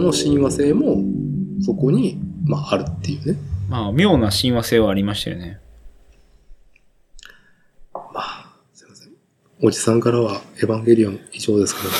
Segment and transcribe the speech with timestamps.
[0.00, 1.02] からシンジとの親和性も
[1.60, 3.38] そこに、まあ、あるっていうね。
[3.68, 5.60] まあ、妙な親和性はありましたよね。
[7.94, 9.12] まあ、すいません。
[9.62, 11.94] おじさんからはエヴァンゲリオン以上ですけどね。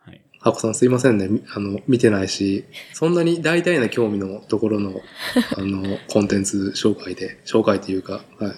[0.00, 0.20] はい。
[0.40, 1.28] ハコさんすいませんね。
[1.28, 5.00] みあの、見てないし、そんなに大体な興味のところの、
[5.56, 8.54] あの、コンテンツ紹介で、紹介というか、はい。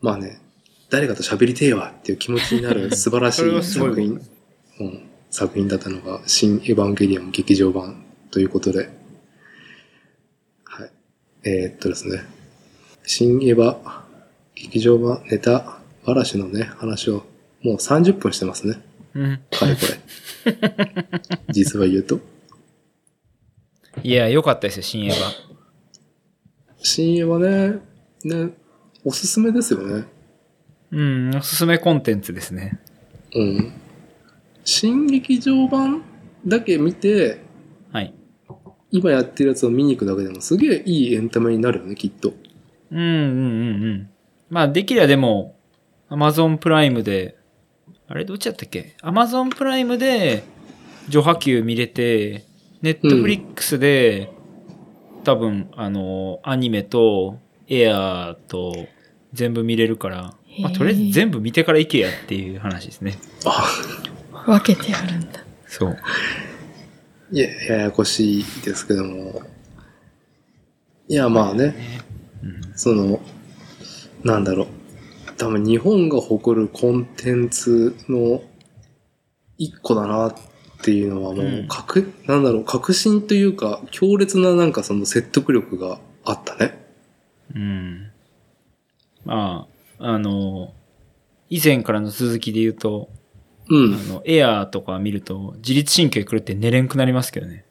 [0.00, 0.40] まあね、
[0.88, 4.20] 誰かと喋りてえわっていう気持ちになる素晴らしい作品、
[4.80, 8.90] うん、作品だったのが、新エヴァンゲリオン劇場版ということで、
[10.64, 10.90] はい。
[11.44, 12.24] えーっとですね、
[13.04, 14.00] 新エヴァ
[14.54, 17.24] 劇場版ネタ話のね、話を
[17.62, 18.80] もう30分してますね。
[19.14, 19.40] うん。
[19.50, 20.00] かれこれ。
[21.50, 22.20] 実は言うと。
[24.02, 25.16] いや、良かったですよ、新エヴァ。
[26.78, 27.72] 新エヴァ
[28.24, 28.52] ね、ね、
[29.04, 30.04] おすすめですよね。
[30.90, 32.80] うん、おすすめコンテンツですね。
[33.34, 33.72] うん。
[34.64, 36.02] 新劇場版
[36.46, 37.40] だけ見て、
[37.92, 38.14] はい。
[38.90, 42.32] 今やってるやつを見に行くだけでもすげえいいエンタメになるよね、きっと。
[42.90, 44.10] うん、うん、うん、うん。
[44.48, 45.56] まあ、できりゃでも、
[46.08, 47.36] アマゾンプライムで、
[48.08, 48.96] あれどっちだったっけ？
[49.00, 50.42] アマゾンプライムで、
[51.04, 52.44] 序波球見れて、
[52.82, 54.32] ネットフリックスで、
[55.22, 58.88] 多分、あの、アニメと、エアーと、
[59.32, 63.16] 全部見れるから、まあ、とりあえず全部見てから行けやっていう話ですね。
[63.44, 63.64] あ、
[64.46, 65.44] 分けてあるんだ。
[65.66, 65.96] そう。
[67.32, 69.42] いや、ややこしいですけども。
[71.08, 71.74] いや、まあね、
[72.42, 72.72] うん。
[72.76, 73.20] その、
[74.24, 74.66] なんだろう。
[75.36, 78.42] 多分日本が誇るコンテンツの
[79.58, 80.34] 一個だなっ
[80.82, 86.78] ていうのはもう、かく、なんだろう、確信というか、強烈ななんかその説得力があったね。
[87.54, 88.10] うん。
[89.24, 89.68] ま
[89.98, 90.72] あ、あの、
[91.48, 93.10] 以前からの続きで言うと、
[93.70, 93.98] うんあ。
[94.12, 97.64] の、エアーとか見ると、自律神経狂って寝れんくなりますけどね。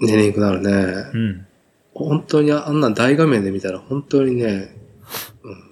[0.00, 0.70] 寝れんくなるね。
[1.12, 1.46] うん。
[1.94, 4.74] 本当にあんな大画面で見たら本当にね、
[5.44, 5.70] うん、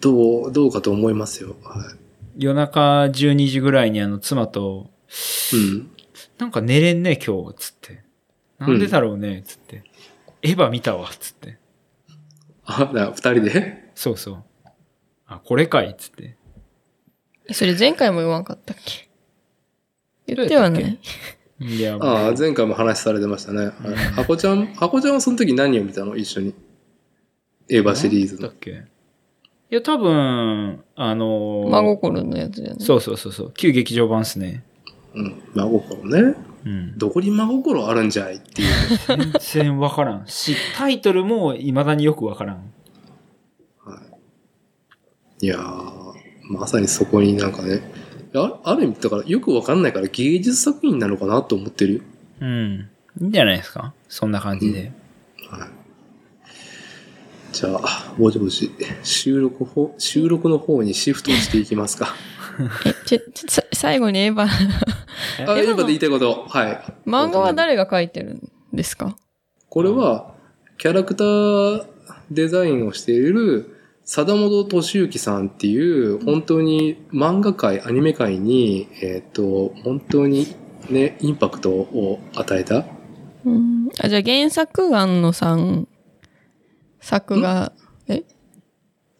[0.00, 1.56] どう、どうかと思いますよ。
[1.62, 1.94] は
[2.36, 4.90] 夜中12時ぐらいにあの、妻と、
[5.52, 5.56] い。
[5.56, 5.90] うん。
[6.38, 8.02] なんか寝れんね、今日、つって。
[8.58, 9.84] なんでだろうね、つって。
[10.42, 11.58] エヴァ見たわ、つって。
[12.64, 13.90] あ、だ二人で？
[13.94, 14.44] そうそう。
[15.26, 16.36] あ、これかい、つって。
[17.52, 19.08] それ前回も言わんかったっけ？
[20.34, 20.98] 言ってはない。
[21.60, 23.66] いや、ああ、前回も話されてましたね。
[23.66, 23.72] はい
[24.14, 26.16] ハコちゃん、ハコちゃんはその時何を見たの？
[26.16, 26.54] 一緒に。
[27.68, 28.52] エヴァシリーズのだっ。
[28.58, 28.84] け
[29.70, 32.76] いや、多分、あのー真心のやつじゃない？
[32.80, 33.52] そうそうそうそう。
[33.52, 34.64] 旧劇場版っすね。
[35.14, 35.42] うん。
[35.54, 36.34] 真心ね。
[36.64, 36.98] うん。
[36.98, 38.68] どこに真心あるんじゃいっていう。
[39.06, 42.72] 全然わからんし、タイトルも未だによくわからん。
[45.40, 46.13] いやー、
[46.48, 47.80] まさにそこになんかね、
[48.34, 52.00] あある意味、だからよくわかんないから芸術作品なのかなと思ってるよ。
[52.40, 52.88] うん。
[53.20, 53.94] いいんじゃないですか？
[54.08, 54.92] そんな感じで。
[55.50, 55.68] はい。
[57.52, 58.70] じゃあ、ぼちぼち、
[59.04, 62.08] 収録方、収録の方にシフトしていきますか。
[62.84, 64.48] え、ちょ、ちょさ最後にエヴァ、あ、
[65.58, 66.46] えエヴァで言いたいこと。
[66.48, 66.80] はい。
[67.06, 69.16] 漫画は誰が描いてるんですか
[69.68, 70.34] これは、
[70.78, 71.86] キャラクター
[72.32, 73.73] デザインをしている、
[74.04, 80.54] 貞本敏之さんっていう、本当に漫画界、アニメ界に、えっ、と、本当に
[80.90, 82.84] ね、インパクトを与えた？
[83.44, 83.88] うん。
[83.98, 85.88] あ、じゃあ原作庵野さん、
[87.00, 87.72] 作画、
[88.08, 88.24] え？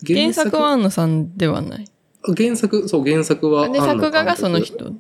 [0.07, 0.57] 原作？
[0.57, 1.87] は庵野さんではない。
[2.37, 3.69] 原作、そう、原作は。
[3.69, 4.93] で、作画がその人。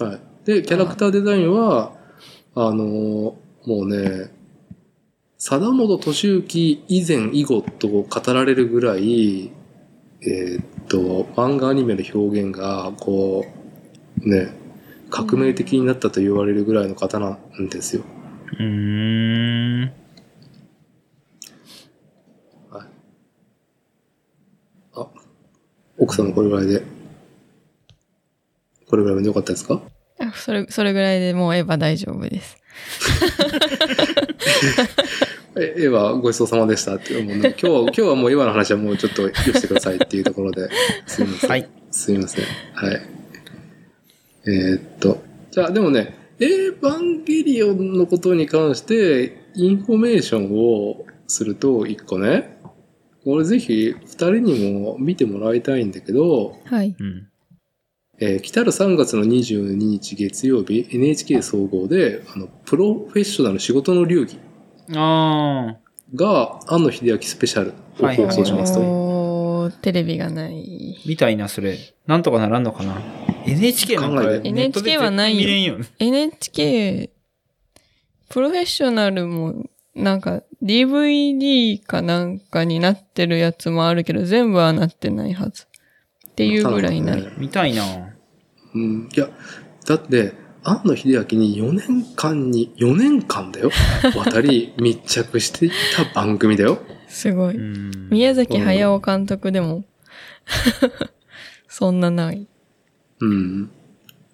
[0.00, 0.20] はい。
[0.44, 1.92] で、キャラクターデザインは、
[2.54, 3.34] あのー
[3.64, 4.32] もうね、
[5.44, 9.50] 貞本敏之以前以後と語られるぐらい、
[10.20, 13.44] えーっと、漫画アニメの表現が、こ
[14.24, 14.52] う、ね、
[15.10, 18.04] 革命的になったと言われるぐらいの方なんですよ。
[18.52, 19.92] うーん。
[24.94, 25.08] あ、
[25.98, 26.84] 奥さんもこれぐらいで、
[28.86, 29.82] これぐらいでよかったですか？
[30.20, 32.58] あそれ、それぐらいでもうエヴァ大丈夫です。
[35.56, 40.68] え、絵はごちそうさまでしたって、もうね、 今日は、今日はもう絵はの話はもうちょっとよしてくださいっていうところで、
[41.06, 41.50] すみません。
[41.50, 41.68] はい。
[41.90, 42.44] すみません。
[42.74, 43.02] はい。
[44.46, 52.56] えーっと、じゃあでもね、エヴァンゲリオンのことに関して、インフォメーションをすると、一個ね、
[53.24, 56.96] これぜひ二人にも見てもらいたいんだけど、はい。
[56.98, 57.28] うん。
[58.18, 64.38] えー来たる3月の22日月曜日、NHK 総合で、あの、プロフェッショナル仕事の流儀
[64.96, 65.76] あ
[66.14, 68.80] が、庵野秀明スペシャルを放送しますと。
[68.80, 71.00] おテレビがない。
[71.06, 71.78] みたいな、それ。
[72.06, 73.00] なんとかならんのかな
[73.46, 75.86] ?NHK なんか NHK はない見れんよね。
[75.98, 77.10] NHK、
[78.28, 85.66] プロフェッショナルも、なんか DVD かなんかになってるやつもあるけど、全部はなってないはず。
[86.28, 87.22] っていうぐらいない。
[87.22, 87.82] ただね見たいな
[88.74, 89.08] うん。
[89.14, 89.28] いや、
[89.86, 90.32] だって、
[90.64, 93.70] 庵野秀明に4年間に、4年間だよ。
[94.16, 96.78] 渡り 密着していた番組だよ。
[97.08, 97.56] すごい。
[97.56, 98.08] うん。
[98.10, 99.84] 宮崎駿監督でも、
[101.68, 102.46] そんなない。
[103.20, 103.70] うん。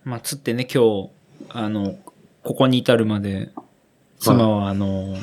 [0.04, 1.10] まあ、つってね、今日、
[1.50, 1.98] あの、
[2.42, 3.50] ここに至るまで、
[4.18, 5.16] 妻は、あの、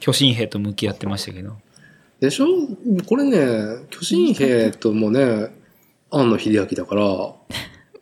[0.00, 1.56] 巨神兵と向き合ってましたけど。
[2.20, 2.46] でしょ？
[3.06, 3.36] これね、
[3.90, 5.50] 巨神兵ともね、
[6.10, 7.04] 庵野秀明だから、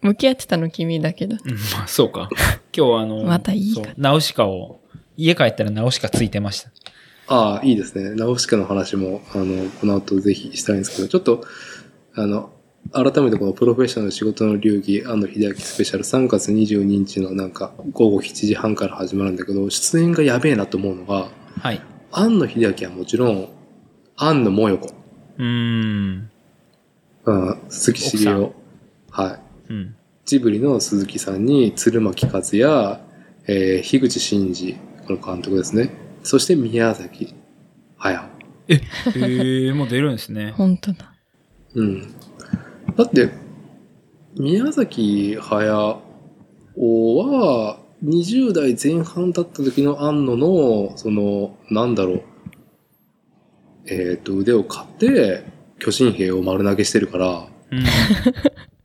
[0.02, 1.36] 向き合ってたの君だけど。
[1.44, 2.28] うん、まあ、そうか。
[2.76, 4.80] 今日はあの、またいいかナウシカを、
[5.16, 6.70] 家帰ったらナウシカついてました。
[7.28, 8.14] ああ、いいですね。
[8.14, 11.44] ナウシカの話も、あの、この後ぜひしたいんですけど、ちょっと、
[12.14, 12.50] あの、
[12.92, 21.28] 改めてこのプロフェッショナル仕事の流儀、庵野秀明スペシャル3月22日のなんか午後7時半から始まるんだけど、出演がやべえなと思うのが、
[21.60, 21.80] はい。
[22.12, 23.48] 庵野秀明はもちろん、
[24.16, 24.90] 庵野もよこ、
[25.38, 26.30] うーん。
[27.24, 28.52] うん、鈴木茂雄、
[29.10, 29.45] はい。
[29.68, 29.96] うん。
[30.24, 33.00] ジブリの鈴木さんに鶴巻和也、
[33.46, 34.76] えー、樋口真嗣、
[35.06, 35.90] この監督ですね。
[36.24, 37.34] そして宮崎
[37.96, 38.28] 駿。
[38.68, 40.50] え、へえ、もう出るんですね。
[40.58, 41.14] 本当だ。
[41.74, 42.14] うん。
[42.96, 43.30] だって、
[44.36, 46.02] 宮崎駿
[46.76, 52.22] は、20代前半だった時の庵野の、その、なんだろう、
[53.86, 55.44] えっ、と、腕を買って、
[55.78, 57.84] 巨神兵を丸投げしてるから、うん。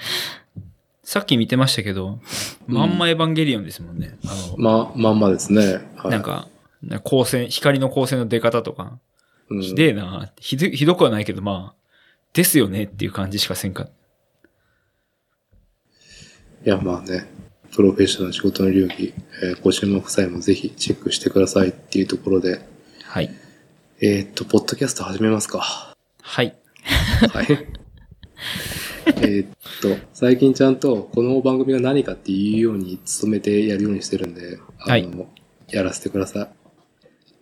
[1.02, 2.20] さっき見てましたけど、
[2.66, 4.16] まんまエヴァンゲリオンですもんね。
[4.24, 5.80] あの、ま、まんまですね。
[5.96, 6.48] はい、なんか、
[7.04, 8.98] 光線、光の光線の出方とか、
[9.48, 11.80] うん、ひでえなひどひどくはないけど、まあ、
[12.32, 13.88] ですよねっていう感じしかせんか。
[16.64, 17.26] いや、まあね、
[17.72, 22.60] プロフェッショナル仕事の流儀、えーご注目さえもぜひチェックしてくださいっていうところで、
[23.04, 23.30] はい。
[24.00, 25.94] えーっと、ポッドキャスト始めますか。
[26.22, 26.54] はい。
[27.32, 27.46] はい。
[29.22, 29.48] えーっ
[29.82, 35.08] と、最近ちゃんとこの番組が何かっていうように努めてやるようにしてるんで、あの、はい
[35.72, 36.48] やらせてください。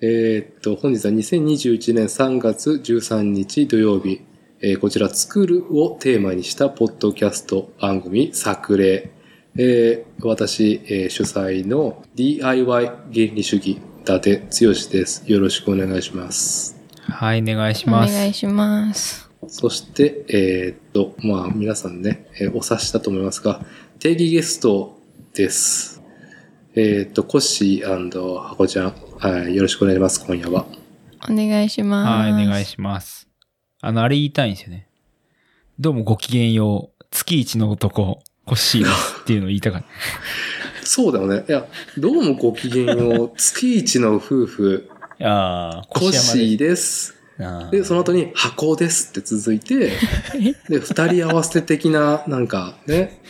[0.02, 4.20] えーっと、本日は2021年3月13日土曜日、
[4.60, 9.10] えーこちら、作るをテーマにしたポッドキャスト番組、作例。
[9.56, 12.96] えー私、えー主催の DIY 原
[13.34, 15.24] 理主義、伊達剛です。
[15.26, 16.76] よろしくお願いします。
[17.02, 18.14] はい、お願いしおます。
[18.14, 19.27] 願いします。
[19.46, 23.64] そして、えーっと、まあ、皆さんね、えーお察したと思いますが、
[23.98, 24.98] 定義ゲスト
[25.34, 26.02] です。
[26.74, 30.66] えーっと、コッシーハコちゃん、はい、よろしくお願いします、今夜は。
[31.28, 32.32] お願いします。
[32.32, 33.28] はい、お願いします。
[33.80, 34.88] あの、あれ言いたいんですよね。
[35.78, 37.04] どうもごきげんよう。
[37.10, 39.88] 月一の男、コッシーですっていうのを言いたかった。
[40.84, 41.44] そうだよね。
[41.48, 47.17] いや、どうもご機嫌よう、月一の夫婦、ああ、コッシーです。
[47.38, 49.92] ーで、その後に、箱ですって続いて、
[50.68, 53.20] で、二人合わせて的な、なんか、ね、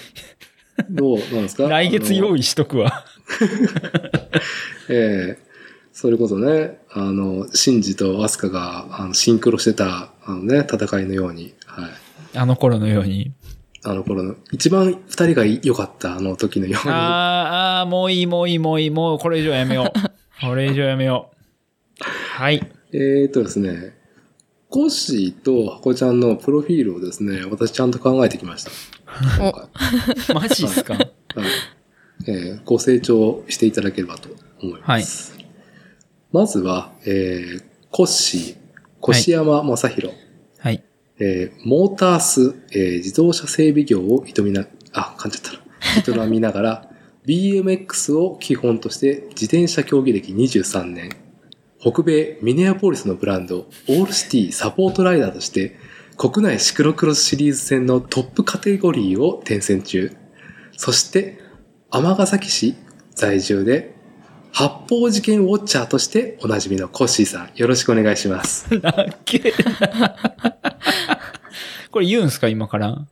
[0.90, 1.64] どう、なんですか？
[1.68, 2.40] 来月用意。
[2.40, 3.04] 意しとくわ。
[4.88, 5.48] ええ
[5.92, 11.90] それこそね、あの、シンジとアスカが、あの、シンクロしてた、あのね、戦いのように、はい。
[12.38, 13.32] あの頃のように。
[13.84, 16.92] あの頃の、一番二人が良かったあの時のように。
[16.92, 20.46] あーあー、もういい、もういい、もういい、もうこれ以上やめよう。
[20.46, 21.32] これ以上やめよ
[22.00, 22.04] う。
[22.04, 22.64] はい。
[22.92, 23.97] えーとですね、
[24.70, 28.70] コッシーとハコちゃんのプロフィールをですね、私ちゃんと考えてきました。
[29.38, 29.68] 今回
[30.34, 30.94] マジっすか？
[30.94, 31.08] はい。
[32.26, 34.28] えーご成長していただければと
[34.62, 35.38] 思います。
[36.32, 40.14] まずは、えー、コッシー、越山正宏、
[40.58, 40.82] はい。
[41.18, 46.24] えーモータース、えー自動車整備業を営みな、あ、噛んじゃったな。
[46.26, 46.90] 営みながら、
[47.26, 51.10] BMX を基本として自転車競技歴23年、
[51.80, 55.76] 北米ミネアポリスのブランド、オールシティサポートライダーとして、
[56.16, 60.16] 国内シクロクロスシリーズ戦のトップカテゴリーを転戦中。
[60.76, 61.38] そして、
[61.90, 62.74] 尼崎市
[63.14, 63.94] 在住で、
[64.52, 68.66] 発砲事件ウォッチャーとしておなじみのコッシーさん、よろしくお願いします。
[71.90, 73.06] これ言うんすか今から？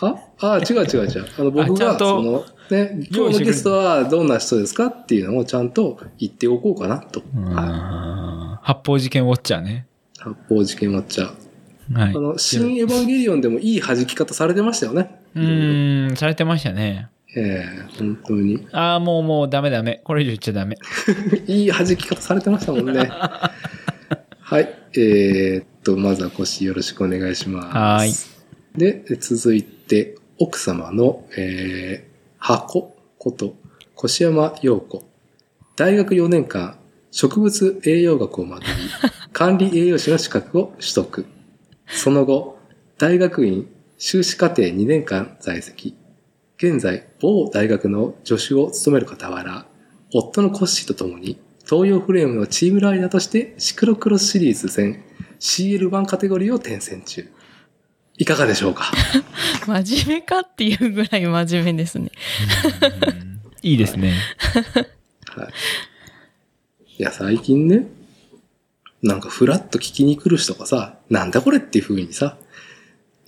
[0.00, 1.26] ああ、違う違う違う。
[1.38, 7.22] あの、僕が、その、ね、今日のゲストはどんな人ですかっていうのをちゃんと言っておこうかなと。
[7.34, 8.66] はい。
[8.66, 9.86] 発砲事件ウォッチャーね。
[10.18, 11.98] 発砲事件ウォッチャー。
[11.98, 12.14] はい。
[12.16, 15.20] あの、新エヴァンゲリオンでもいい弾き方されてましたよね。
[15.34, 17.08] うーん、されてましたね。
[17.36, 18.66] ええ本当に。
[18.72, 20.00] ああ、もうもうダメダメ。
[20.04, 20.78] これ以上言っちゃダメ。
[21.46, 23.08] いい弾き方されてましたもんね。
[24.40, 24.74] はい。
[24.94, 27.76] えーっと、まずは腰よろしくお願いします。
[27.76, 28.35] はーい。
[28.76, 33.56] で、続いて、奥様の、えー、箱こと、
[34.02, 35.04] 越山陽子。
[35.76, 36.78] 大学4年間、
[37.10, 38.66] 植物栄養学を学び、
[39.32, 41.26] 管理栄養士の資格を取得。
[41.88, 42.58] その後、
[42.98, 43.66] 大学院
[43.98, 45.94] 修士課程2年間在籍。
[46.58, 49.66] 現在、某大学の助手を務める傍ら、
[50.12, 55.02] 夫のコッシーと共に、東洋フレームのチームライダーとしてシクロクロスシリーズ戦
[55.40, 57.28] CL1 カテゴリーを転戦中。
[58.18, 58.92] いかがでしょうか？
[59.66, 62.10] 真面目かっていうぐらい真面目ですね。
[63.62, 64.14] いいですね。
[65.28, 65.48] はい。
[66.98, 67.86] いや、最近ね、
[69.02, 72.38] なんかフラッと聞きに来る人がさ、なんだこれっていう風にさ、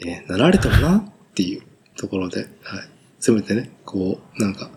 [0.01, 1.63] えーなられてもなっていう
[1.97, 2.89] ところで、はい。
[3.21, 4.71] せめてね、こう、なんか、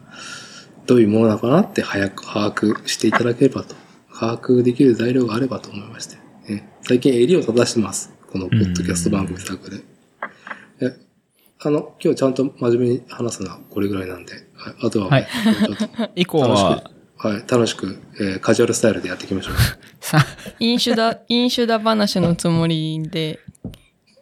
[0.88, 3.76] どういうものなのかなって早く把握していただければと、
[4.14, 6.18] 把握できる材料があればと思いまして、
[6.50, 8.12] ね、最近襟を正してます。
[8.32, 9.91] このポッドキャスト番組サークルで。
[11.64, 15.28] え、あの、今日ちゃんと真面目に話すのはこれぐらいなんで、はい、あとは、はい
[15.68, 16.84] ちょっと以降楽しは、
[17.18, 19.56] く、はい、楽しく、えーカジュアルスタイルでやっていきましょう。
[20.04, 20.20] さ、
[20.60, 23.40] 飲酒だ、飲酒だ話のつもりで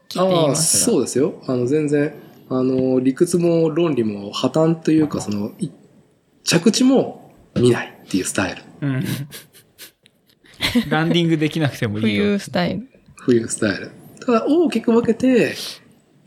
[0.10, 0.92] 来ていああ、ますが。
[0.94, 1.42] そうですよ。
[1.48, 2.14] あの、全然、
[2.50, 5.70] あの、理屈も論理も破綻というか、その、い
[6.44, 8.64] 着地も見ないっていうスタイル。
[8.82, 9.06] うん。
[10.90, 12.40] ランディングできなくてもいいよ 冬。
[12.40, 12.88] スタイル。
[13.16, 13.92] 冬スタイル。
[14.26, 15.56] ただ、大きく分けて、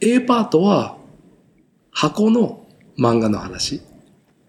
[0.00, 0.96] A パートは、
[1.92, 2.66] 箱の
[2.98, 3.82] 漫画の話。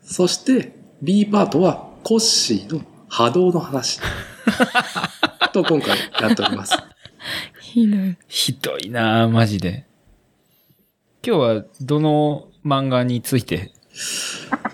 [0.01, 3.99] そして、B パートは、コッシーの波動の話。
[5.51, 6.75] と、今回やっております。
[7.61, 8.17] ひどい。
[8.27, 9.85] ひどいなぁ、マジで。
[11.25, 13.73] 今日はどの漫画について？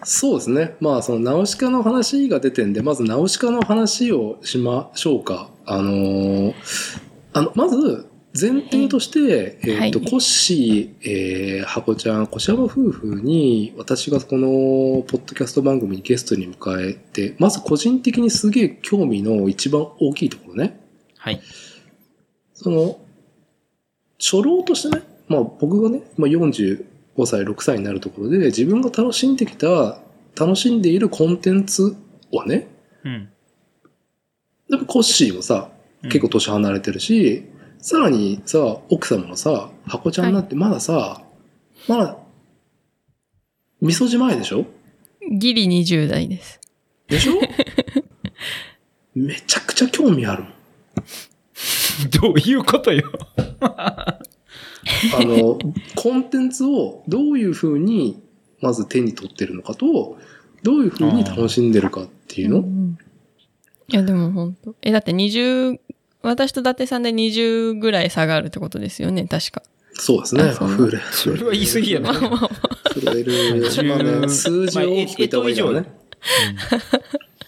[0.03, 0.75] そうですね。
[0.79, 5.49] まあ、その、ナウシカの話が出てんで、まずナウシカの話をしましょうか。
[5.65, 6.53] あのー
[7.33, 8.07] あの、まず、
[8.39, 14.47] 前提として、えっ、と、はいコッシー、えー、ハコちゃん、小山夫婦に、私がこの、
[15.03, 20.79] ポッドキャスト番組にゲストに迎えて、まず個人的にすげえ興味の一番大きいところね。
[21.17, 21.41] はい。
[22.53, 22.99] その、
[24.19, 26.85] 初老としてね、まあ僕がね、まあ、45
[27.25, 29.99] 歳、6歳になるところで、自分が楽しんできた、
[30.37, 31.95] 楽しんでいるコンテンツ
[32.31, 32.67] をね、
[33.03, 33.29] うん。
[34.69, 35.71] でもコッシーもさ、
[36.03, 37.45] 結構年離れてるし、
[37.81, 41.21] さらにさ、奥様のさ、箱ちゃんになってまださ、
[41.87, 42.17] まだ、
[43.81, 44.65] 味噌じ前でしょ？
[45.31, 46.59] ギリ20代です。
[47.07, 47.33] でしょ？
[49.15, 50.53] めちゃくちゃ興味あるもん。
[52.21, 53.03] どういうことよ？
[53.61, 54.19] あ
[55.19, 55.57] の、
[55.95, 58.21] コンテンツをどういうふうに、
[58.61, 60.17] まず手に取ってるのかと、
[60.63, 62.97] どういうふうに楽しんでるかっていうの、ん
[63.87, 65.79] いや、でも本当え、だって20、
[66.21, 69.63] 私と伊達さんで20ぐらい差があるってことですよね、確か。
[69.93, 70.43] そうですね。
[70.43, 72.13] あそれ、それは言い過ぎやな。
[72.13, 75.85] まあね、数字を大きく言った方がいいよね。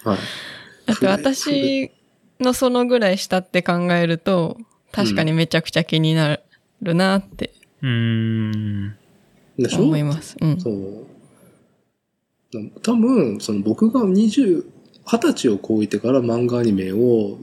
[0.04, 0.18] はい。
[0.86, 1.92] だって私
[2.40, 4.58] のそのぐらい下って考えると、
[4.92, 6.40] 確かにめちゃくちゃ気にな
[6.82, 7.51] るなって
[7.82, 8.96] うーん。
[9.58, 9.84] でしょ？
[9.84, 10.36] 思います。
[10.42, 10.60] うん。
[10.60, 11.08] そう。
[12.84, 14.66] 多分、その僕が20、
[15.06, 17.38] 20歳を超えてから漫画アニメを、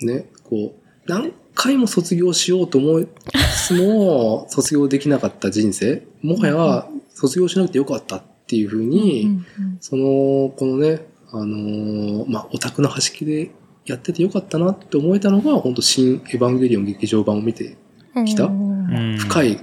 [0.00, 3.08] ね、こう、何回も卒業しようと思い
[3.54, 13.50] つつも、卒業できなかった人生、もはや卒業しなくてよかったっていうふうに、うんその、このね、あのーまあ、オタクの端切れ
[13.84, 17.76] やっててよかったなって思えたのが、本当新エヴァンゲリオン劇場版を見て、
[18.14, 19.16] うん来たうん。
[19.18, 19.60] 深い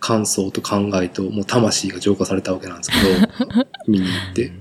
[0.00, 4.42] 感想と考えと、もう魂が浄化されたわけなんですけど、 見に行って。
[4.42, 4.52] やっ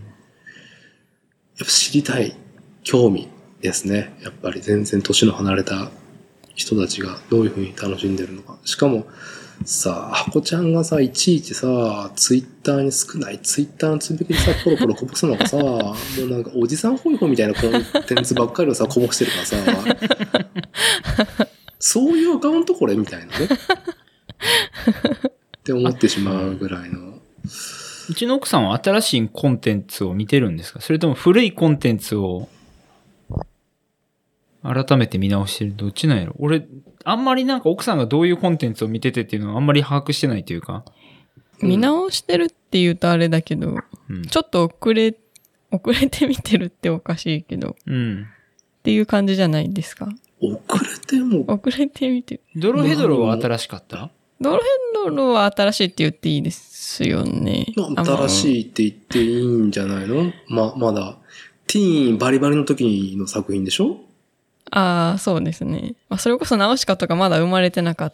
[1.60, 2.36] ぱ知りたい、
[2.84, 3.28] 興味
[3.62, 4.14] ですね。
[4.24, 5.90] やっぱり全然年の離れた
[6.56, 8.58] 人たちがどういうふうに楽しんでるのか。
[8.66, 9.06] しかも、
[9.64, 17.72] さあ、ハコちゃんがさ、いちいちさ、ツイッターに少ない、ツイッターのつぶやきでさ、ポロポロこぼすのがさ、 もうなんかおじさんホイホイみたいなコン
[18.08, 19.58] テンツばっかりをさ、こぼしてるからさ、
[21.80, 23.46] そういうアカウントこれみたいなね。
[23.46, 23.48] っ
[25.64, 27.20] て思ってしまうぐらいの。
[28.10, 30.82] うちの奥さんは新しいコンテンツを見てるんですか？
[30.82, 32.50] それとも古いコンテンツを
[34.64, 36.36] 改めて見直してるどっちなんやろ？
[36.38, 36.68] 俺、
[37.04, 40.86] あんまりなんか奥さんがどういうコンテンツを見ててっていうのはあんまり把握してないというか。
[41.62, 43.76] 見直してるって言うとあれだけど、
[44.10, 44.24] うん。
[44.24, 45.16] ちょっと遅れ、
[45.72, 48.28] 遅れて見てるっておかしいけど、っうん。
[48.84, 50.10] ていう感じじゃないですか？
[50.42, 52.42] 遅れても、遅れて見てる。
[52.56, 54.10] ドロヘドロは新しかった？
[54.40, 57.68] ドロヘンドロは新しいって言っていいですよね。
[57.76, 58.30] まあ新い。
[58.30, 60.32] しいって言っていいんじゃないの？
[60.48, 61.18] ま、まだ、
[61.68, 63.98] ティーンバリバリの時の作品でしょ？
[64.72, 65.96] ああ、そうですね。
[66.10, 68.14] まあ、それこそナウシカとかまだ生まれてなかっ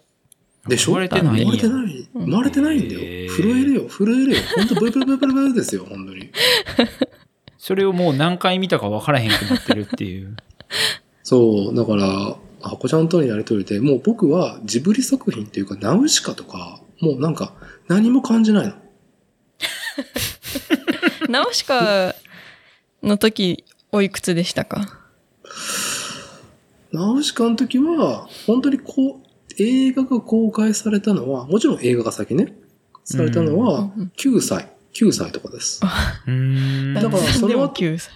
[0.68, 0.94] でしょ？
[0.94, 2.10] 生まれてない生まれてない。
[2.14, 3.00] 生まれてないんだよ。
[3.32, 4.38] 震えるよ、震えるよ。
[4.58, 6.30] ほんとブルブルブルブルブルですよ、本当に。
[7.58, 10.36] それをもう何回見たか分からへんくなってるっていう。
[11.24, 17.54] そう、だから、箱ちゃんとのやりとりで、もう僕はジブリ作品っていうか、ナウシカとか、もうなんか、
[17.88, 18.74] 何も感じないの。
[18.74, 18.78] た。
[21.32, 22.16] ナウシカ
[23.04, 25.00] の時、おいくつでしたか？
[26.98, 29.28] ナウシカの時は、本当にこう、
[29.58, 32.54] 映画が公開されたのは、もちろん映画が先ね、
[33.04, 35.80] されたのはうんうん、9歳、9歳とかです。
[35.82, 35.96] だか
[37.10, 38.14] らその後でも9歳。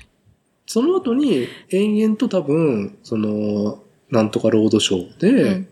[0.66, 5.66] その後に、延々と多分、その、なんとかロードショーで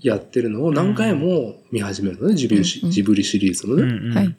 [0.00, 4.36] やってるのを何回も見始めるのね、ジブリシうんうんジブリシリーズのね。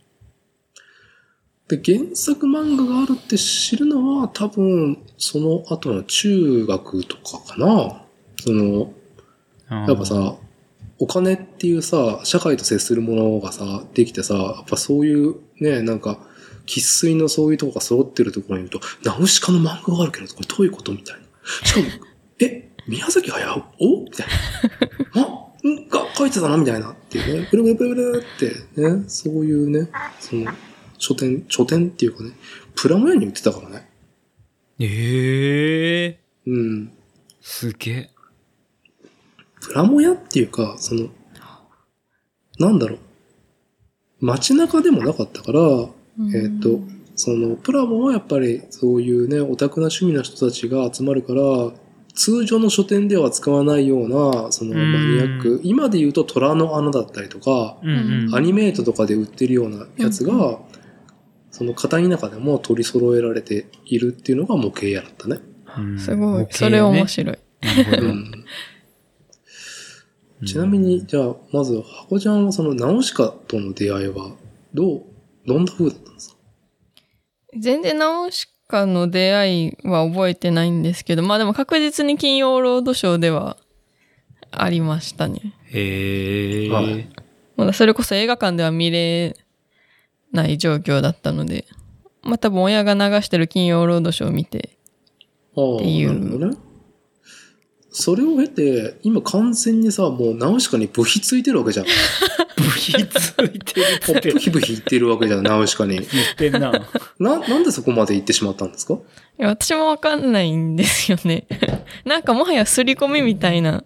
[1.67, 8.06] で、原作漫画があるって知るのは多分、その後の中学とかかな。
[8.43, 8.93] その、
[9.69, 10.35] やっぱさ、
[10.99, 16.19] お金っていうさ、社会と接するものがさ、できてさ、やっぱそういうね、なんか、
[16.65, 21.21] 喫水のそういうとこが揃ってるところにいると、ナウシカの漫画があるけど、これどういうことみたいな。
[21.65, 21.85] しかも、
[22.39, 23.65] え、宮崎駿？
[23.79, 24.27] みたい
[25.15, 25.21] な。
[25.23, 27.47] あ、んが書いてたなみたいなっていうね。
[27.51, 29.89] ブルブルブルブルってね、そういうね、
[30.19, 30.51] その、
[30.97, 32.31] 書店、書店っていうかね、
[32.75, 33.89] プラモ屋に売ってたからね。
[34.79, 36.91] ええうん。
[37.41, 38.09] すげえ。
[39.67, 41.09] プラモ屋っていうか、その、
[42.57, 42.99] なんだろう。
[44.21, 45.59] 街中でもなかったから、
[46.33, 46.79] えっ、と、
[47.17, 51.41] その、プラモはやっぱりそういうね、オタクな趣味な人たちが集まるから、
[52.15, 58.35] 通常の書店では使わないような、そのうんマニアック、今で言うと虎の穴だったりとか、うんうん。
[58.35, 60.59] アニメートとかで売ってるようなやつうが、
[61.51, 65.39] その片田舎でも取り揃えられているっていうのが模型屋だったね。
[65.77, 66.17] うんすごい。
[66.17, 67.37] 模型それ面ね白い。
[67.99, 68.31] うん
[70.45, 74.31] ちなみに、じゃあ、まず、箱ちゃんはそのナウシカとの出会いは、
[74.73, 75.03] どう、
[75.45, 76.35] どんな風だったんですか？
[77.57, 83.57] 全然ナウシカの出会いは覚えてないんですけど、まあでも確実に金曜ロードショーでは
[84.51, 85.53] ありましたね。
[85.65, 86.69] へえ。
[86.69, 87.09] はい
[87.55, 89.35] まだそれこそ映画館では見れ
[90.31, 91.65] ない状況だったので、
[92.21, 94.77] まあ多分親が流してる金曜ロードショーを見て、
[95.53, 96.57] っていうなるほどね。
[97.99, 101.85] それを経て、今完全にさ、もうナウシカにブヒついてるわけじゃん。
[102.55, 103.47] ブヒついてる
[104.19, 105.95] ってブヒブヒ言ってるわけじゃん、ナウシカに。
[105.95, 106.07] 言っ
[106.37, 106.71] てんな。
[107.17, 108.93] な、なんでそこまで行ってしまったんですか？
[108.93, 108.97] い
[109.41, 111.47] や私もわかんないんですよね。
[112.05, 113.83] なんかもはや刷り込みみたいな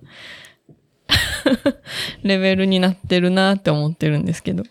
[2.24, 4.64] レベルになってるなって思ってるんですけど。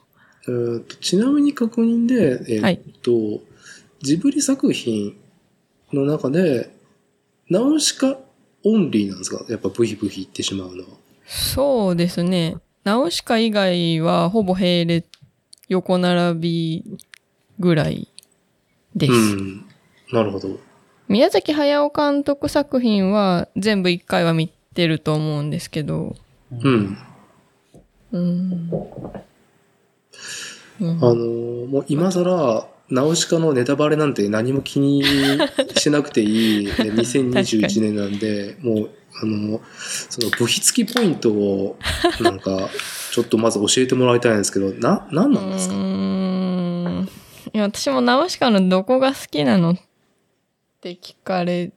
[0.48, 3.40] えーとちなみに確認で、えーはいっと、
[4.02, 5.16] ジブリ作品
[5.92, 6.70] の中で、
[7.48, 8.18] ナウシカ
[8.64, 9.44] オンリーなんですか？
[9.48, 10.88] やっぱブヒブヒ言ってしまうのは。
[11.26, 12.56] そうですね。
[12.84, 15.06] ナウシカ以外はほぼ並列、
[15.68, 16.84] 横並び
[17.58, 18.08] ぐらい
[18.94, 19.12] です。
[19.12, 19.64] うん。
[20.12, 20.58] なるほど。
[21.08, 26.16] 宮崎駿監督作品は全部一回は見てると思うんですけど、
[26.50, 26.98] うん。
[28.12, 28.70] うん。
[30.80, 35.02] うんあのーもう今更、ナウシカのネタバレなんて何も気に
[35.76, 38.90] しなくていい、ね、2021年なんで、 もう、
[39.22, 39.60] あのー
[40.08, 41.78] その、部費付きポイントを、
[42.20, 42.68] なんか、
[43.12, 45.74] ちょっとまず教えてもらいたいんですけど、な、何なんですか？
[45.74, 47.08] うーん
[47.52, 49.76] いや、私もナウシカのどこが好きなのっ
[50.80, 51.72] て聞かれ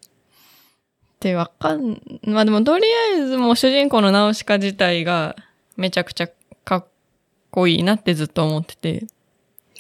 [1.19, 2.83] てわかん、まあでもとり
[3.17, 5.35] あえずもう主人公のナウシカ自体が
[5.77, 6.29] めちゃくちゃ
[6.63, 6.85] かっ
[7.49, 9.05] こいいなってずっと思ってて。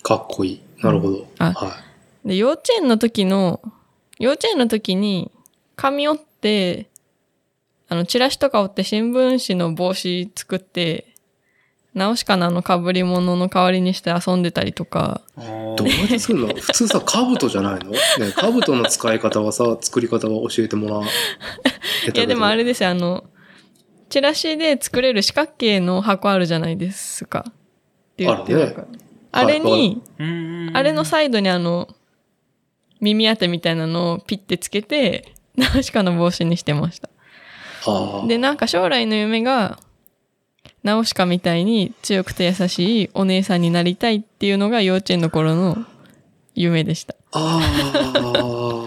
[0.01, 0.61] かっこいい。
[0.83, 1.27] なるほど。
[1.39, 1.77] あは
[2.25, 3.61] で、幼稚園の時の、
[4.19, 5.31] 幼稚園の時に
[5.75, 6.89] 紙折って、
[7.87, 11.07] あの、チラシとか折って新聞紙の帽子作って、
[11.93, 15.41] ナウシカのあの被り物の代わりにして遊んでたりとか、い。
[15.75, 16.53] どうやって作るの？
[16.59, 17.91] 普通さ、兜じゃないの？
[17.91, 17.99] ね、
[18.35, 21.07] 兜の使い方はさ、作り方は教えてもら
[22.05, 23.25] えいや、でもあれ、れですよ、あの、
[24.09, 27.45] チラシで作れる四角形の箱あるじゃないですか。
[27.47, 27.53] っ
[28.15, 31.87] て言ってあるねあれに、うんあれのサイドにあの、
[33.01, 37.09] 耳当てみたいなのをピッてつけて、ナウシカの帽子にしてました。
[38.27, 39.79] で、なんか将来の夢が、
[40.83, 45.77] ナウシカみたいに強くて優しいお姉さんになりたいっていうのが幼稚園の頃の
[46.55, 47.15] 夢でした。
[47.31, 47.59] あ
[48.15, 48.85] あ、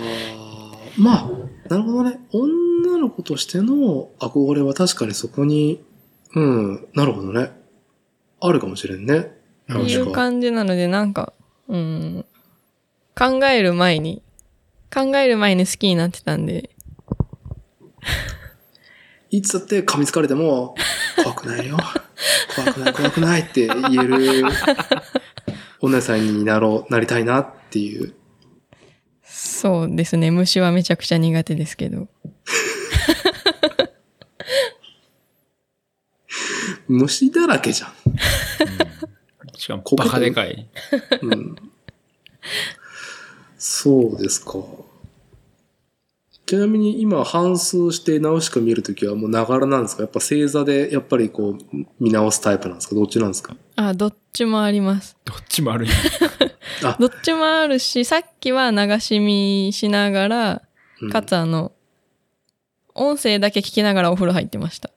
[0.96, 1.30] まあ、
[1.68, 2.20] なるほどね。
[2.32, 5.82] 女の子としての憧れは確かにそこに、
[6.34, 7.50] うん、なるほどね。
[8.40, 9.35] あるかもしれんね。
[9.72, 10.12] っていう。
[10.12, 11.32] 感じなので、なんか、
[11.68, 12.24] うん、
[13.16, 14.22] 考える前に、
[14.92, 16.70] 考える前に好きになってたんで、
[19.30, 20.74] いつだって噛みつかれても、
[21.22, 21.76] 怖くないよ。
[22.54, 24.44] 怖くない、怖くないって言える、
[25.80, 28.14] お姉さんになろう、なりたいなっていう。
[29.22, 30.30] そうですね。
[30.30, 32.08] 虫はめちゃくちゃ苦手ですけど。
[36.88, 37.90] 虫だらけじゃん。
[39.66, 40.68] しかも、バカでかい。
[41.22, 41.56] うん。
[43.58, 44.62] そうですか。
[46.46, 50.02] ちなみに今、反数して直しか見るときはもうながらなんですか？
[50.04, 52.94] やっぱ星座でやっぱりこう、見直すタイプなんですか？
[52.94, 53.56] どっちなんですか？
[53.74, 55.16] あ、どっちもあります。
[55.24, 55.94] どっちもあるんや。
[57.00, 60.62] どっちもあるし、さっきは流し見しながら、
[61.02, 61.72] うんかつあの、
[62.94, 64.90] 音声だけ聞きながらお風呂入ってました。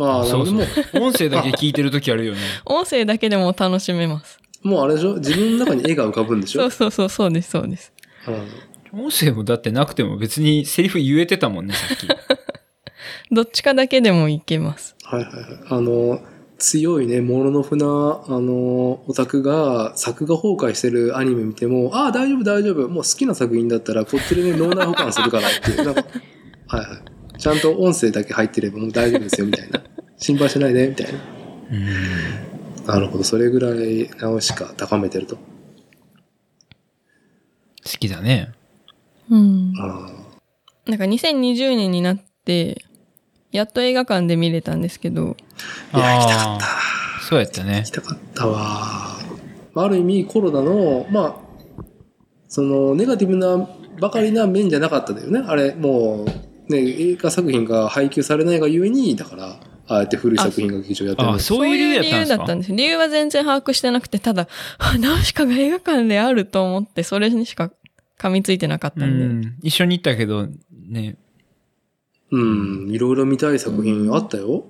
[0.00, 0.24] ああ。
[0.24, 1.00] そうそもう、う。
[1.02, 2.40] 音声だけ聞いてるときあるよね。
[2.66, 4.38] 音声だけでも楽しめます。
[4.62, 5.14] もうあれでしょ？
[5.16, 6.68] 自分の中に絵が浮かぶんでしょ？
[6.70, 7.92] そうそうそう、そうです、そうです。
[8.28, 8.48] うん
[8.96, 12.06] 音声もだってなくても別にセリフ言えてたもんね、さっき。
[13.34, 14.94] どっちかだけでもいけます。
[15.02, 15.44] はいはいはい。
[15.68, 16.20] あの、
[16.58, 22.88] 強いね、モロノフな、あの、オタクが作画崩壊してるアニメ見ても、ああ、大丈夫大丈夫。
[22.88, 25.84] もう好きな作品だったらこっちでね、脳内保管するからっていう。
[25.84, 26.04] なんか、
[26.68, 26.88] はいはい。
[27.38, 29.82] ちゃんと音声だけ入ってればもう大丈夫ですよ、みたいな。
[30.16, 31.18] 心配しないで、みたいな。
[31.72, 32.86] うん。
[32.86, 33.24] なるほど。
[33.24, 35.36] それぐらい直しか高めてると。
[35.36, 35.42] 好
[37.98, 38.52] きだね。
[39.30, 39.72] うん。
[39.78, 40.10] あ
[40.86, 42.84] なんか2020年になって、
[43.52, 45.36] やっと映画館で見れたんですけど、
[45.92, 45.98] あ。
[45.98, 46.64] いや、行きたかっあた。
[46.66, 46.68] ー
[47.28, 47.90] そうやったね行き。
[47.90, 49.18] たかったわ。
[49.72, 51.84] まあある意味コロナの、まあ、
[52.48, 53.68] そのネガティブな
[54.00, 55.42] ばかりな面じゃなかっただよね。
[55.46, 56.26] あれ、もう、
[56.68, 62.36] ね、映画作品が配給されないがゆえに、だから、ああやって古い作品が劇場やってるんあ、ですそういう理由やったんですか？
[62.38, 62.72] だったんです。
[62.72, 64.48] 理由は全然把握してなくて、ただ、
[64.78, 67.70] あ、ナウシカが映画館であると思って、それにしか
[68.18, 69.24] 噛みついてなかったんで。
[69.24, 69.56] うん。
[69.62, 70.48] 一緒に行ったけど、
[70.88, 71.16] ね。
[72.30, 72.38] う
[72.88, 74.64] ん、いろいろ見たい作品あったよ。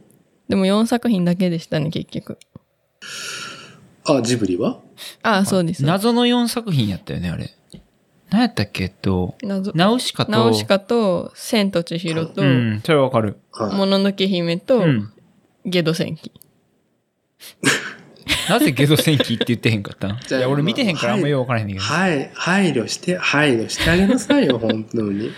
[0.48, 2.36] でも4作品だけでしたね、結局。
[4.06, 4.80] あ、ジブリは？
[5.22, 5.84] ああ、そうです。
[5.84, 7.50] 謎の4作品やったよね、あれ。
[8.34, 8.82] 何やったっけ？
[8.84, 13.36] えっと、謎ナウシカと、ナウシカと、千と千尋と、うん、それはわかる。
[13.52, 13.76] はい。
[13.76, 15.12] もののけ姫と、うん。
[15.64, 16.32] ゲド戦記。
[18.50, 20.18] なぜゲド戦記って言ってへんかったん？
[20.26, 21.86] じゃや、俺見てへんからまああんまよくわからへんねんけど。
[21.86, 25.30] はい、配慮して、配慮してあげなさいよ、本当に。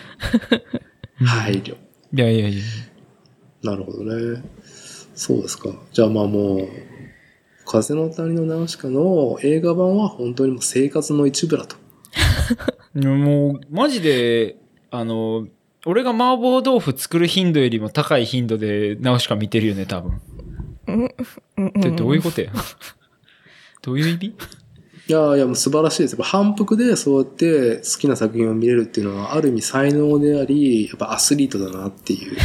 [1.23, 1.75] 配慮。
[1.75, 1.77] い
[2.19, 2.63] やいやいや。
[3.63, 4.43] なるほどね。
[5.15, 5.69] そうですか。
[5.93, 6.69] じゃあまあもう、
[7.67, 11.77] 風の谷のナウシカの映画版は本当にもう生活の一部だと。
[12.95, 14.57] もう、マジで、
[14.91, 15.47] あの、
[15.85, 20.21] 俺が麻婆豆腐作る頻度よりも高い頻度でナウシカ見てるよね、多分。
[20.89, 21.15] うん
[21.57, 22.53] うんってどういうことや？
[23.83, 24.27] どういう意味？
[24.27, 26.13] いやいや、もう素晴らしいです。
[26.13, 32.37] やっぱ反復でそうやって好きな作品を見れるっていうのは、ある意味才能であり、やっぱアスリートだなっていう。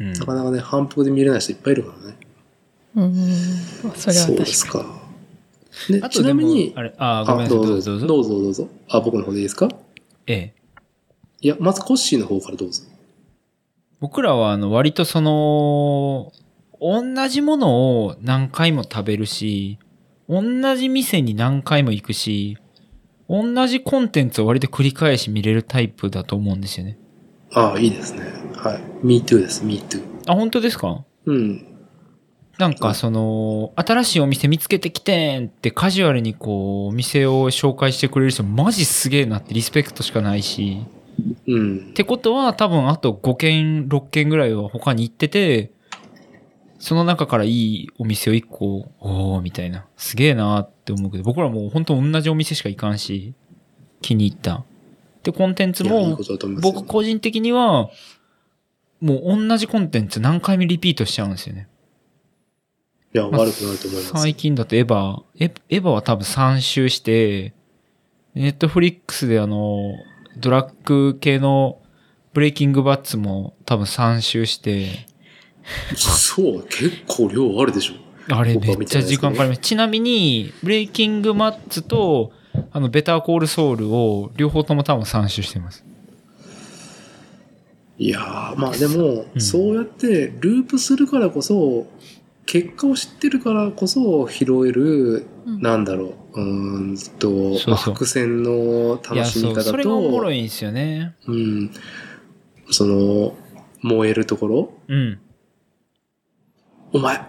[0.00, 0.12] うん。
[0.12, 2.16] なかなかね、反復で見れない人いっぱいいるからね。
[2.96, 3.14] うん。
[3.94, 5.03] それはそう確かですか。
[5.88, 8.68] であちとでもなみに、あれ、あ、ごめんなさい、どうぞどうぞどうぞ。
[8.88, 9.68] あ、僕の方でいいですか？
[10.26, 10.54] ええ。
[11.40, 12.82] いや、まずコッシーの方からどうぞ。
[14.00, 16.32] 僕らは、あの、割とその、
[16.80, 19.78] 同じものを何回も食べるし、
[20.28, 20.42] 同
[20.76, 22.58] じ店に何回も行くし、
[23.28, 26.98] 同じコンテンツを割と繰り返し見れるタイプだと思うんですよね。
[27.52, 28.20] ああ、いいですね。
[28.54, 28.80] はい。
[29.02, 30.02] me too です、me too。
[30.26, 31.04] あ、本当ですか？
[31.26, 31.66] うん。
[32.58, 40.84] なんかその、新しいお店見つけてきてんってカジュアルにこう、お店を紹介してくれる人マジすげえなってリスペクトしかないし。
[41.46, 41.92] うんっ。
[41.94, 45.72] てことは多分あと5軒、6軒ぐらいは他に行ってて、
[46.78, 49.86] その中からいいお店を1個、おーみたいな。
[49.96, 53.34] すげえなって思うけど、僕らもう本当同じお店しか行かんし、
[54.00, 54.64] 気に入った。
[55.24, 56.16] で、コンテンツも
[56.60, 57.90] 僕個人的には、
[59.00, 61.68] もう同じコンテンツ何回もリピートしちゃうんですよね。
[63.14, 64.22] いや、まあ悪くないと思います。
[64.22, 67.54] 最近だとエヴァ、エエヴァは多分3周して、
[68.34, 69.92] ネットフリックスであの、
[70.36, 71.80] ドラッグ系の
[72.32, 75.06] ブレイキングバッツも多分3周して、
[75.94, 77.94] そう、結構量あるでしょ。
[78.34, 79.60] あれめっちゃ時間かかります。
[79.60, 82.32] ちなみに、ブレイキングマッツと、
[82.72, 85.84] あの、ベターコールソウルを両方とも多分3周してます。
[87.96, 91.86] いやー、まあでも、うんそうやってループするからこそ、
[92.46, 101.14] 結果を知ってるからこそ拾える、うんなんだろう、うーんと、そう伏線の楽しみ方それがおもろと、いんですよね。
[101.26, 101.70] うん、
[102.70, 103.36] その、
[103.82, 105.20] 燃えるところ、うん。
[106.92, 107.20] お前、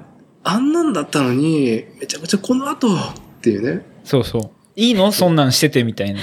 [0.44, 3.00] あんなんだったのに、めちゃくちゃこの後っ
[3.42, 4.52] ていうね、そうそう。
[4.76, 5.12] いいの？
[5.12, 6.20] そんなんしててみたいな。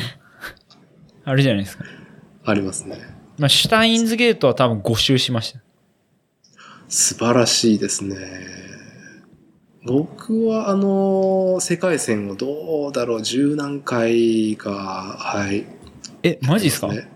[1.25, 1.85] あるじゃないですか。
[2.45, 2.99] ありますね。
[3.39, 5.61] まあ、シュタインズゲートは多分5周しました。
[6.89, 8.17] 素晴らしいですね。
[9.85, 14.71] 僕はあの、世界戦をどうだろう、十何回か、
[15.19, 15.67] はい。
[16.23, 17.09] え、マジっすか、ね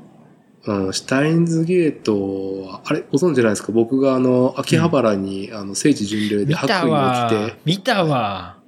[0.67, 3.71] うん、シュタインズゲートは、あれ、ご存知ないですか？
[3.71, 7.59] 僕があの、秋葉原に、あの、聖地巡礼で見白衣を着て、。
[7.65, 8.59] 見たわ。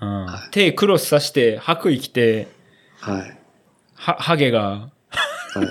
[0.00, 0.48] うんは。
[0.50, 2.48] 手クロスさして、白衣着て、
[2.98, 3.38] はい。
[3.94, 4.88] は、ハゲがは
[5.62, 5.66] い。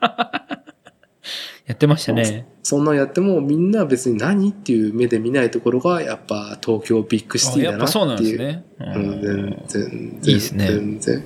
[1.66, 2.46] やってましたね。
[2.62, 7.78] そんなんやっても、みんな別に何っていう目で見ないところが、やっぱ東京ビッグシあティだなっていう。
[7.78, 8.64] やっぱそうなんですね。
[8.78, 11.24] 全然、いいですね全然。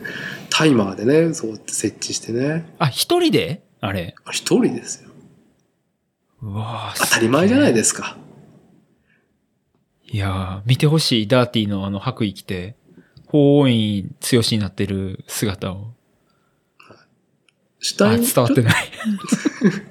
[0.51, 2.73] タイマーでね、そうやって設置してね。
[2.79, 3.63] あ、一人で？
[3.81, 4.15] あれ。
[4.25, 5.11] あ一人ですよ。
[6.43, 8.17] うわー当たり前じゃないすですか。
[10.07, 11.27] いやー見てほしい。
[11.27, 12.77] ダーティーのあの白衣着て、
[13.27, 15.95] 法王院強しになってる姿を。
[16.89, 16.95] あ、
[17.81, 18.75] シュタイン伝わってない。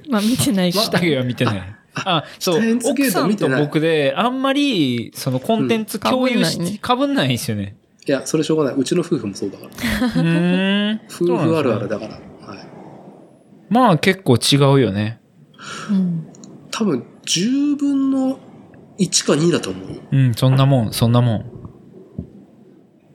[0.09, 0.85] まあ見てないから。
[0.85, 1.75] 下着は見てない。
[1.95, 7.77] あ、そう奥さんと僕で、あんまり、そのコンテンツ共有し、うんかぶんないんですよね。
[8.05, 8.75] いや、それしょうがない。
[8.75, 9.69] うちの夫婦もそうだから。
[9.69, 11.01] うーん。
[11.09, 11.99] 夫婦あるあるだ。
[11.99, 12.19] だから。
[12.47, 12.67] はい。
[13.69, 15.21] まあ結構違うよね。
[15.89, 16.27] うん。
[16.71, 18.39] 多分、10分の
[18.99, 20.01] 1か2だと思うよ。
[20.11, 21.45] うん、そんなもん、そんなもん。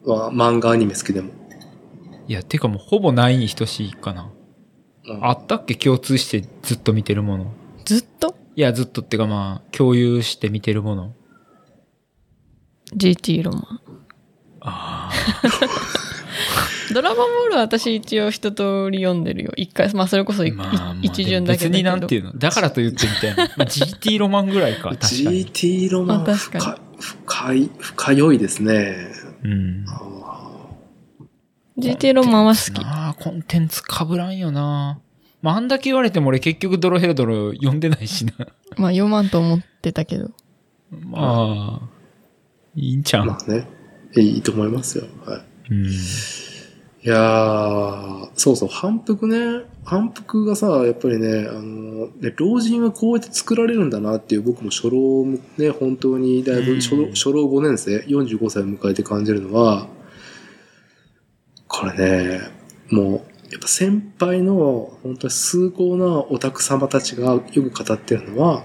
[0.07, 1.33] まあ漫画アニメ好きでも。
[2.27, 4.31] いや、てかもうほぼないに等しいかな。
[5.15, 5.75] うんあったっけ？
[5.75, 7.53] 共通してずっと見てるもの。
[7.85, 8.35] ずっと？
[8.57, 11.13] いや、ずっとってかまあ、共有して見てるもの。
[12.97, 13.81] GT ロマン。
[14.61, 15.11] あ
[16.93, 19.53] ドラゴンボールは私一応一通り読んでるよ。
[19.57, 20.43] 一回、まあそれこそ。
[20.55, 22.01] まあ、まあ一巡だけ別にだけど。
[22.01, 22.33] なんていうの？
[22.39, 23.55] だからと言ってみたいな。
[23.57, 25.47] まあ、GT ロマンぐらいか、 確かに。
[25.47, 26.81] GT ロマンあ確かに深
[27.27, 28.97] 深い、深酔いですね。
[29.45, 29.85] うん。
[31.79, 32.83] あ GT ロマンは好き。
[32.83, 35.01] なあ、コンテンツ被らんよな。
[35.41, 38.33] まあ、あんだけ言われても俺結局ドロヘルドロ読んでないしな。
[38.77, 40.31] まあ読まんと思ってたけど。
[40.91, 41.89] まあ、
[42.75, 43.67] いいんちゃう、ーまあね。
[44.17, 45.05] いいと思いますよ。
[45.25, 45.43] はい。
[45.71, 45.87] うん。
[45.87, 45.91] い
[47.05, 49.65] やー、そうそう、反復ね。
[49.85, 55.25] 反復がさ、やっぱりね、あの、ね、老人はこうやって作られるんだなっていう、僕も初老
[55.59, 59.87] ね、本当にだいぶ初老,、うん初老5年生、45歳を迎えて感じるのは、
[61.79, 62.41] これね、
[62.91, 63.13] もう、
[63.53, 68.65] やっぱ先輩の本当に崇高なオタク様たちがよく語ってるのは、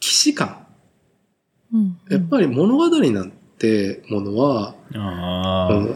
[0.00, 0.66] 騎士感。
[1.72, 1.98] うん。
[2.10, 5.94] やっぱり物語なんてものは、うん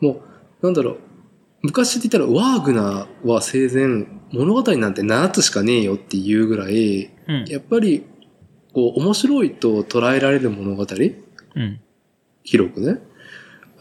[0.00, 0.22] も
[0.60, 0.98] う、なんだろう、
[1.62, 7.44] 昔って言ったらワーグナーは生前物語なんて7つしかねえよっていうぐらい、うん。
[7.46, 8.04] やっぱり、
[8.72, 10.86] こう、面白いと捉えられる物語
[11.56, 11.80] うん。
[12.44, 13.00] 広くね。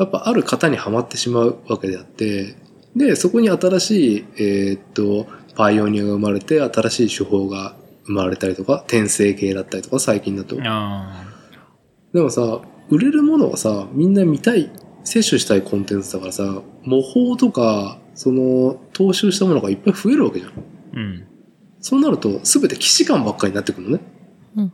[0.02, 2.56] やっぱある方にはまってしまうわけであって、
[2.96, 10.58] で、そこに新しい、えーっと、パイオニアが生まれて、新しい手法が生まれたりとか、転生系だったりとか、最近だと。
[10.64, 11.24] あ
[12.14, 14.72] でもさ、売れるものはさ、みんな見たい、
[15.04, 20.52] 摂取したいコンテンツだからさ、模倣とか、その、踏襲したものがいっぱい増えるわけじゃん。
[20.52, 20.54] あ、
[20.94, 21.28] うん。
[21.80, 24.04] そうなると、すべて既視感ばっかりになってくるのね。
[24.58, 24.74] うん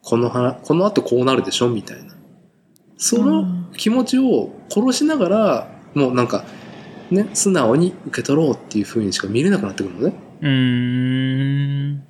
[0.00, 1.68] この話、この後こうなるでしょ？
[1.68, 2.14] みたいな。
[2.98, 6.44] その気持ちを殺しながら、もうなんか、
[7.10, 10.14] ね、素直に受け取ろうっていう風にしか見れなくなってくるのね。
[10.42, 12.04] うーん。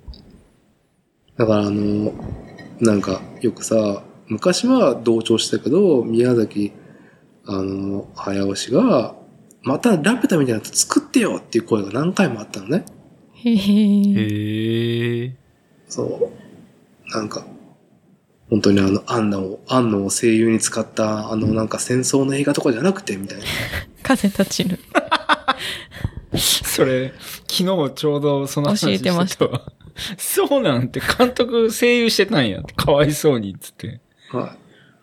[1.37, 2.11] だからあの、
[2.81, 6.73] なんかよくさ、昔は同調したけど、宮崎、
[7.45, 9.15] あの、早押しが、
[9.61, 12.85] またラピュタみたいなやつ作ってよっていう声が何回もあったのね。
[13.33, 15.35] へへへえ。
[15.87, 17.11] そう。
[17.11, 17.45] なんか、
[18.49, 23.43] 本当にあの、アンナを、アンナを声優に使った、あの、なんか戦争の映画とかじゃなくて、みたいな。
[24.01, 24.79] 風立ちぬ。
[26.35, 27.13] それ、
[27.47, 29.71] 昨日ちょうどその話教えてましたわ。
[30.17, 32.63] そうなんて監督声優してたんや。
[32.75, 33.99] かわいそうに、つって。
[34.31, 34.55] は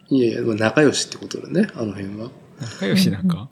[0.09, 0.17] い。
[0.17, 2.31] いえいえ、まあ仲良しってことでね、あの辺は。
[2.61, 3.49] 仲良しなんか？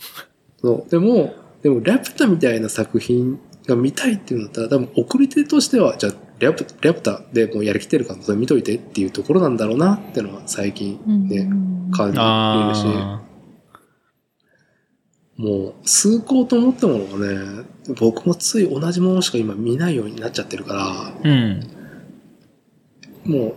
[0.60, 0.90] そう。
[0.90, 6.12] でも、でも、ラピュタみたいな作品が見たいっていうんだったら、多分、送り手としては、じゃあ、
[6.44, 11.48] ラピュラピュタでもうやりきってるから、それ見といてっていうところなんだろうなっていうのは最近ね、
[11.92, 12.18] 感じるし、
[12.96, 13.22] あ
[15.36, 17.64] もう、崇高と思ったものがね、
[17.98, 21.12] 僕もつい同じものしか今見ないようになっちゃってるから、あ。
[21.22, 21.60] うん。
[23.24, 23.54] もう、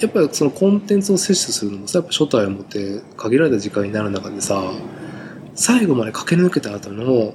[0.00, 4.62] やっぱりそのコンテンツを摂取するのもさ、やっぱ初体を持って限られた時間になる中でさ、
[5.54, 7.34] 最後まで駆け抜けた後の、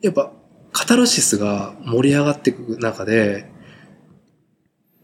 [0.00, 0.32] やっぱ
[0.74, 3.48] カタルシスが盛り上がっていく中で、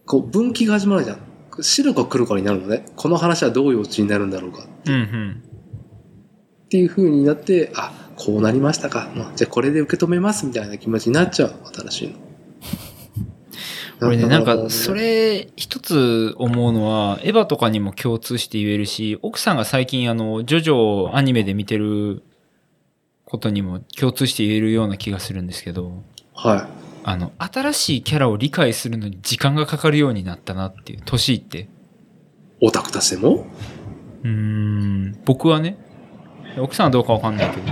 [0.05, 1.19] こう分岐が始まるじゃん。
[1.63, 2.85] 白か黒かになるのね。
[2.97, 4.67] この話はどういうオチになるんだろうか。
[4.87, 5.43] うんうん。
[6.65, 9.13] っていう風になって、あ、こうなりましたか。
[9.15, 12.15] まあ、じゃあこれで受け止めますみたいな気持ちになっちゃう、新しいの。
[14.01, 22.25] これね、なんか、そ、れ、一つ思うのは、エヴァとかにも共通して言えるし、奥さんが最近あの、ジョジョをアニメで見てる
[23.31, 26.03] ことにも共通して言えるような気がするんですけど、
[26.35, 26.69] は
[27.05, 31.61] あの、新しいキャラを理解するのに時間がかかるようになったなっていう、年いって。
[31.61, 31.69] い。
[32.61, 33.47] オタクたちでも？
[34.23, 35.79] うーん、僕はね、
[36.59, 37.63] 奥さんはどうかわかんないけど。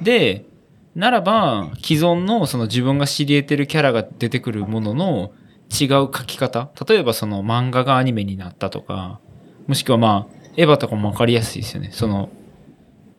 [0.00, 0.46] で、
[0.94, 5.32] ならば、既存のその自分が知り得てるキャラが出てくるものの
[5.70, 6.70] 違う書き方。
[6.88, 9.20] 例えばその漫画がアニメになったとか、
[9.66, 11.90] もしくはまあ、エヴァとかもわかりやすいですよね。
[11.92, 12.30] その、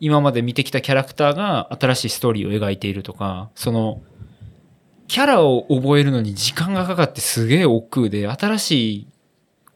[0.04, 4.02] 今まで見てきたキャラクターが新しいストーリーを描いているとか、その、
[5.06, 9.06] キャラを覚えるのに時間がかかってすげえ億劫で、新しい、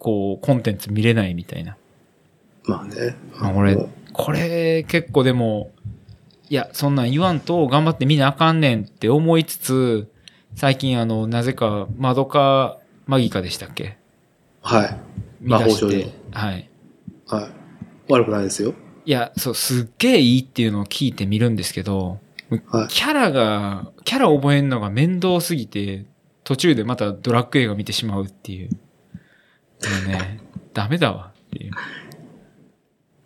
[0.00, 1.76] こう、コンテンツ見れないみたいな。
[2.64, 3.14] まあね。
[3.38, 3.76] まあ俺
[4.12, 5.70] これ結構でも、
[6.48, 10.10] いや、そんなん言わんと頑張って見なあかんねんって思いつつ、
[10.56, 13.96] 最近あの、なぜか、マドカマギカでしたっけ？
[14.60, 14.96] はい。
[15.40, 16.10] 魔法少女て。
[16.32, 16.68] はい。
[17.28, 17.46] は
[18.08, 18.12] い。
[18.12, 18.74] 悪くないですよ。
[19.06, 22.18] いや、そう、すっげえいいっていうのを聞いてみるんですけど、
[22.68, 26.04] はいキャラが、キャラ覚えるのが面倒すぎて、
[26.44, 28.70] 途中でまたドラッグ映画見てしまうっていう。
[28.70, 28.76] も
[30.04, 30.40] うね、
[30.74, 31.72] ダメだわっていう。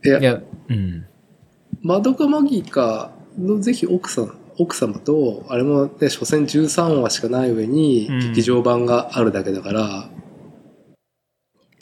[0.05, 1.07] いや、いや、うん。
[1.83, 10.11] マドカマギカのぜひ奥さん、奥様と、あれもね、所詮13話しかない上にうん、劇場版があるだけだから、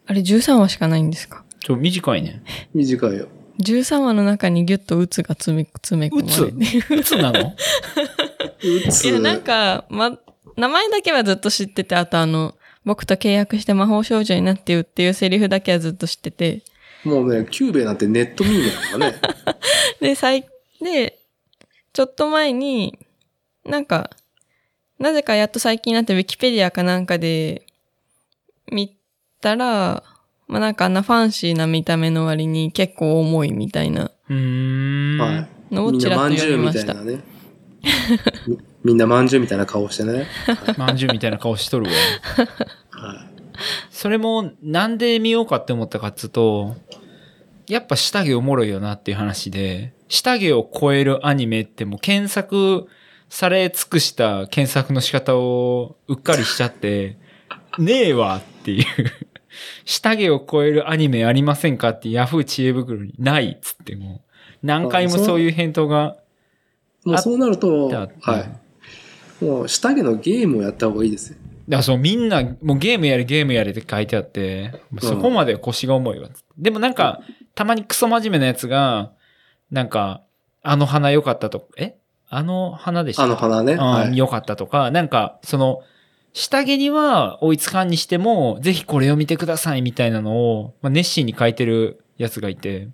[0.06, 1.44] あれ13話しかないんですか？
[1.60, 2.42] ちょ、短いね。
[2.74, 3.28] 短いよ。
[3.60, 6.94] 13話の中にギュッと鬱が詰め詰め込まれて。
[7.00, 7.40] いつなの？
[7.40, 7.54] う
[8.90, 10.16] ついや、なんか、ま、
[10.56, 16.62] 名前だけはずっと知ってて、あとあの、僕と契約して魔法少女になってよっていうセリフだけはずっと知ってて。
[17.04, 19.18] もうね、キューベイなんてネットミームだからね。
[20.00, 20.44] で、最、
[20.80, 21.18] で、
[21.92, 22.98] ちょっと前に、
[23.64, 24.10] なんか、
[24.98, 27.66] なぜかやっと最近になってウィキペディアかなんかで
[28.70, 28.96] 見
[29.40, 30.02] たら、
[30.48, 35.18] まあなんかあんなファンシーな見た目の割に結構重いみたいなうーん。
[35.18, 35.74] はい。
[35.74, 36.94] のをみんなちらっとまんじゅう読みました。
[36.94, 37.24] みたいなね。
[38.46, 40.26] みみんなまんじゅうみたいな顔してね。
[40.76, 41.92] まんじゅうみたいな顔しとるわ。
[42.90, 43.18] はい。
[43.90, 46.76] それも、なんで見ようかって思ったかっつうと、
[47.66, 52.86] やっぱ下着おもろいよなっていう話で、下着を超えるアニメってもう検索
[53.28, 57.18] され尽くした検索の仕方をうっかりしちゃって、
[57.78, 58.84] ねえわっていう。
[59.84, 64.22] 下着を超えるアニメありませんかってヤフー知恵袋にないっつっても、
[64.62, 66.16] 何回もそういう返答が
[67.04, 68.08] もうそうなると、は
[69.40, 69.44] い。
[69.44, 71.38] もう下着のゲームをやった方がいいですよ。
[71.68, 76.28] だからそうみんな、もうゲームやれゲームやれって書いてあって、そこまで腰が重いわ。
[76.56, 77.20] でもなんか、
[77.54, 79.12] たまにクソ真面目なやつが、
[79.70, 80.22] なんか、
[80.62, 81.96] あの花良かったと、え？
[82.30, 83.24] あの花でした？
[83.24, 83.74] あの花ね。
[83.74, 84.16] うんはい。
[84.16, 85.82] 良かったとか、なんか、その、
[86.38, 92.88] 下着には追いつかんにしても、ぜひこれを見てくださいみたいなのを、まあ、熱心に書いてるやつがいて、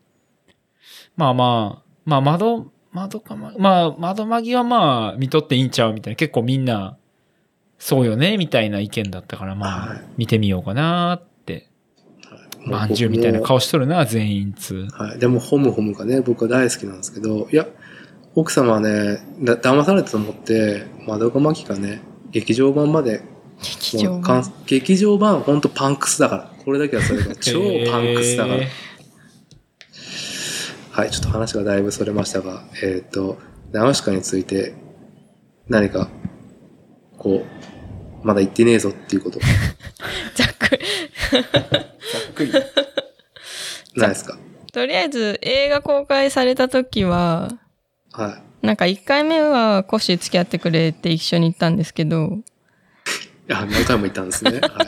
[1.15, 6.97] まあまあ、まあ窓、窓かま、まあ窓マギはまあ見とっていいんちゃうみたいな、結構みんな、
[7.79, 11.69] そうよねみたいな意見だったから、まあはい、見てみようかなって、
[12.65, 14.87] まんじゅうみたいな顔しとるな、全員つ。
[14.93, 15.19] はい。
[15.19, 17.67] でも、ホムホムがね、僕は大好きなんですけど、いや、
[18.35, 23.34] 奥様はね、だ騙されたと思って、まどかまきがね、劇場版まで、
[23.64, 24.53] 劇場版。
[24.66, 26.50] 劇場版、ほんとパンクスだから。
[26.64, 28.57] これだけはそれが 超パンクスだから。
[28.62, 28.68] へ
[30.92, 33.38] はい、ちょっと話がだいぶそれましたが、えっ、と、
[33.73, 34.75] ナウシカについて、
[35.69, 36.08] 何か、
[37.19, 37.44] こ
[38.23, 39.40] う、まだ言ってねえぞっていうこと、
[40.35, 40.85] ざっくり。
[40.85, 42.52] ーざっくり。
[43.96, 44.38] ないですか？
[44.73, 47.50] とりあえず映画公開された時は、
[48.12, 48.67] はい。
[48.67, 52.38] なんか1回目はコッシー付き合ってくれって一緒に行ったんですけど、
[53.51, 54.59] あ、何回も言ったんですね。
[54.63, 54.87] は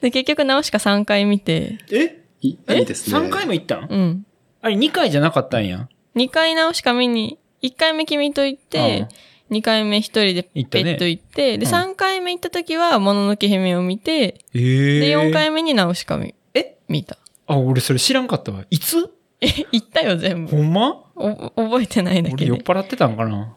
[0.00, 2.22] で、結局直しか3回見て、え？
[2.42, 2.48] い。
[2.50, 3.18] いいですね。
[3.18, 4.26] 3回も行ったんうん。
[4.62, 5.88] あれ2回じゃなかったんや。
[6.14, 9.08] 2回直しか見に、1回目君と行って、
[9.50, 16.76] 2回目一人でペット行って、で、うん3回目行った時は、もののけ姫を見て、えーで、4回目に直しか見、え？
[16.88, 17.18] 見た。
[17.46, 18.64] あ、俺それ知らんかったわ。
[18.70, 19.08] いつ？
[19.40, 20.56] え、行ったよ、全部。
[20.56, 21.02] ほんま？
[21.16, 22.44] お覚えてないだけで。
[22.44, 23.54] 俺酔っ払ってたんかな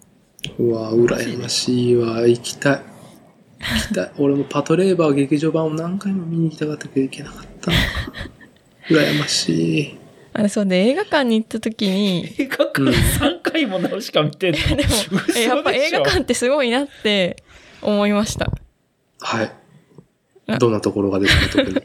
[0.57, 2.21] うわ、羨ましいわ。
[2.27, 2.81] 行きたい。
[4.17, 7.77] 俺もパトレーバー劇場版を何回も見に行きたかったけど行けなかったな。
[8.89, 9.97] 羨ましい。
[10.33, 14.59] あれ、そうで、映画館に行った時に、映画館3回も直しか見てんの？
[14.59, 14.81] でも、
[15.35, 17.43] えやっぱ映画館ってすごいなって
[17.81, 18.51] 思いました。
[19.19, 19.51] はい
[20.47, 20.57] あ。
[20.57, 21.81] どんなところがですか、特に？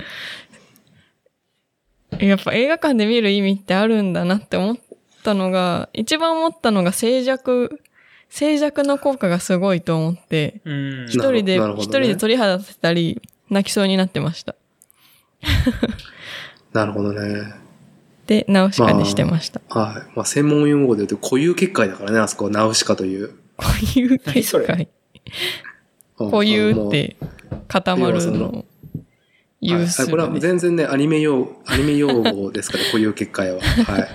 [2.29, 4.77] やっぱ映画館で見る意味ってあるんだなって思っ
[5.25, 7.71] たのが、一番思ったのが静寂
[8.35, 11.07] 静寂の効果がすごいと思って、うん。
[11.09, 14.57] 一人で、なるほどね一人で鳥肌立てたり、泣きそうになってました。
[16.75, 17.55] なるほどね。
[18.27, 19.61] で、ナウシカにしてました。
[19.69, 20.13] はい。
[20.17, 23.31] まあ、専門用語で言うと固有結界だからね、あそこはナウシカという。
[23.57, 24.89] 固有結界。
[26.19, 27.17] うん固有って
[27.69, 28.65] 固まるのをはい
[29.61, 30.41] 有すはいこれはる。
[30.41, 33.61] 全然ね、アニメ用、アニメ用語ですから、 固有結界は。
[33.61, 34.09] はい。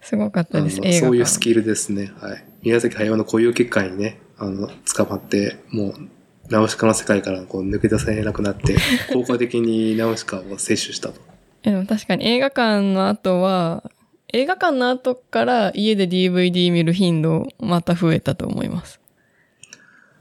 [0.00, 1.00] すごかったです、映画館。
[1.00, 2.12] そういうスキルですね。
[2.20, 2.44] はい。
[2.68, 5.94] 宮崎駿の固有結界にね、あの、捕まって、もう、
[6.50, 8.76] ナウシカの世界からこう抜け出せなくなって、
[9.12, 11.14] 効果的にナウシカを摂取したと。
[11.62, 13.90] えでも確かに映画館の後は、
[14.34, 19.00] 映画館の後から家で DVD 見る頻度また増えたと思います。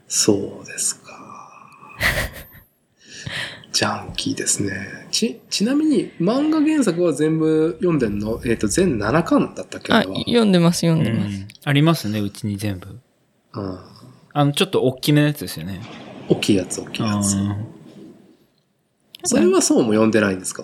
[0.08, 1.12] そうですか。
[3.78, 5.08] ジャンキーですね。
[5.12, 8.42] ち、ちなみに漫画原作は全部読んでんの？
[8.44, 9.94] えっ、と、全7巻だったっけ？
[9.94, 11.38] あ、読んでます、読んうでます。
[11.38, 11.48] ん。
[11.64, 12.98] ありますね、うちに全部。
[13.54, 13.80] うん。
[14.34, 15.80] あの、ちょっと大きめのやつですよね。
[16.28, 17.36] 大きいやつ、大きいやつ。
[17.38, 17.56] あ
[19.26, 20.64] それはそうも読んでないんですか？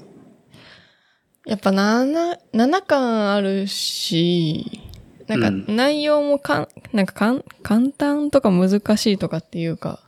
[1.45, 4.81] やっぱ7、7巻あるし、
[5.27, 9.99] なんかうん内容もかん、なんかかん簡単とか難しいとかっていうか、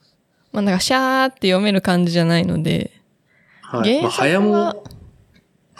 [0.51, 2.94] まあなんかシャーって読める感じじゃないので、
[3.78, 4.01] はい。
[4.01, 4.76] まあ、原作は早も、は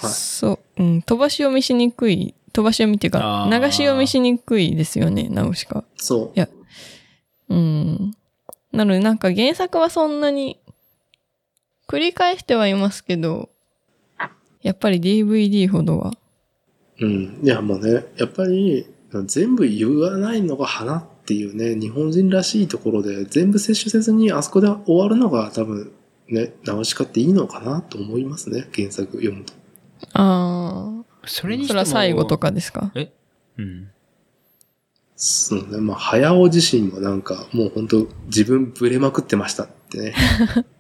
[0.10, 0.12] い。
[0.12, 5.84] そう、うん、飛ばし読みしにくい、飛ばし読みっていうか流し読みしにくいですよね、ナウシカ。
[5.96, 6.32] そう。
[6.36, 6.50] いや
[7.50, 8.16] うん。
[8.72, 10.60] なのでなんか原作はそんなに
[11.88, 13.50] 繰り返してはいますけど、
[14.62, 16.14] やっぱり DVD ほどは。
[17.00, 17.39] うん。
[17.43, 18.88] いや、もうね、やっぱり、
[19.26, 25.91] 全部言わないのが花っていうね、日本人らしいところで、全部摂取せずに、あそこで終わるのが多分、
[26.28, 29.54] ね、ナウシカっていいのかなと思いますね、原作読むと。
[30.14, 31.28] ああ。
[31.28, 31.80] それにしても。
[31.80, 32.38] それは最後と。
[32.38, 32.92] かですか？
[32.96, 33.12] え？
[33.58, 33.90] うん。
[35.16, 40.14] そうね、まあ、早尾自身もなんか、もう本当自分ブレまくってましたってね。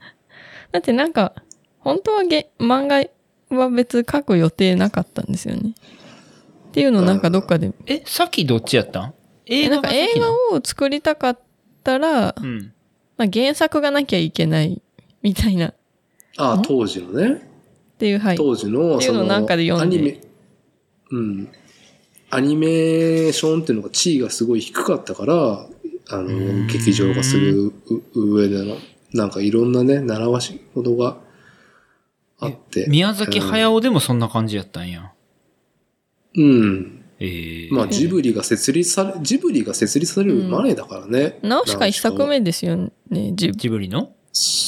[0.71, 1.33] だってなんか、
[1.79, 3.05] 本当はげ漫画
[3.55, 5.73] は別書く予定なかったんですよね。
[6.69, 9.13] っていうのをなんかどっかで、え、さっきどっちやったん？
[9.45, 11.39] 映えなんか映画を作りたかっ
[11.83, 12.73] たら、うん。
[13.17, 14.81] まあ、原作がなきゃいけない
[15.25, 15.73] みたいな、っ
[16.37, 16.61] ああ、ん？
[16.61, 17.49] 当時のね、
[17.97, 18.37] ていう、はい。
[18.37, 20.21] 当時の、っていうのをなんかで読んでアニメ、
[21.09, 21.49] うん。
[22.29, 25.67] アニメーションっていうのが地位がすごい低かったから、
[26.09, 27.73] あんの、劇場がする
[28.13, 28.77] う上での、
[29.13, 31.17] なんかいろんなね、習わし事が
[32.37, 32.85] あって。
[32.87, 35.11] 宮崎駿でもそんな感じやったんや。
[36.37, 37.03] うん。
[37.19, 41.39] ええまあ、ジブリが設立され、ジブリが設立される前だからね。
[41.41, 42.75] ナウシカ一作目ですよ
[43.09, 44.11] ね、ジジブリの？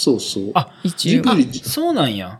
[0.07, 0.51] そうそう。
[0.53, 0.71] あ。
[0.95, 2.39] ジブリ、そうなんや。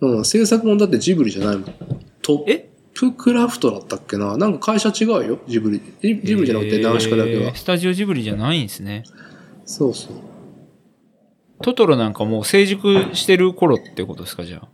[0.00, 1.74] うん、制作もんだってジブリじゃないもん。
[2.22, 2.70] トッえ？
[2.94, 5.80] プクラフトだったっけななんか会社違うよ、ジブリ。
[6.02, 7.54] ジジブリじゃなくて、ナウシカだけはえー。
[7.54, 9.04] スタジオジブリじゃないんですね。
[9.64, 10.12] そうそう。
[11.62, 14.66] トトロなんかもう成熟してる頃ってことですか、じゃ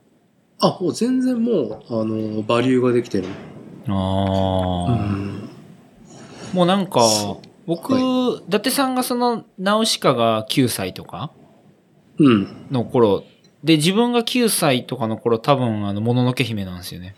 [0.60, 3.24] あ、もう全然もう、あの、バリューができてる。
[3.88, 3.92] あ。
[3.92, 5.48] ああ、うん。
[6.54, 11.36] もうなんかそ、僕、は伊達さんがその、ナウシカが9歳とかうん。
[12.18, 13.24] の頃、
[13.64, 17.16] で、自分が9歳とかの頃、多分、あの、もののけ姫なんですよね。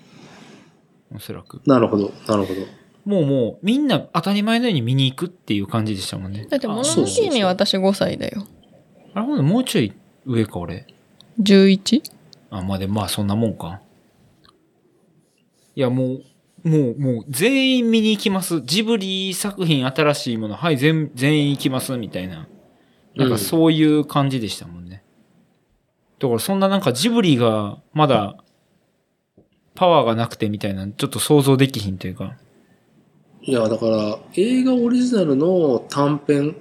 [1.15, 1.61] おそらく。
[1.67, 2.61] なるほど、なるほど。
[3.05, 6.47] もうもう、みんな当たり前のように見に行くっていう感じでしたもんね。
[6.49, 8.47] だって、ものあのけ姫私5歳だよ。
[9.15, 9.93] あれほんでもうちょい
[10.27, 10.87] 上か、俺。
[11.41, 12.03] 11?
[12.51, 13.81] あ、まあでもまあそんなもんか。
[15.75, 16.19] いや、も
[16.65, 18.63] う、もう、もう、全員見に行きます。
[18.63, 22.49] ジブリ作品新しいもの、はい、全、全員行きます、みたいな。
[23.15, 24.78] なんかそういう感じでしたもんね。
[26.19, 28.37] だからそんななんかジブリがまだ
[29.79, 32.35] パワーがなくてみたいな、ちょっと想像できひんというか。
[33.43, 36.55] いや、だから、映画オリジナルの短編っ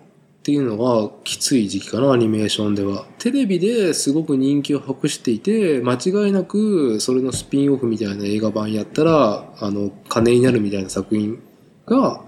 [0.43, 3.07] ていうのがきつい時期かな、アニメーションでは。
[3.17, 11.39] テレビですごく人気を博していて、間違いなくそれのスピンオフみたいな映画版やったら、あの、金になるみたいな作品
[11.87, 12.21] が、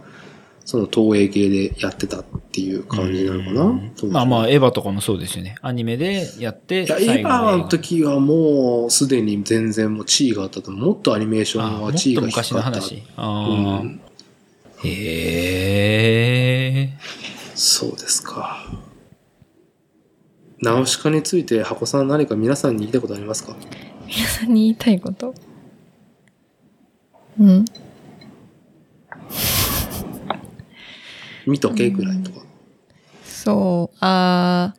[0.69, 3.91] その東映系でやってたっていう感じなのかな？
[3.95, 5.55] 当時まあまあ、エヴァとかもそうですよね。
[5.63, 10.85] アニメでやって、いや、エヴァ映の時はもうすでに全然もう地位があったと思う。
[10.89, 12.53] もっとアニメーションは地位とが低かった。
[12.53, 13.03] 昔の話。
[13.15, 13.99] あうあ、ん、
[14.83, 14.89] へ
[16.83, 16.93] え。
[17.55, 18.63] そうですか。
[20.61, 23.55] ナウシカについて箱さん何か皆さんに言いたいことありますか？
[24.05, 25.33] 皆さんに言いたいこと？
[27.39, 27.65] うん。
[31.49, 32.39] 見とけぐらいとか。
[33.25, 34.73] そう、あ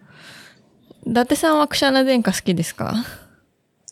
[1.06, 2.94] ー、伊達さんはクシャナ殿下好きですか？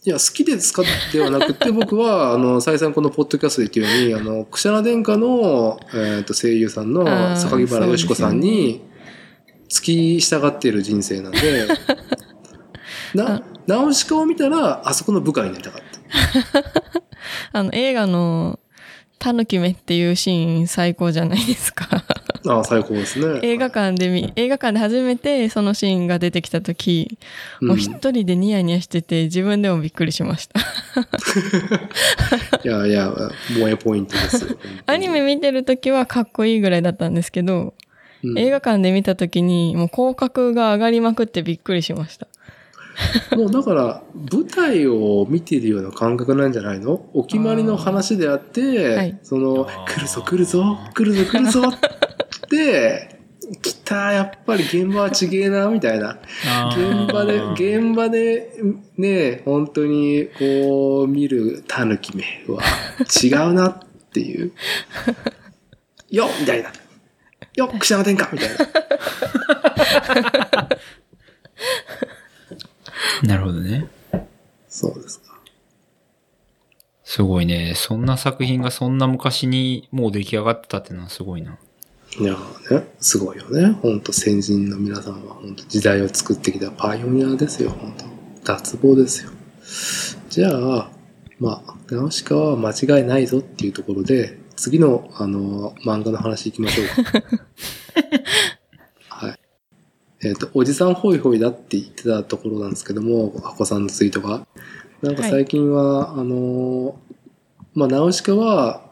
[0.05, 0.83] いいや、好きですか？
[1.13, 8.83] ではなくて、 僕は、あの、再三このポッドキャストで言ってるように、あの、クシャナ殿下の、えっ、と、声優さんのあー榊原よし子さんに、
[9.69, 9.85] 付
[10.19, 11.67] き従っている人生なんで、
[13.15, 16.99] な、ナウシカを見たら、あそこの部下になりたかった。
[17.59, 18.59] あの、映画の、
[19.19, 22.05] タヌキメっていうシーン最高じゃないですか。
[22.49, 23.41] ああ、最高ですね。
[23.43, 27.19] 映画館で見、映画館で初めてそのシーンが出てきた時、
[27.61, 30.61] もう一人でニヤニヤしてて自分でもびっくりしました。
[32.65, 33.13] いやいや、
[33.49, 34.57] 萌えポイントですよ。
[34.87, 37.75] アニメ見てる時はかっこいいぐらいだったんですけど、
[38.25, 42.27] うん映画館で見た時にもう広角が上がりまくってびっくりしました。
[43.37, 47.01] もうだから、舞台を見ているような感覚なんじゃないの？
[47.15, 51.89] お決まりの話であって、はいその来るぞ来るぞ、来るぞ来るぞって、
[53.63, 56.19] 来た、やっぱり現場はちげえな、みたいな。
[56.71, 58.53] 現場で、現場で、
[58.97, 62.63] ね、本当に、こう、見るタヌキ目は
[63.23, 63.79] 違うなっ
[64.13, 64.53] ていう。
[66.11, 66.73] よっみたいな。
[67.55, 68.57] よっ串山天下みたいな。
[73.25, 73.87] なるほどね。
[74.69, 75.39] そうですか。
[77.05, 77.73] すごいね。
[77.75, 81.59] そんな作品がそんな昔にもう出来上がってたってのはすごいな。
[82.17, 83.73] いやーね、すごいよね。
[83.83, 87.71] 本当先人の皆さんは本当時代を作ってきたパイオニアですよ。
[87.71, 87.95] 本
[88.43, 89.31] 当脱帽ですよ。
[90.31, 90.91] じゃあ、
[91.39, 97.23] まあ、ナウシカは間違いないぞっていうところで、次の、あの、漫画の話行きましょうか。
[99.27, 99.39] はい。
[100.25, 104.47] えっ、と、おじさんホイホイだって言ってたところなんですけども、アコさんのツイートが。
[105.03, 106.99] なんか最近は、あの、
[107.75, 108.89] まあ、ナウシカは、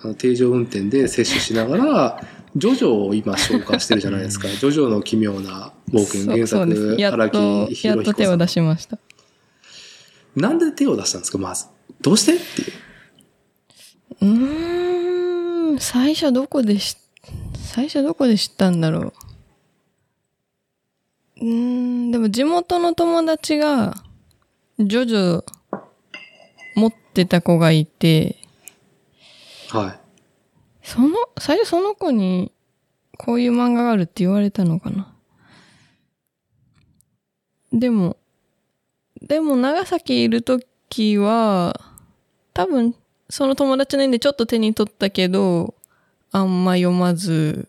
[0.00, 2.20] あの定常運転で摂取しながら、
[2.56, 4.46] ジョジョを今紹介してるじゃないですか。
[4.48, 6.46] ジョジョの奇妙な冒険原。
[6.46, 8.46] 作、やっ荒木博彦手を出。
[8.46, 8.98] しました。
[10.36, 11.66] なんで手を出したんですか、まず。
[12.00, 12.34] どうして？
[12.34, 12.72] っていう。
[14.20, 16.96] うーん、最初どこでし、
[17.56, 19.12] 最初どこで知ったんだろう。
[21.40, 21.46] うー
[22.08, 23.94] ん、でも地元の友達が、
[24.78, 25.44] ジョジョ
[26.76, 28.36] 持ってた子がいて、
[29.70, 30.03] はい。
[30.84, 32.52] その、最初その子に、
[33.16, 35.12] こういう漫画があるって言われたのかな？
[37.72, 38.18] でも、
[39.22, 40.60] でも長崎いると
[40.90, 41.80] きは、
[42.52, 42.94] 多分、
[43.30, 45.74] その友達の縁でちょっと手に取ったけど、
[46.30, 47.68] あんま読まず。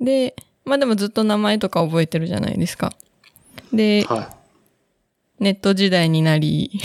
[0.00, 0.34] で、
[0.64, 2.94] まあでもずっと名前とか覚えてるじゃないですか。
[3.72, 4.34] で、は
[5.38, 6.80] ネット時代になり、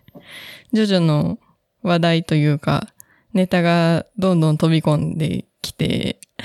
[0.72, 1.38] ジョジョの
[1.82, 2.92] 話題というか、
[3.36, 6.44] ネタがどんどん飛び込んできて、い。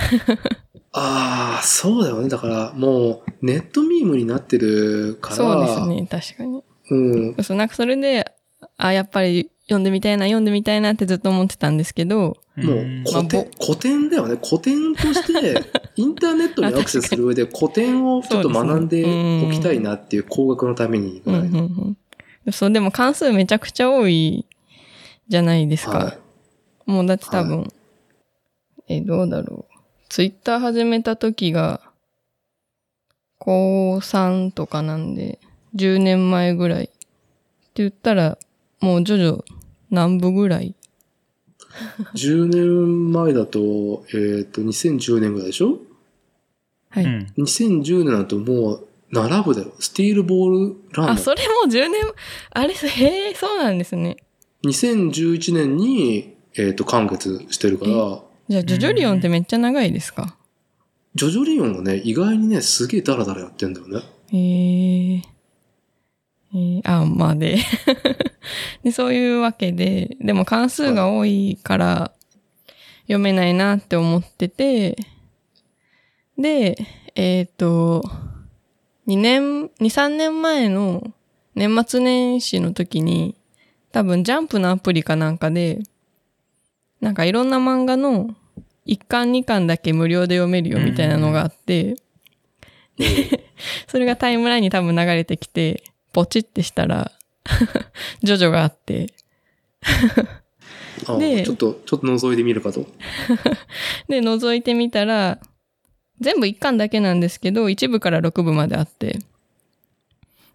[0.94, 2.28] ああ、そうだよね。
[2.28, 5.36] だから、もう、ネットミームになってるから。
[5.36, 5.88] そうです。
[5.88, 6.64] ね、確かに。
[6.90, 7.44] うん。
[7.44, 8.30] そう、なんかそれで、
[8.78, 14.38] あ、やっぱり読んでみたいな、読んでみたいなってずっと思ってたんですけど、もううん古典、古典だよね。
[14.44, 15.64] 古典として、
[15.96, 21.60] インターネットにアクセスする上で古典をちょっと学んでおきたいなっていう工学のためにぐうんうんらいの。
[21.64, 22.52] うん。
[22.52, 24.46] そう、でも関数めちゃくちゃ多い
[25.30, 25.98] じゃないですか。
[25.98, 26.18] はい。
[26.86, 27.72] もうだって多分、
[28.88, 29.74] え、どうだろう。
[30.10, 31.82] ツイッター始めた時が、
[33.38, 35.40] 高3とかなんで、
[35.76, 36.86] 10年前ぐらい。
[36.86, 36.88] っ
[37.74, 38.38] て言ったら、
[38.82, 39.44] もうジョジョ
[39.90, 40.76] 何部ぐらい
[42.16, 45.80] ？10年前だと、えっ、と、2010年ぐらいでしょ？
[46.90, 47.06] はい。
[47.06, 47.34] うん。
[47.38, 49.74] 2010年だともう、並ぶだよ。
[49.80, 51.22] スティールボールランあ、ド。
[51.22, 51.94] それもう10年、
[52.52, 54.18] あれ、へえ、そうなんですね。
[54.66, 57.92] 2011年に、えっ、と、完結してるから、
[58.50, 60.36] じゃあ、ジョジョリオンってめっちゃ長いですか？
[61.16, 64.02] ジョジョリオンがね、意外にね、すげえダラダラやってんだよね。
[64.32, 65.22] へえ。
[66.54, 67.58] えー、あ、まあで。
[68.84, 72.14] で、そういうわけで、でも関数が多いから
[73.04, 74.98] 読めないなって思ってて、
[76.38, 76.78] で、
[77.16, 78.04] えっ、と、
[79.08, 81.14] 2年、2、3年前の
[81.56, 83.36] 年末年始の時に、
[83.92, 85.80] 多分ジャンプのアプリかなんかで、
[87.02, 88.30] なんかいろんな漫画の
[88.88, 91.96] 1巻2巻だけ無料で読めるよみたいなのがあって、
[93.88, 95.84] それがタイムラインに多分流れてきて、
[96.14, 97.12] ポチってしたら、
[98.22, 99.14] ジョジョがあって、
[101.08, 102.86] あでちょっと、ちょっと覗いてみるかと。
[104.08, 105.40] で、覗いてみたら、
[106.20, 109.20] 全部1巻だけなんですけど、1部から6部まであって、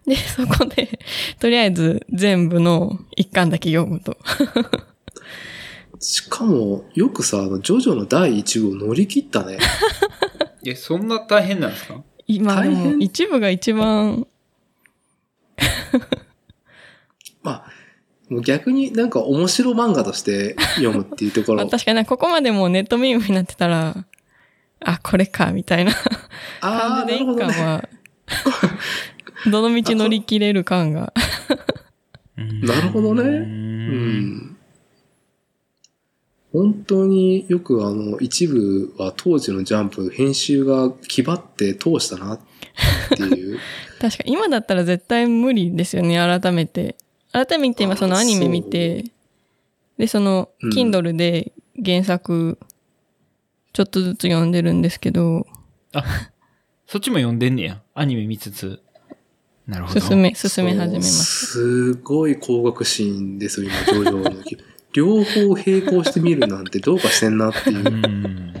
[0.05, 0.99] で、そこで、
[1.39, 4.17] とりあえず全部の1巻だけ読むと。
[5.99, 9.57] しかも、よくさ、あのジョジョの第1部を乗り切ったね。
[10.65, 12.03] え、そんな大変なんですか？
[12.27, 14.27] 今でも大変1部が一番、
[18.29, 21.69] もう逆になんか面白漫画として読むっていうとこまあろ。
[21.71, 24.05] 確かにここまでもうネットミームになってたら、
[24.81, 25.93] あ、これか、みたいな
[26.61, 27.53] あじなるほどね。
[27.53, 27.89] 巻は、
[29.49, 31.13] どの道乗り切れる感が。
[32.35, 33.25] なるほどねう。
[33.25, 33.37] うん
[34.29, 34.56] ん。
[36.57, 42.39] 本当によくあの、一部は当時のジャンプ、編集が気張って通したなっ
[43.15, 43.59] ていう。
[44.01, 46.95] 確か今だったら絶対無理ですよね、改めて。
[47.31, 49.05] 改めて今そのアニメ見て、
[49.99, 51.51] で、そのうん、Kindle で
[51.85, 52.57] 原作、
[53.73, 55.45] ちょっとずつ読んでるんですけど、
[56.87, 57.81] そっちも読んでんねや。
[57.93, 58.79] アニメ見つつ。
[59.67, 59.99] なるほど。
[59.99, 61.45] 進め、進め始めます。
[61.45, 64.57] すごい高額シーンですよ、今、上場の時。
[64.93, 67.89] 両方並行して見るなんてどうかしてんなっていうう。
[67.89, 68.53] ん。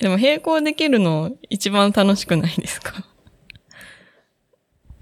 [0.00, 3.04] でも並行できるの一番楽しくないですか？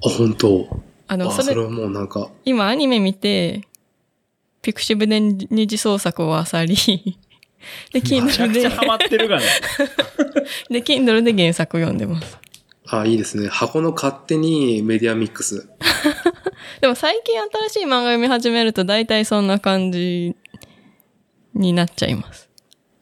[0.05, 0.69] あ、本当
[1.09, 3.63] あ、であ、もそれそれ、はもうなんか、今アニメ見て、
[4.63, 6.77] ピクシブで二次創作を漁り、
[7.93, 9.45] で、めちゃ Kindle でくちゃ、ハマってるがね。
[10.71, 12.39] で、Kindle で原作読んでます。
[12.89, 13.49] あ、いいですね。
[13.49, 15.69] 箱の勝手にメディアミックス。
[16.81, 20.37] でも最近新しい漫画読み始めると大体そんな感じ
[21.55, 22.49] になっちゃいます。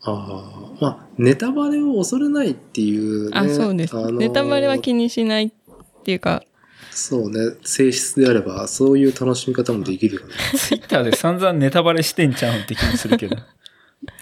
[0.02, 3.38] ああ、まあ、ネタバレを恐れないっていうね。
[3.38, 3.96] あ、そうです。
[3.96, 5.50] あのーネタバレは気にしないっ
[6.04, 6.42] ていうか、
[6.90, 7.56] そうね。
[7.64, 10.34] 性質であれば、そういう楽しみ方もできるよね。
[10.56, 13.36] ツイッターで散々ネタバレしてんちゃうんって気もするけど。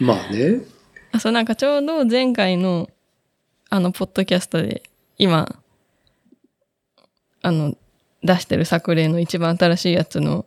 [0.00, 0.62] まあね。
[1.10, 2.88] あ、そうなんかちょうど前回の
[3.74, 4.82] あの、ポッドキャストで
[5.16, 5.62] 今、
[7.40, 7.74] あの、
[8.24, 10.46] 出してる作例の一番新しいやつの、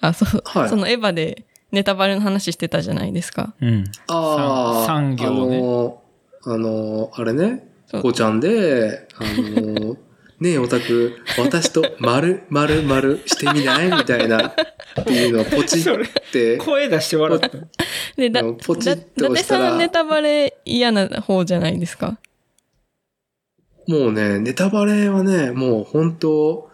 [0.00, 0.68] あ、そう、はい。
[0.68, 3.54] そのエヴァでネタバレの話してたじゃないですか。
[3.60, 3.84] うん。
[4.08, 5.58] ああ、産産業ね。
[5.58, 6.02] あの、
[6.46, 9.96] あの、あれね、こうちゃんで、あの、
[10.40, 13.90] ねえオタク、私と丸、丸、丸してみない？
[13.90, 14.54] みたいな、っ
[15.04, 15.84] ていうのをポチっ
[16.32, 17.50] て、声出して笑った。
[18.16, 19.68] で、だ、ポチだ、ッ伊達と押したら。
[19.72, 22.16] さんネタバレ嫌な方じゃないですか？
[23.86, 26.69] もうね、ネタバレはね、もう本当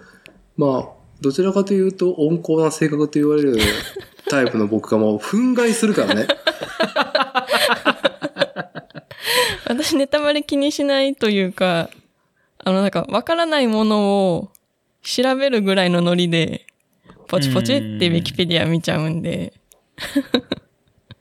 [0.56, 3.58] まあ、どちらかというと温厚な性格と言われる
[4.28, 6.26] タイプの僕がもう憤慨するからね。
[9.68, 11.90] 私ネタバレ気にしないというか、
[12.58, 14.50] あのなんかわからないものを
[15.02, 16.66] 調べるぐらいのノリで、
[17.28, 19.52] ポチポチってウィキペディア見ちゃうんで、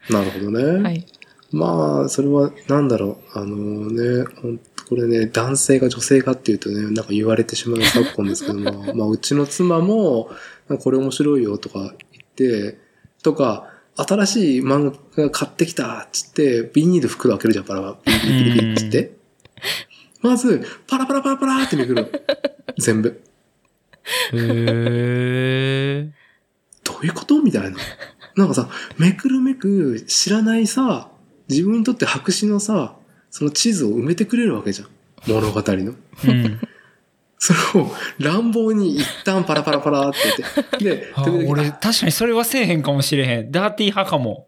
[0.09, 0.83] なるほどね。
[0.83, 1.05] はい。
[1.55, 3.39] まあ、それは、なんだろう。
[3.39, 10.29] あのね、ほんとこれね、男性か女性かっていうとね、なんか言われてしまう昨今ですけども、 まあ、うちの妻も、
[10.79, 11.93] これ面白いよとか言っ
[12.35, 12.77] て、
[13.23, 19.15] とか、新しい漫画買ってきたっつって、ビニール袋開けるじゃん、パラパラ、ビリビリビリビリって。
[20.21, 22.09] まず、パラパラパラパラってめくるの。
[22.77, 23.21] 全部。
[24.33, 26.11] へー。
[26.83, 27.41] どういうこと？
[27.41, 27.77] みたいな。
[28.35, 31.09] なんかさ、めくるめく知らないさ、
[31.49, 32.95] 自分にとって白紙のさ、
[33.29, 34.87] その地図を埋めてくれるわけじゃん。
[35.27, 35.93] 物語の。
[36.25, 36.59] うん。
[37.37, 40.17] それを乱暴に一旦パラパラパラって
[40.79, 41.05] 言って。
[41.05, 41.13] で、
[41.47, 43.51] 俺、確かにそれはせえへんかもしれへん。
[43.51, 44.47] ダーティー派かも。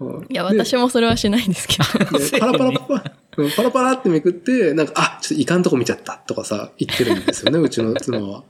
[0.00, 2.18] うんいや、で私もそれはしないですけど。
[2.18, 3.04] で パラパラパラパラ、
[3.36, 8.42] うんパラってめくって、なんか、あ、ちょっといかんとこ見ちゃったとかさ、言ってるんですよね、 うちの妻は。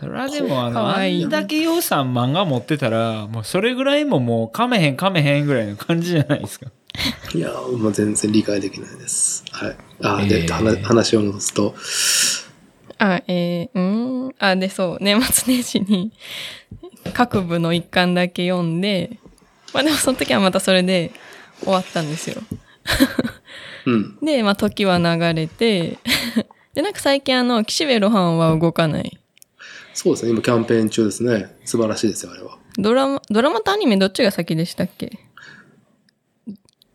[0.00, 6.66] それはでも、あかの、あわいいんだけようさん漫画持ってたら、もうそれぐらいももう噛めへん噛めへんぐらいの感じじゃないですか。
[7.34, 9.44] いや、もう全然理解できないです。
[9.50, 9.76] はい。
[10.02, 11.74] あ、で、えー話話を戻すと、
[12.98, 14.34] あ、えー、うーん？
[14.38, 16.12] あ、で、そう、年末年始に
[17.12, 19.18] 各部の一巻だけ読んで、
[19.76, 21.12] まあでもその時はまたそれで
[21.60, 22.40] 終わったんですよ。
[23.84, 24.18] うん。
[24.22, 25.98] で、まあ時は流れて、
[26.72, 29.20] で、なんか最近あの、岸辺露伴は動かない。
[29.92, 31.54] そうですね、今キャンペーン中ですね。
[31.66, 32.56] 素晴らしいですよ、あれは。
[32.78, 35.18] ドラマ、ドラマとアニメどっちが先でしたっけ？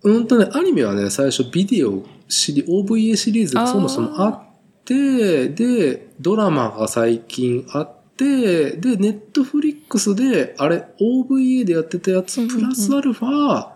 [0.01, 4.43] うんとね、アニメはね、最初ビデオシリ、OVA シリーズがそもそもあっ
[4.85, 13.69] て、で、ドラマが最近あって、で、ネットフリックスで、あれ、OVA でやってたやつ、うんうんうんプラスアルファ、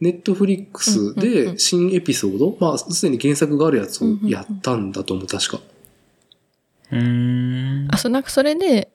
[0.00, 5.60] ネットフリックスうんうんうでん新エピソード、まあ、すでに原作があるやつをやったんだと思う、確か。
[6.92, 7.88] うーん。
[7.90, 8.90] あ、そう、なんかそれで、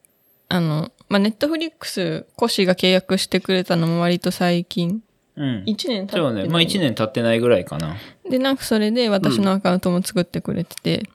[0.50, 5.02] あの、まあ、ネットフリックス、コシが契約してくれたのも割と最近。
[5.36, 5.64] うん。
[5.66, 6.50] 一年経ってないそうね。
[6.50, 7.96] まあ一年経ってないぐらいかな。
[8.30, 11.10] で、なんかそれで私のアカウントも作ってくれてて、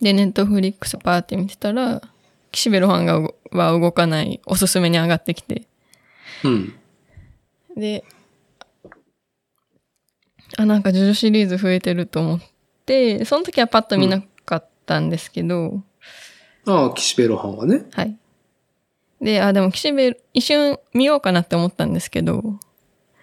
[0.00, 2.00] で、ネットフリックスパーって見てたら、
[2.52, 5.66] 岸辺露伴がは動かないおすすめに上がってきて、
[6.44, 6.74] うん。
[7.76, 8.04] で、
[10.56, 12.40] あ、なんかジョジョシリーズ増えてると思っ
[12.86, 15.82] て、その時はパッと見なかったんですけど、
[16.66, 17.86] ああ、岸辺露伴はね。
[17.92, 18.16] はい。
[19.20, 22.42] で、あ、でも岸辺、一瞬見ようかなって思ったんですけど、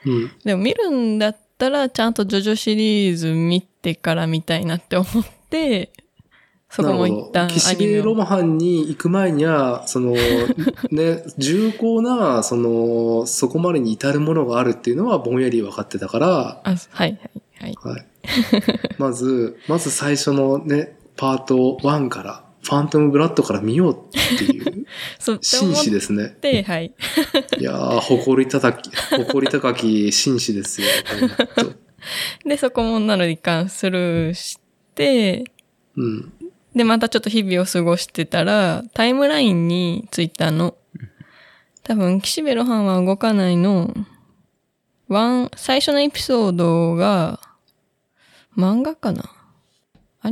[0.05, 0.31] うん。
[0.43, 5.91] でも見るんだったら、ちゃんとジョジョシリーズ見てから見たいなって思って、
[6.75, 7.73] そこも一旦岸。
[7.75, 10.11] 辺ロマハンに行く前には、その、
[10.91, 17.19] ね、重厚な、その、そこまでに至るものがあるっていうのはぼんやり分かってたから、あ、はいはい
[17.59, 17.75] はい。
[17.81, 18.05] はい。
[18.99, 24.85] まず、まず最初のね、パート1から、ファントムブラッドから見ようっていう、
[25.41, 26.35] 紳士ですね。
[26.41, 26.93] て、はい。
[27.57, 30.87] いやー、誇り高き、誇り高き紳士ですよ。
[32.45, 34.59] で、そこもなので一貫スルーし
[34.93, 35.45] て、
[35.97, 36.33] うん。
[36.75, 40.75] で、またちょっと日々を過ごしてたら、タイムラインにツイッターの、
[41.83, 43.93] 多分、岸辺露伴は動かないの、
[45.07, 47.39] ワン、最初のエピソードが、
[48.57, 49.23] 漫画かな？
[50.21, 50.31] あ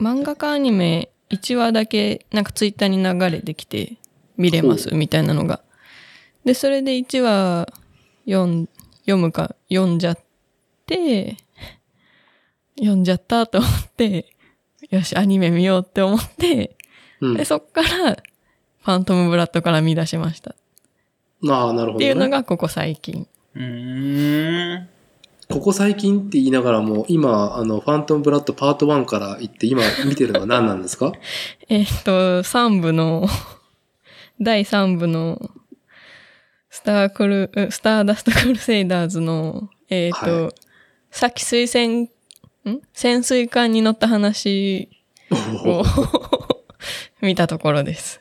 [0.00, 3.96] 漫画かアニメ1話だけ、なんかツイッターに流れてきて、
[4.36, 5.62] 見れますみたいなのが。
[6.44, 7.66] で、それで1話
[8.26, 8.68] 読ん、
[9.00, 10.18] 読むか、読んじゃっ
[10.86, 11.36] て、
[12.76, 14.26] 読んじゃったと思って、
[14.90, 16.76] よし、アニメ見ようって思って、
[17.20, 17.44] うんで、。
[17.44, 17.88] そっから、
[18.82, 20.50] ファントムブラッドから見出しました。
[20.50, 20.54] っ
[21.48, 22.06] ああ、なるほど、ね。
[22.06, 23.26] ていうのがここ最近。
[23.54, 24.88] うーん。
[25.48, 31.12] ここ最近って言いながらも、今、あの、ファントムブラッドパート1から行って、今見てるのは何なんですか？
[31.68, 33.26] えっと、3部の、
[34.40, 35.50] 第3部の、
[36.68, 40.54] スタークル、うスターダストクルセイダーズの、えっと、はい
[41.10, 42.08] さっき水船、
[42.70, 44.88] ん潜水艦に乗った話
[45.64, 45.82] を
[47.20, 48.20] 見たところです。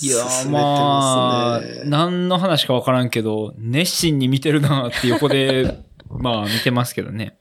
[0.00, 5.78] いやーまあ何の話かわからんけど、熱心に見てるなって横で、
[6.10, 7.36] まあ見てますけどね。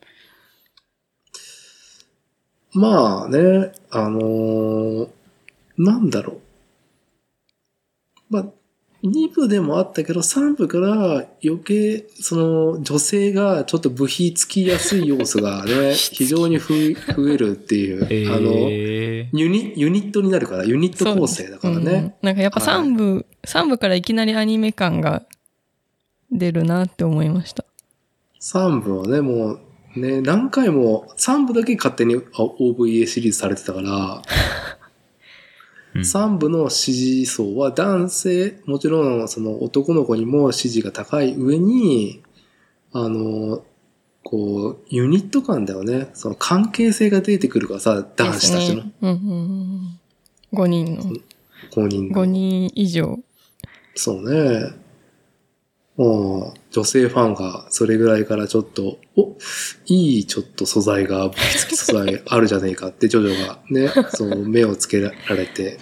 [2.73, 5.07] まあね、あのー
[5.77, 6.41] なんだろう。
[8.29, 8.45] まあ、
[9.03, 16.73] 2部でもあったけど、3部から余計、その、女性がちょっと部費つきやすい要素がね、 非常に増
[17.29, 22.15] えるっていう、えあの、ー、ユニ、ユニットになるから、ユニット構成だからうんね。
[22.21, 25.23] なんかやっぱはい3部、からいきなりアニメ感が
[26.31, 27.65] 出るなって思いました。
[28.39, 34.19] 3部はね、もう、ね、何回も、3部だけ勝手にあ OVA シリーズされてたから、う
[34.77, 34.80] ん
[35.95, 42.21] 3部の支持層は男性、もちろんその男の子にも支持が高い上に、
[42.93, 43.63] あの、
[44.23, 46.09] こう、ユニット感だよね。
[46.13, 48.91] その関係性が出てくるからさ、男子たちのね。
[49.01, 49.99] うんうんうん。
[50.53, 51.03] 5人の、
[51.71, 52.25] 5人5の。
[52.25, 53.19] 人以上。
[53.95, 54.73] そうね。
[56.71, 59.37] 女性ファンがそれぐらいからちょっと、お、
[59.85, 65.79] いいちょっと素材が、武器付き素材 あるじゃねえかって、ジョジョがね、そう、目をつけられて、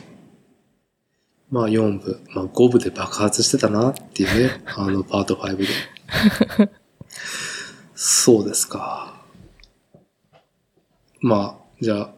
[1.52, 5.66] まあ4部、まあ5部で爆発してたなっていうね、あのパート5で。
[7.96, 9.22] そうですか。
[11.22, 12.14] まあ、じゃあ、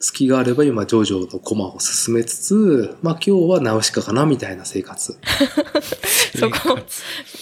[0.00, 5.18] 隙があれば今、ジョジョのコマを進めつつ、まあ今日はナウシカかなみたいな生活。
[6.38, 6.78] そこ、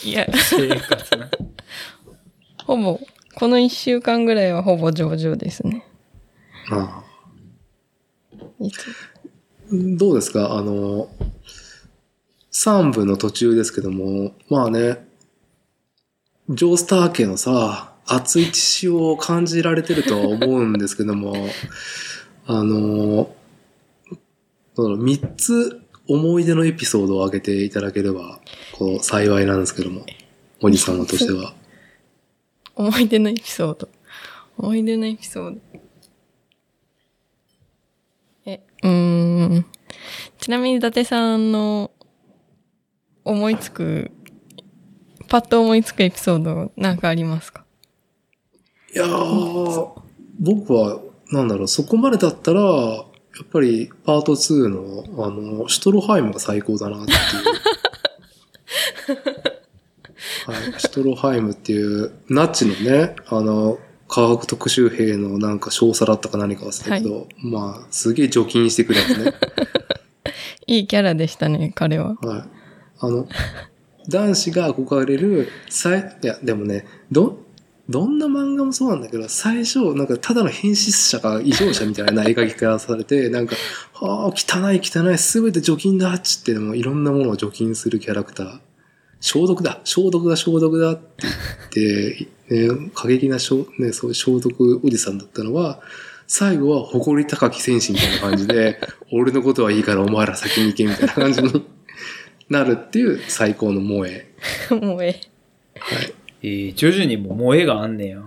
[0.04, 1.30] いや、生活な。
[2.64, 3.00] ほぼ、
[3.34, 5.84] この1週間ぐらいはほぼ上々ですね。
[6.70, 7.06] ああ
[9.70, 10.54] どうですか？
[10.56, 11.08] あの、
[12.52, 15.06] 3部の途中ですけども、まあね、
[16.48, 21.34] ジョースター家のさ、熱い血潮を感じられてるとは思うんですけども、
[22.46, 23.34] あの、
[24.74, 28.40] その3つ思い出のエピソードを挙げていただければ、
[28.72, 30.06] こう、幸いなんですけども、
[30.62, 31.54] お兄様としては。
[32.76, 33.88] 思い出のエピソード。
[34.58, 35.60] 思い出のエピソード。
[38.46, 39.66] え、うーん。
[40.38, 41.90] ちなみに伊達さんの
[43.24, 44.12] 思いつく、
[45.28, 47.64] パッと思いつくエピソードなんかありますか？
[48.94, 49.90] いやー、
[50.38, 53.02] 僕は、なんだろう、そこまでだったら、や
[53.42, 57.18] っぱりパート2の、あの、シュトロハイムが最高だなっていう。
[60.46, 69.34] はい、シュトロハイムっていう、ナッチのね、あの、科学特殊兵のなんか少佐だったか何か忘れたけど、まあ、すげえ除菌してくるやつね。
[70.68, 72.16] いいキャラでしたね、彼は。
[72.22, 72.44] はい。
[73.00, 73.28] あの、
[74.08, 77.38] 男子が憧れる、さい、いや、でもね、ど、
[77.88, 83.54] どんな漫画もそうなんだけど、最初、なんかただの変質者か異常者みたいな描き方されて、 なんか、
[83.92, 88.58] はあ、汚い汚い、すべて除菌だっつって、もういろんなものを除菌するキャラクター。
[89.20, 91.00] 消毒だ消毒だ消毒だっ
[91.70, 95.80] て言って、 ね、過激な消,、ね、そう消毒おじさんだったのは、
[96.26, 98.80] 最後は誇り高き戦士みたいな感じで、
[99.12, 101.64] 俺のことはいいからお前ら先に行けみたいな感じに
[102.48, 104.32] なるっていう最高の萌え。
[104.74, 105.20] もうえ
[105.78, 106.12] はい。
[106.42, 108.22] えー、徐々にもう萌えがあんねや。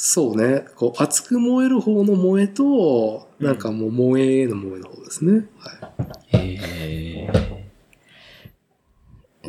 [0.00, 0.64] そうね。
[0.76, 5.46] こう、熱く燃える方の萌えと、なんかもう萌えの萌えの方ですね。
[5.58, 5.72] は
[6.32, 6.36] い。
[6.36, 6.54] へ
[7.24, 7.68] え。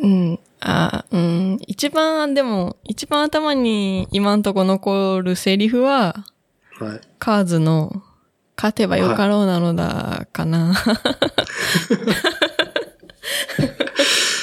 [0.02, 0.38] うん。
[0.60, 1.58] あ、うん。
[1.66, 6.24] 一番、でも、一番頭に今んとこ残るセリフは、
[6.78, 7.00] はい。
[7.18, 8.02] カーズの、
[8.56, 10.74] 勝てばよかろうなのだ、かな。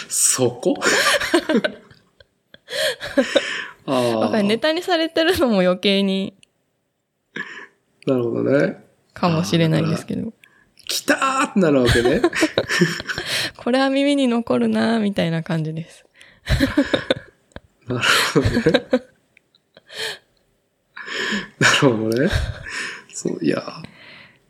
[0.07, 0.75] そこ？
[3.85, 4.43] ああ。
[4.43, 6.33] ネタにされてるのも余計に、
[8.05, 8.83] なるほどね。
[9.13, 10.33] かもしれないですけど。
[10.87, 12.21] 来たーってなるわけね。
[13.57, 16.05] これは耳に残るなみたいな感じです。
[17.87, 18.61] なるほどね。
[21.59, 22.29] なるほどね。
[23.13, 23.63] そう、いや。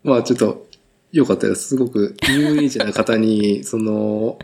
[0.04, 0.68] まあちょっと、
[1.12, 1.70] よかったです。
[1.70, 4.38] すごくニューエイジな方に、その、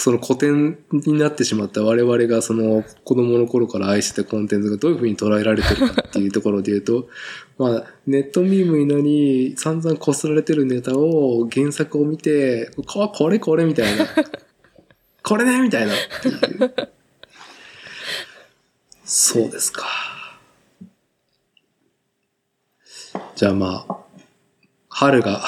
[0.00, 7.10] その古典になってしまった我々がその子供の頃から愛してたコンテンツがどういう風に捉えられてるかっていうところで言うと、
[7.58, 14.06] まあネットミームになり散々こすられてるネタを原作を見て、ここれこれみたいな。
[15.22, 15.92] これねみたいな。
[19.04, 19.84] そうですか。
[23.36, 23.98] じゃあまあ、
[24.88, 25.42] 春が、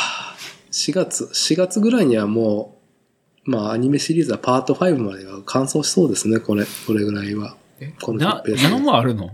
[0.70, 2.81] 4月、4月ぐらいにはもう、
[3.44, 7.56] まあアニメシリーズはパート5までは完走しそうですね、これ、これぐらいは。
[8.00, 9.30] このな、ペースで何もあるの？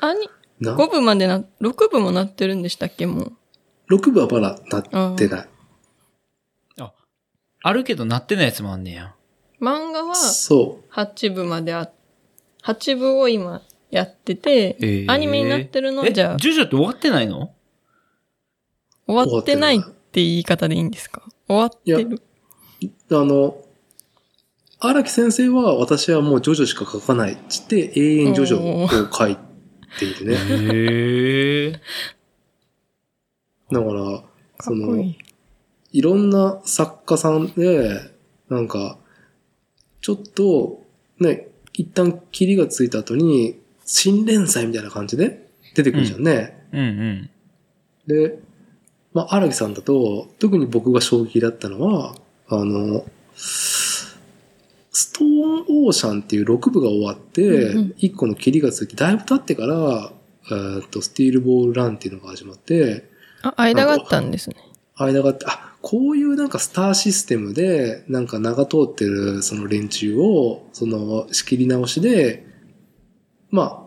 [0.00, 0.28] あに、
[0.60, 3.32] な？5部までな、6部もなってるんでしたっけ、も
[3.88, 5.48] う？6部はまだなってない。
[7.62, 9.14] あるけどなってないやつもあんねや。
[9.60, 11.90] 漫画はそ8部まであ、
[12.62, 15.10] 8部を今やってて、えー。
[15.10, 16.36] アニメになってるのえ、じゃあ。
[16.36, 17.52] ジョジョって終わってないの？
[19.08, 21.22] 終わってないって言い方でいいんですか？
[21.48, 22.22] 終わってる。
[22.82, 23.16] う。
[23.16, 23.62] あの、
[24.78, 29.36] 荒木先生は私はもうジョジョしか書かないっつって永遠ジョジョを書い
[29.98, 30.36] ているね。
[30.36, 31.80] へえ。
[33.72, 34.22] だから、
[34.60, 35.18] そのこいい。
[35.92, 38.00] いろんな作家さんで、
[38.48, 38.98] なんか、
[40.02, 40.82] ちょっと、
[41.18, 46.66] ね、一旦切りがついた後に、新連載みたいな感じで出てくるじゃんね。
[46.72, 47.30] うんうん。
[48.06, 48.38] で、
[49.14, 52.14] まあ、荒木さんだと、特に僕が衝撃だったのは、
[52.48, 54.18] あの、ス
[55.12, 60.10] トーンオーシャンっていう6部が終わってうんうん、1個の切りがつき、だいぶ経ってから、
[60.50, 63.10] えーっと、スティールボールランっていうのが始まって、
[63.42, 64.56] あ、間があったんですね。
[64.94, 72.46] 間があって、あ、こういうなんかスターシステムで、なんか名が通ってるその連中を、その仕切り直しで、
[73.50, 73.86] まあ、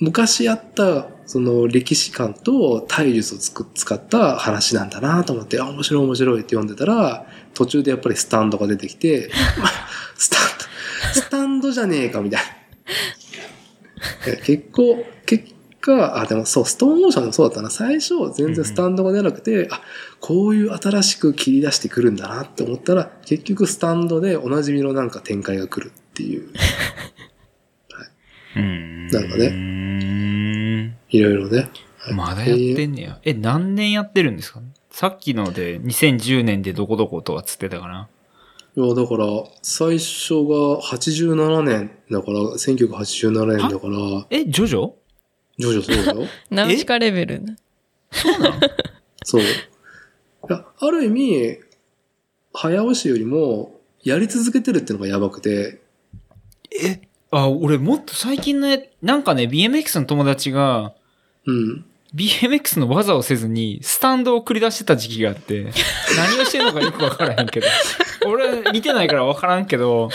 [0.00, 7.26] 昔あったその歴史観と体術をつく使った話なんだなと思って、あ、面白い面白いって読んでたら、
[7.58, 9.70] 途中でやっぱりスタンドが出てきて、ま あ
[10.16, 10.64] スタンド、
[11.20, 12.42] スタンドじゃねえかみたい
[14.26, 14.32] な。
[14.32, 15.44] え結構、結
[15.80, 17.70] 果、あ、でもそう、ストーンオーシャンもそうだったな。
[17.70, 19.80] 最初、全然スタンドが出なくて、あ、
[20.20, 26.48] こういう新しく切り出してくるんだなって思ったら、結局スタンドでおなじみのなんか展開が来るっていう、
[28.54, 29.08] うん。
[29.08, 30.96] なんかねね。
[31.10, 31.68] いろいろね。
[31.98, 33.18] はいまだやってんねや。
[33.24, 34.60] え、何年やってるんですか？
[34.98, 38.08] さっきので2010年でどこどことかつってたかな。
[38.76, 39.26] いや、だから、
[39.62, 44.94] 最初が87年だから、1987年だから、え、ジョジョ？
[45.56, 46.28] ジョジョそうだよ。
[46.50, 47.42] ナウシカレベル。
[49.22, 49.40] そう。
[49.40, 49.44] い
[50.48, 51.58] や、ある意味、
[52.52, 55.80] 早押しよりも、やり続けてるっていうのがやばくて、
[56.82, 60.92] え、あ、俺もっと最近のや、なんかね、BMX の友達が、
[61.46, 61.84] うん。
[62.14, 65.72] BMX の技をせずに、スタンドを繰り出してた時期があって、
[66.16, 67.66] 何をしてるのかよくわからへんけど。
[68.26, 70.08] 俺、見てないからわからんけど、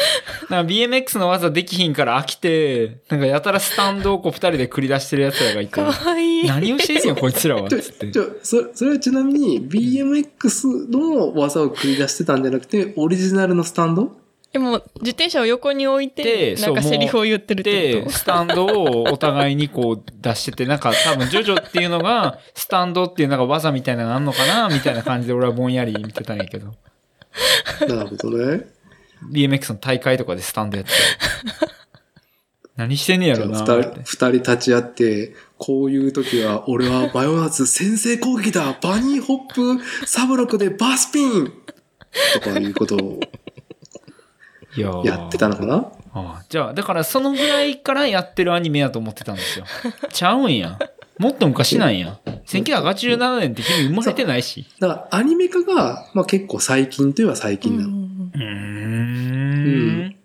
[0.50, 6.48] なんか BMX の技できひんから飽きて、なんかやたらスタンドをこう二人で繰り出してる奴らがいてか、わいい。
[6.48, 8.20] 何をしてんのこいつらは、 ちょ、つってち。
[8.20, 14.23] ょ、そそれはちなみに BMX の技を繰り出してたんじゃなくて、オリジナルのスタンド
[14.54, 26.68] でも、自転車を横に置いて、でなんかセリフを言ってるってこで、スタンドをお互いにこう出してて、なんか多分ジョジョっていうのが、 スタンドっていうなんか技みたいなのあんのかなみたいな感じで俺はぼんやり見てたんやけど。
[27.88, 28.68] なるほどね。
[29.32, 30.92] BMX の大会とかでスタンドやって
[31.58, 31.68] た。
[32.78, 39.40] 何してんねやろな二人、立ち会って、こういう時は、俺は迷わず先制攻撃だバニーホッ
[39.80, 41.52] プサブロックでバースピン
[42.34, 43.43] とかいうことをい
[44.82, 45.92] やってたのかな？
[46.16, 49.66] ああじゃあ、だからそのぐらいからやってるアニメやと思ってたんですよ。
[50.12, 50.78] ちゃうんや。
[51.18, 52.20] もっと昔なんや。
[52.48, 54.66] 1987年って君生まれてないし。
[54.80, 57.90] だからアニメ化が、まあ結構最近といえば最近なの。
[57.90, 58.42] うんうー
[60.08, 60.16] ん。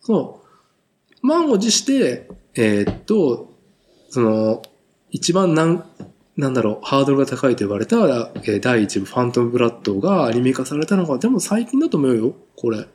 [0.00, 0.40] そ
[1.22, 1.26] う。
[1.26, 3.52] 満を持して、えーっと、
[4.08, 4.62] その、
[5.10, 5.84] 一番なん、
[6.36, 7.96] なんだろう、ハードルが高いと言われた、
[8.44, 12.86] えー第一部、ファントムブラッドがアニメ化されたのが、でも最近だと思うよ、これ。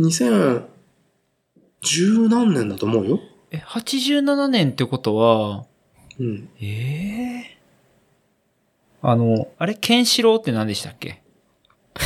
[0.00, 3.20] 2010何年だと思うよ。
[3.50, 5.66] え、87年ってことは、
[6.18, 6.48] うん。
[6.60, 7.58] ええ
[9.02, 11.22] あの、あれ、ケンシロウって何でしたっけ？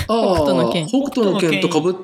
[0.09, 1.95] ああ、北斗の拳北斗の拳とかぶ、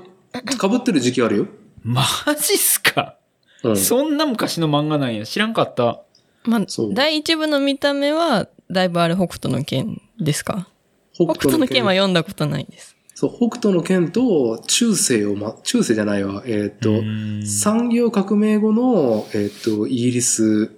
[0.57, 1.47] かぶってる時期あるよ。
[1.83, 2.03] マ
[2.39, 3.17] ジっすか、
[3.63, 3.77] うん。
[3.77, 5.27] そんな昔の漫画なんや。
[5.27, 6.01] 知らんかった。
[6.45, 6.61] まあ
[6.95, 10.69] 第一部の見た目は、だいぶあれ北斗の剣ですか？
[11.13, 12.97] 北北斗の剣は読んだことないです。
[13.25, 20.71] そう、北斗の拳と中世をま、中世じゃないわ、えーっと、うん産業革命後の、えーっと、イギリス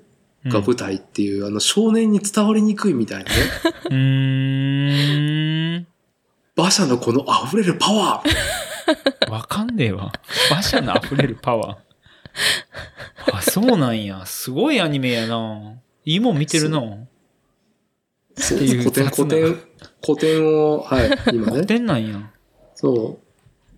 [0.46, 3.36] が舞台っていう、あの、少年に伝わりにくいみたいなね。
[3.90, 5.86] うーん。
[6.56, 10.12] 馬車のこの溢れるパワー わかんねえわ。
[10.50, 13.36] 馬車の溢れるパワー。
[13.36, 14.24] あ、そうなんや。
[14.24, 15.74] すごいアニメやな。
[16.04, 16.80] いいもん見てるな。
[18.38, 19.58] そう古典、古典、
[20.04, 21.66] 古典を、はい、今古ね。
[21.66, 22.30] 典なんや。
[22.76, 23.18] そ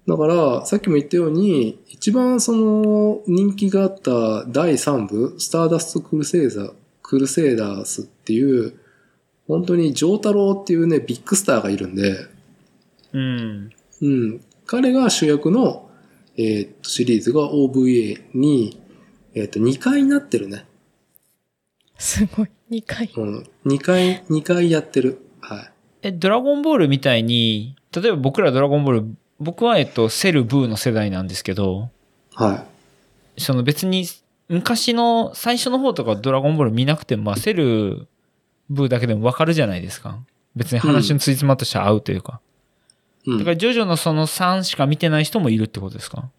[0.06, 0.10] う。
[0.10, 6.72] だから、さっきも言ったように、一番その人気があった第3部、スターダスト・クルセイザー、
[7.02, 8.74] クルセイダースっていう、
[9.46, 12.16] 本当にジョータロウっていうね、ビッグスターがいるんで、
[13.12, 13.70] うん。
[14.02, 14.40] うん。
[14.66, 15.88] 彼が主役の、
[16.36, 18.80] えーっと、シリーズが OVA に、
[19.34, 20.64] えーっと、2回なってるね。
[21.98, 22.48] すごい。
[22.70, 23.10] 2回。
[23.16, 23.46] うん。
[23.66, 25.18] 2回、2回やってる。
[25.40, 25.72] はい。
[26.02, 31.90] え、ドラゴンボールみたいに、例えば僕らドラゴンボール、僕はえっと、セル、ブーの世代なんですけど、
[32.34, 32.64] は
[33.36, 34.04] その別に、
[34.48, 38.08] 昔の最初の方とかドラゴンボール見なくても、まあ、セル、
[38.70, 40.18] ブーだけでもわかるじゃないですか。
[40.56, 42.40] 別に話のついつまとしては合うというか。
[43.26, 43.30] い。
[43.30, 43.50] うんだか。
[43.50, 46.30] ら、ジョジョのその3しか見てない人もいるってことですか？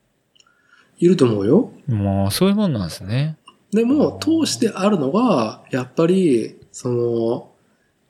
[0.97, 1.71] いると思うよ。
[1.87, 3.37] まあ、そういうもんなんですね。
[3.71, 7.51] でも、通してあるのが、やっぱり、その、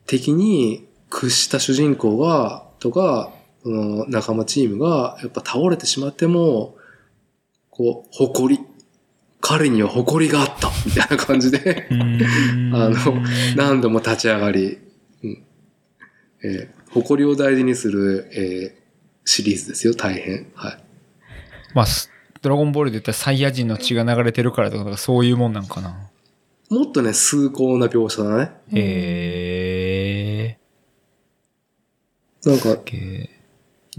[0.06, 3.32] 敵に屈した主人公が、とか、
[3.64, 6.76] その仲間チームが、やっぱ倒れてしまっても、
[7.70, 8.64] こう、誇り。
[9.42, 11.94] 彼には誇りがあったみたいな感じで、あ
[12.90, 13.24] の
[13.56, 14.80] 何度も立ち上がり、
[15.24, 15.44] うん
[16.44, 18.80] えー誇りを大事にする、えー
[19.26, 20.52] シリーズですよ、大変。
[20.56, 20.84] はい。
[21.76, 22.10] まあ、す
[22.42, 26.10] ドラゴンボールで言ったらサイヤ人の血が流れてるからとか、そういうもんなんかな。
[26.70, 28.52] もっとね、崇高な描写だね。
[28.74, 30.58] へ
[32.46, 32.78] えなんか、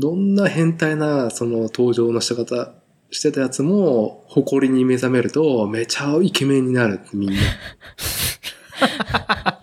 [0.01, 2.73] どんな変態な、その登場の仕方
[3.11, 7.37] してたやつも、誇りに目覚めると、めちゃイケメンになる、みんな。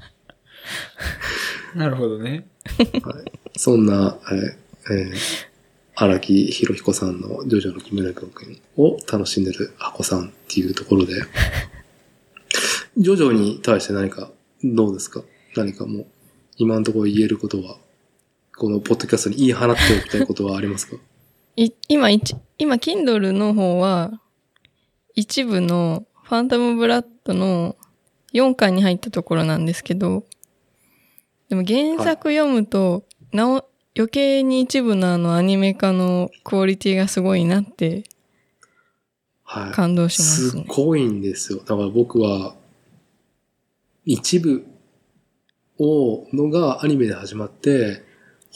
[1.75, 2.47] なるほどね。
[3.57, 4.39] そんな、えー
[4.93, 5.15] えー
[5.99, 11.13] 荒木博彦さんのジョジョの奇妙な冒険を楽しんでるアコさんっていうところで、
[12.97, 14.29] ジョジョに対して何か、
[14.63, 15.23] どうですか？
[15.55, 16.05] 何かもう、
[16.57, 17.77] 今のところ言えることは、
[18.57, 20.97] このポッドキャストに言い放っておきたいことはありますか？
[21.55, 24.19] い今一、今、Kindle の方は、
[25.13, 27.75] 一部のファントムブラッドの
[28.33, 30.23] 4巻に入ったところなんですけど、
[31.49, 38.03] でも原作読むと、なお、余計に一部のあのアニメ化のクオリティがすごいなって
[39.43, 39.71] はい。
[39.71, 40.65] 感動しますすね。
[40.67, 41.59] ごいんですよ。
[41.59, 42.55] だから僕は、
[44.03, 44.65] 一部
[45.79, 48.06] を、のがアニメで始まって、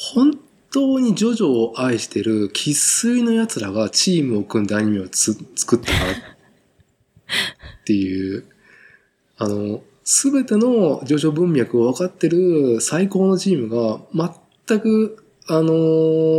[0.02, 0.40] 本
[0.72, 6.14] 当にジョジョを愛してる生粋の奴らがチームを組んでアニメをつ作ったなっ
[7.86, 8.46] ていう、
[9.38, 14.02] あの、すべてのジョジョ文脈を分かってる最高のチームが
[14.68, 15.74] 全く、あの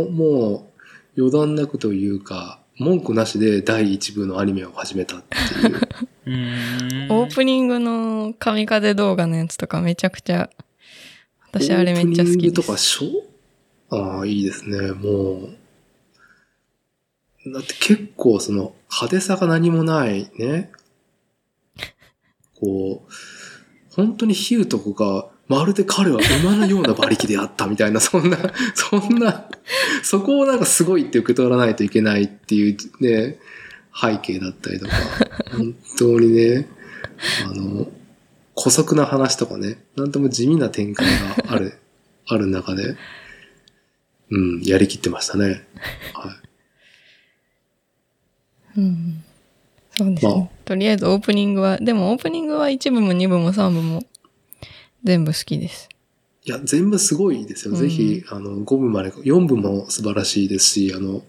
[0.09, 0.67] も
[1.15, 7.13] う余談なくというか、文句なしで第一部のアニメを始めたっていう。
[7.13, 10.49] オープニングの神風動画のやつとかめちゃくちゃ、
[11.49, 12.99] 私あれめっちゃ好きでオープニングとかす。
[13.93, 14.91] ああ、いいですね。
[14.91, 15.63] もう。
[17.53, 20.71] だって結構その派手さが何もないね。
[22.59, 23.11] こう、
[23.93, 28.37] 本当にヒューとかが、まるで彼は馬のような馬力であったみたいな、 そんな、
[28.73, 29.49] そんな、
[30.01, 33.39] そこをなんかすごいって受け取らないといけないっていうね、
[33.93, 34.93] 背景だったりとか、
[35.51, 36.67] 本当にね、
[37.45, 37.91] あの、
[38.57, 41.77] 古速な話とかね、なんとも地味な展開がある、
[42.27, 42.95] ある中で、
[44.29, 45.65] うん、やりきってましたね。
[46.13, 46.31] は
[48.75, 48.79] い。
[48.79, 49.23] うん。
[49.95, 50.33] そうですね。
[50.33, 54.03] まあとりあえずオープニングは、でもオープニングは1部も2部も3部も
[55.03, 55.89] 全部好きです。
[56.45, 57.73] いや、全部すごいですよ。
[57.73, 61.23] うんぜひ、あの、5部まで、4部も素晴らしいですし、あの、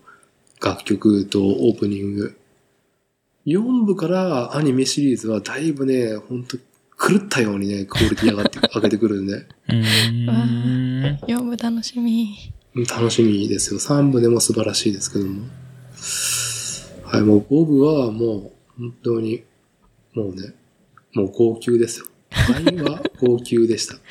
[0.61, 2.37] 楽曲とオープニング。
[3.47, 9.35] 4部からアニメシリーズはだいぶね、ほんと狂ったようにね、クオリティ上がって、上げてくるんで、
[9.69, 11.19] うーん。
[11.27, 12.35] 4部楽しみ。
[12.75, 13.81] 楽しみですよ。
[13.81, 15.43] 3部でも素晴らしいですけども。
[17.05, 19.45] はい、もう5部はもう、本当に、
[20.15, 20.55] もうね、
[21.13, 22.07] もう号泣ですよ。
[22.55, 23.95] 愛は号泣でした。
[23.95, 24.03] はい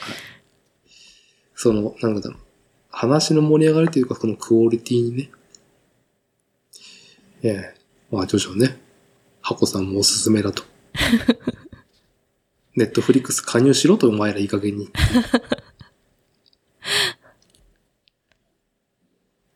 [1.63, 2.39] その、なんだろう。
[2.89, 5.31] 話の盛り上がりというか、このクオリティにね。
[7.41, 7.75] ええ
[8.11, 8.81] まあ、徐々ね、
[9.41, 10.63] ハコさんもおすすめだと。
[12.75, 14.89] ネットフリックス加入しろと、お前らいい加減に。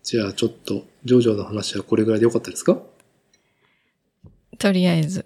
[0.10, 2.80] じゃあ、ちょっと、ジョジョの話はこれぐらいでよかったですか？
[4.58, 5.26] とりあえず。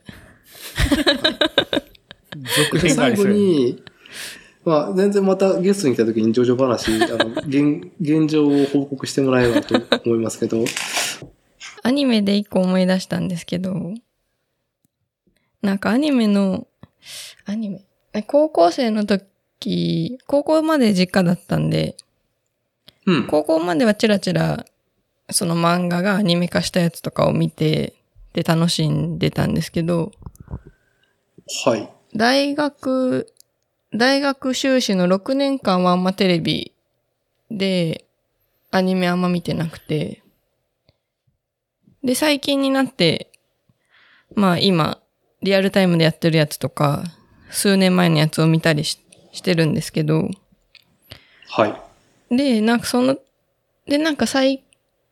[2.71, 3.83] 続編最後に、
[4.65, 10.65] まあ、全然またゲストに来た時にジョジョ話、あの、現、現状を報告してもらえればと思いますけど、
[11.83, 13.93] アニメで一個思い出したんですけど、
[15.61, 16.65] なんかアニメの、
[17.45, 17.85] アニメ？
[18.13, 21.95] え高校生の時、高校まで実家だったんで、
[23.05, 23.27] うん。
[23.27, 24.65] 高校まではチラチラ、
[25.29, 27.95] その漫画がアニメ化したやつとかを見て、
[28.33, 30.11] で楽しんでたんですけど、
[31.65, 31.89] はい。
[32.15, 33.27] 大学、
[33.93, 36.73] 大学修士の6年間はあんまテレビ
[37.49, 38.05] で
[38.71, 40.23] アニメあんま見てなくて、
[42.03, 43.31] で、最近になって、
[44.35, 44.99] まあ今、
[45.41, 47.03] リアルタイムでやってるやつとか、
[47.49, 48.99] 数年前のやつを見たりし
[49.33, 50.29] してるんですけど、
[51.47, 51.90] はい。
[52.31, 53.17] で、なんかその、
[53.87, 54.63] で、なんか最、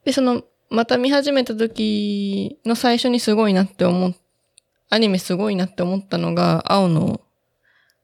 [0.05, 4.13] で、その、また見始めた時の最初にすごいなって思っ、
[4.89, 7.21] アニメすごいなって思ったのが、青の、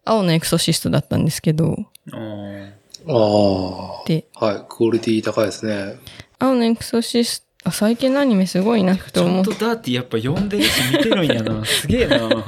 [0.03, 1.76] 青のエクソシストだったんですけど、
[2.11, 2.72] あー
[3.07, 4.45] あで、あ。
[4.45, 4.66] はい。
[4.68, 5.95] クオリティ高いですね。
[6.39, 11.66] 青のエクソシスト、あ、最近のアニメすごいなってちゃ思っんとダーティーやっぱ読んでるし見てるんやな。
[11.66, 12.45] すげえな。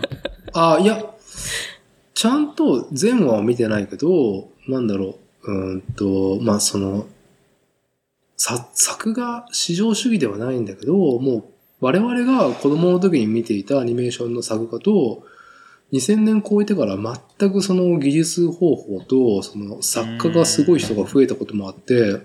[0.54, 1.04] ああ、いや、
[2.14, 5.16] ちゃんと全話は見てないけど、なんだろう。
[5.44, 7.08] うーんと、まあ、その、
[8.36, 11.44] さ、作画至上主義ではないんだけど、もう
[11.80, 15.24] 我々が子供の時に見ていたアニメーションの作画と、
[15.94, 22.22] 2000年超えてから全くその技術方法と、その作家がすごい人が増えたこともあって、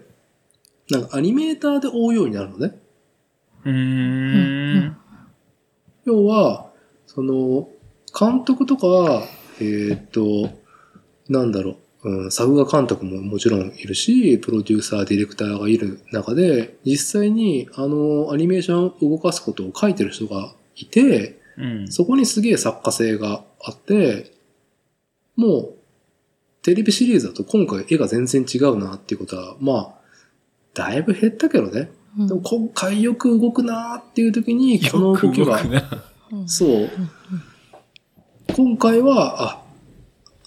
[0.91, 2.79] なんかアニメーターで追うようになるのね。
[3.65, 4.97] うーん。
[6.05, 6.71] 要は、
[7.07, 7.69] その、
[8.19, 9.23] 監督とか、
[9.61, 10.51] えーっと、
[11.29, 21.89] なんだろう、うん、作画監督ももちろんいるし、プロデューサー、ディレクターがいる中で、実際にあの、アニメーションを動かすことを書いてる人がいて、うん。
[21.93, 24.33] そこにすげえ作家性があって、
[25.37, 25.75] もう、
[26.63, 29.95] テレビシリーズだと今回絵が全然違うなっていうことは、まあ、
[30.74, 31.91] だいぶ減ったけどね。
[32.19, 35.59] うんでも今回よく動くなっていう時に、この動きが
[36.47, 36.91] そう。
[38.55, 39.61] 今回は、あ、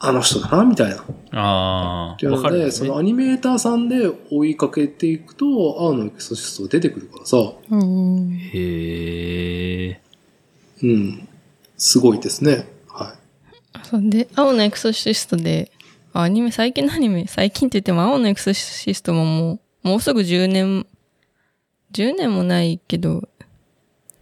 [0.07, 0.95] あの人だな、みたいな。
[0.95, 0.99] っ
[1.32, 2.18] ああ。
[2.19, 2.72] ていうので、ね。
[2.72, 5.45] そのアニメーターさんで追いかけていくと、
[5.80, 7.38] 青のエクソシストが出てくるからさ、
[7.69, 10.02] うんへえ。
[10.84, 11.27] うん。
[11.77, 12.68] すごいですね。
[12.88, 13.15] は
[13.84, 15.72] そうで、青のエクソシストで、
[16.14, 20.86] あアニメ、最近のアニメ、最近って言っても青のエクソシストももう、もうすぐ10年、
[21.91, 23.27] 10年もないけど、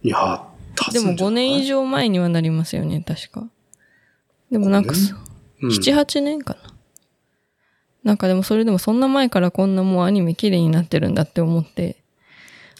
[0.02, 0.08] い。
[0.08, 0.44] いや、
[0.76, 1.64] 経でも5つんじゃない年以。
[1.66, 3.48] 上前にはなりますよね、確か。
[4.50, 5.14] でもなんかそ、
[5.64, 6.74] うん、7、8年かな。
[8.04, 11.96] なんかでもそれでもそんな前からこんなもうアニメ綺麗になってるんだって思って、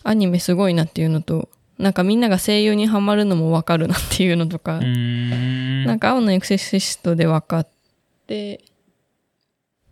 [0.03, 1.49] アニメすごいなっていうのと、
[1.79, 5.85] なんかみんなが声優にハマるのもわかるなっていうのとかん。
[5.85, 7.69] なんか青のエクセシストで分かっ
[8.27, 8.63] て、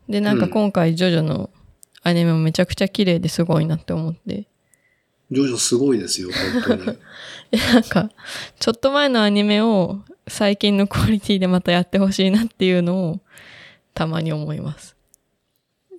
[0.09, 1.51] で、なんか今回ジョジョの
[2.03, 4.47] アニメもめちゃくちゃ綺麗ですごいなって思って、
[5.31, 6.29] ジョジョすごいですよ、
[6.63, 6.99] 本当に。
[7.53, 8.11] え なんか、
[8.61, 13.21] ちょっと前のアニメを最近のクオリティでまたやってほしいなっていうのを
[13.95, 14.97] たまに思います。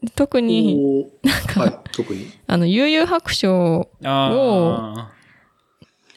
[0.02, 2.28] で特に、こうはい、特に。
[2.48, 5.12] あの、悠々白書、あ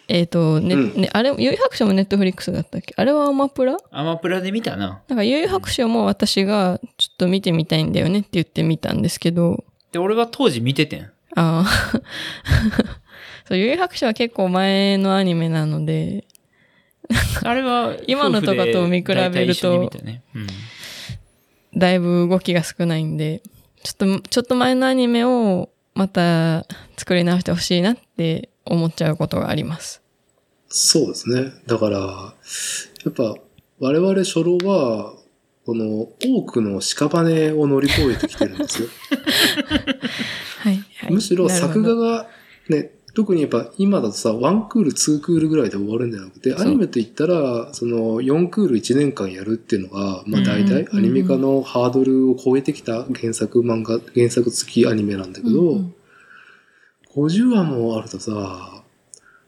[0.08, 2.94] えっ、と、ね、うんね、あれ、悠々白書もネットフリックスだったっけ？
[2.96, 3.76] あれはアマプラ？
[3.90, 4.00] あ。
[4.00, 5.02] アマプラで見たな。
[5.08, 11.02] なんか悠々白書も私がちょっと見てみたいんだよねって言ってみたんですけど、で、俺が当時見ててん。
[11.02, 11.64] ああ。
[13.48, 16.24] そう、悠々白書は結構前のアニメなので、
[17.42, 19.90] あれは、今のとかと見比べると。
[21.76, 23.42] だいぶ動きが少ないんで、
[23.82, 26.66] ちょっと、ちょっと前のアニメをまた
[26.96, 30.02] 作り直してほしいなって思っちゃうことがあります。
[30.68, 31.52] そうですね。
[31.66, 33.36] だから、やっぱ、
[33.78, 35.14] 我々初老は、
[35.64, 38.88] この多くの屍を乗り越えてきてるんですよ。
[40.62, 40.84] はい。
[40.96, 42.28] はいむしろ作画が
[42.68, 55.94] ね、特にやっぱ今だとさ、1クール、2クールぐらいで終わるんじゃなくて、アニメと言ったら、その4クール1年間やるっていうのが、まあ大体アニメ化のハードルを超えてきた原作漫画、原作付きアニメなんだけど、うんうん
[57.16, 58.82] 50話もあるとさ、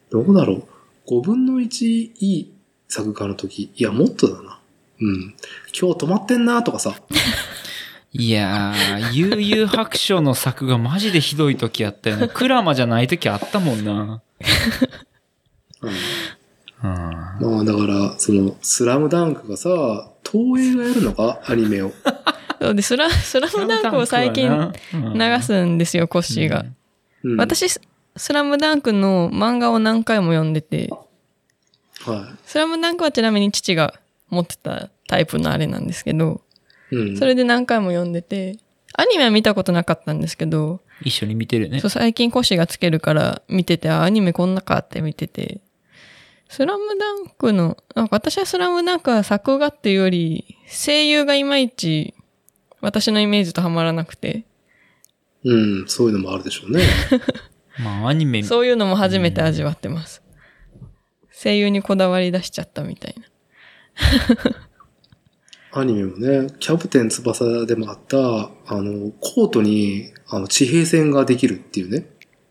[0.08, 0.66] どうだろ
[1.06, 2.54] う？5分の1いい
[2.88, 4.58] 作画の時、いや、もっとだな。
[5.00, 5.34] うん。
[5.78, 6.94] 今日止まってんなとかさ。
[8.12, 12.28] いやー、悠々白書の作がマジでひどい時あったよね。
[12.32, 14.22] クラマじゃない時あったもんな。
[15.82, 15.90] うん
[16.82, 16.90] うん。
[16.90, 19.68] まあだから、その、スラムダンクがさ、
[20.30, 21.40] 東映がやるのか？
[21.46, 21.92] アニメを。
[22.60, 26.64] そうで、スラ、スラムダンクを最近流すんですよ、コッシーが。
[27.24, 27.80] うん私、ス
[28.16, 30.88] スラムダンクの漫画を何回も読んでて、
[32.04, 33.94] はスラムダンクはちなみに父が
[34.28, 36.47] 持ってたタイプのあれなんですけど、い。
[36.90, 37.16] うん。
[37.16, 38.58] それで何回も読んでて、
[38.94, 41.90] アニメは見たことなかったんですけど、一緒に見てるねそう。
[41.90, 45.60] 最近コシがつけるから見てて、あ、アニメこんなかって見てて、
[46.48, 52.14] スラムダンクの、なんか私はスラムダンクは作画っていうより、声優がいまいち
[52.80, 54.44] 私のイメージとはまらなくて、
[55.44, 56.82] うん、そういうのもあるでしょうね。
[57.78, 60.22] まあアニメ、そういうのも初めて味わってます。
[61.30, 64.67] 声優にこだわり出しちゃったみたいな。
[65.72, 72.06] アニメもね、キャプテン翼でもあった、あの、コートに、あの、地平線ができるっていうね。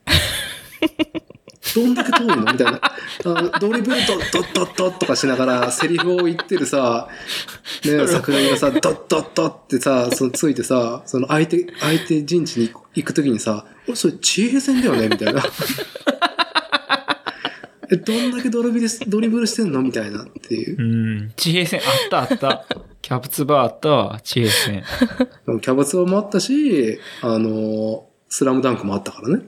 [1.76, 2.38] どんだけ遠いの？
[2.38, 2.80] みたいな。
[3.26, 7.10] あのドリブルドッドッドッドッとかしながら、セリフを言ってるさ、
[7.84, 15.44] ね、桜木がさ、ドッドッドッってさ、そのついてさ、その相手、相手陣地に行くときにさ、俺それ地平線だよねみたいな。
[17.91, 19.81] え、どんだけドリブルしドリブルしてんの？
[19.81, 21.23] みたいなっていうう。
[21.26, 21.34] ん。
[21.35, 22.65] 地平線、あったあった。
[23.01, 24.84] キャプツバーあったわ、地平線。
[25.45, 29.45] でもキャバツバもあったし、あの、スラムダンクもあったからね。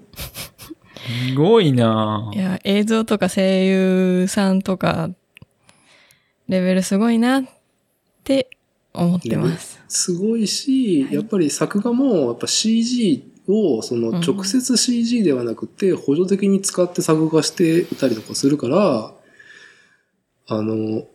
[1.30, 5.10] すごいないや、映像とか声優さんとか、
[6.48, 7.44] レベルすごいなっ
[8.24, 8.50] て
[8.94, 9.82] 思ってます。
[9.88, 19.14] すごいし、やっぱり作画も、やっぱ CG を、そのうん直接 CG ではなくて、補助的に使って作画してたりとかするから、
[20.48, 21.06] あの、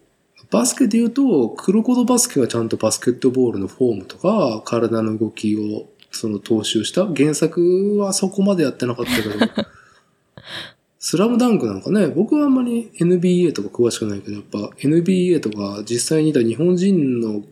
[0.50, 7.06] バスケで言うと、クロコドバスケはちゃんとバスケットボールのフォームとか、体の動きを、その踏襲した。
[7.06, 9.34] 原作はそこまでやってなかったけど、
[11.00, 17.42] スラムダンクなんかね、僕はあんまり NBA とか詳しくないけど、やっぱ NBA とか実際にいた日本人の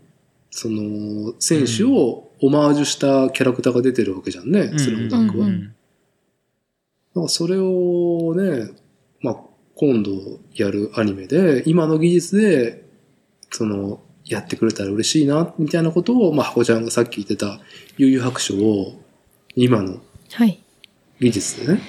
[0.51, 5.47] その選手をオマージュしたキャラクターが出てるわけじゃんね、スラムダンクは。
[5.47, 5.66] うんうん。
[5.69, 5.73] だ
[7.14, 8.70] からそれをね、
[9.20, 9.36] まあ、
[9.77, 10.10] 今度
[10.55, 12.85] やるアニメで、今の技術で、
[13.51, 17.60] その、やってくれたら嬉しいな、みたいなことを、まあ、箱ちゃんがさっき言ってた、
[17.97, 19.01] 悠々白書を、
[19.55, 20.01] 今の
[20.32, 20.62] はい。
[21.20, 21.81] 技術でね。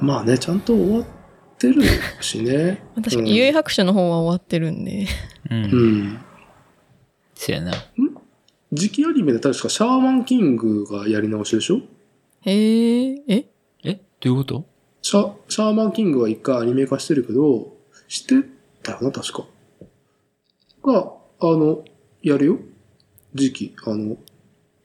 [0.00, 1.04] まあね、ちゃんと終わっ
[1.58, 1.82] てる
[2.20, 2.82] しね。
[2.96, 5.06] 確かうんに、幽遊白書の方は終わってるんで。
[5.50, 5.54] う。
[5.54, 6.18] うんん。
[7.34, 7.72] そやな。
[8.74, 11.80] 次期アニメで確かシャーマンキングがやり直しでしょ？
[12.42, 13.44] へえ、え？
[13.84, 14.00] え？
[14.20, 14.64] どういうこと？
[15.02, 17.76] シャシャーマンキングは一回アニメ化してるけど、
[18.08, 18.48] 知って
[18.82, 19.44] たよな、確か。
[20.84, 21.84] が、あの、
[22.22, 22.58] やるよ。
[23.36, 24.16] 次期、あの、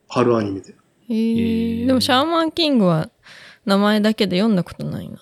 [0.07, 0.75] 春アニメで。
[1.09, 1.85] へえ。
[1.87, 3.09] でも、シャーマンキングは
[3.65, 5.17] 名前だけで読んだことないな。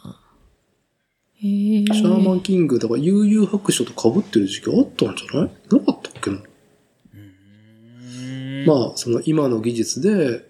[1.42, 1.86] へえ。
[1.86, 5.52] シャーマンキングだから悠々白書と被ってる時期あったんじゃない？
[5.72, 6.38] なかったっけな？
[8.66, 10.50] まあ、その今の技術で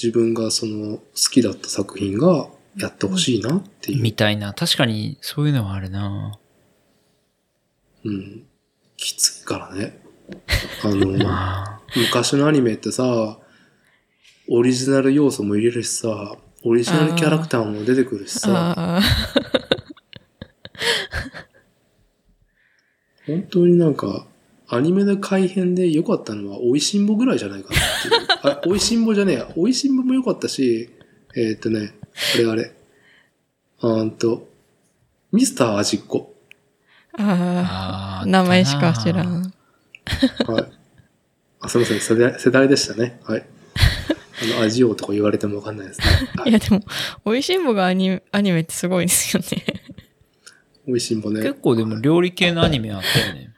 [0.00, 4.02] 自分がその好きだった作品がやってほしいなっていう。
[4.02, 4.52] みたいな。
[4.52, 6.38] 確かに、そういうのはあるな
[8.04, 8.46] うん。
[8.96, 10.00] きついからね。
[10.84, 11.80] あの、 まあ。
[11.96, 13.38] 昔のアニメってさ、
[14.48, 19.00] オリジナル要素も入れるしさ、オリジナルキャラクターも出てくるしさ。
[23.26, 24.26] 本当になんか、
[24.68, 28.50] アニメの改編で良かったのは、おいしんぼぐらいじゃないかなっていう。
[28.52, 29.48] あ、おいしんぼじゃねえや。
[29.56, 30.90] おいしんぼも良かったし、
[31.36, 31.92] えーっとね、
[32.34, 32.72] あれあれ。
[33.80, 34.48] あーんと、
[35.32, 36.34] ミスター味っ子。
[37.18, 38.26] ああ。
[38.26, 39.22] 名前しか知ら。
[39.22, 39.42] ん。
[40.46, 40.64] はい。
[41.60, 42.00] あ、すみません。
[42.00, 43.20] 世代世代でしたね。
[43.24, 43.46] はい。
[44.42, 46.06] あの、味王とか言われてもわかんないですね。
[46.36, 46.82] はいいや、でも、
[47.24, 49.64] おいしんぼがアニアニメってすごいですよね。
[50.88, 51.42] おいしんぼね。
[51.42, 53.55] 結構でも料理系のアニメあったよね。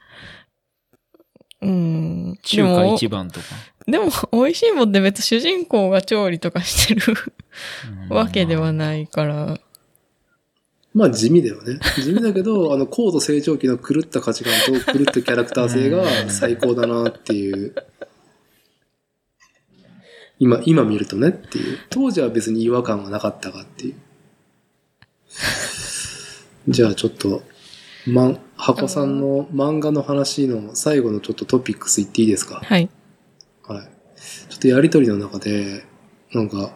[1.61, 2.35] うん。
[2.35, 3.47] で中華も一番とか。
[3.87, 7.15] でも、おいしんぼって別に主人公が調理とかしてる
[8.11, 9.59] うんわけではないから。
[10.95, 11.79] まあ地味だよね。
[11.97, 17.75] 地味だけど、 あの、高度成長期の狂った価値観と狂ったキャラクター性が最高だなっていう。
[20.39, 21.79] 今、今見るとねっていう。
[21.91, 23.95] 当時は別に違和感がなかったかっていう。
[26.69, 27.43] じゃあちょっと、
[28.07, 32.61] まん、箱さんの漫画の話の最後のちょっとトピックス言っていいですか？
[32.63, 32.91] はい。
[33.67, 33.89] はい。
[34.51, 35.85] ちょっとやりとりの中で、
[36.35, 36.71] なんか、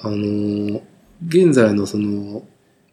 [0.00, 0.82] あのー
[1.28, 2.42] 現在のその、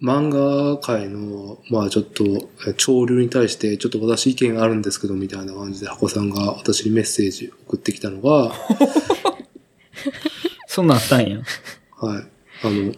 [0.03, 2.23] 漫画界の、まあちょっと、
[2.67, 8.53] え潮流に対して、ちょっと私意見あるんですけど、みたいな感じで、箱さんが私にメッセージ送ってきたのが、
[10.67, 11.39] そんなんあったんや。
[11.97, 12.23] はい。
[12.61, 12.93] あの、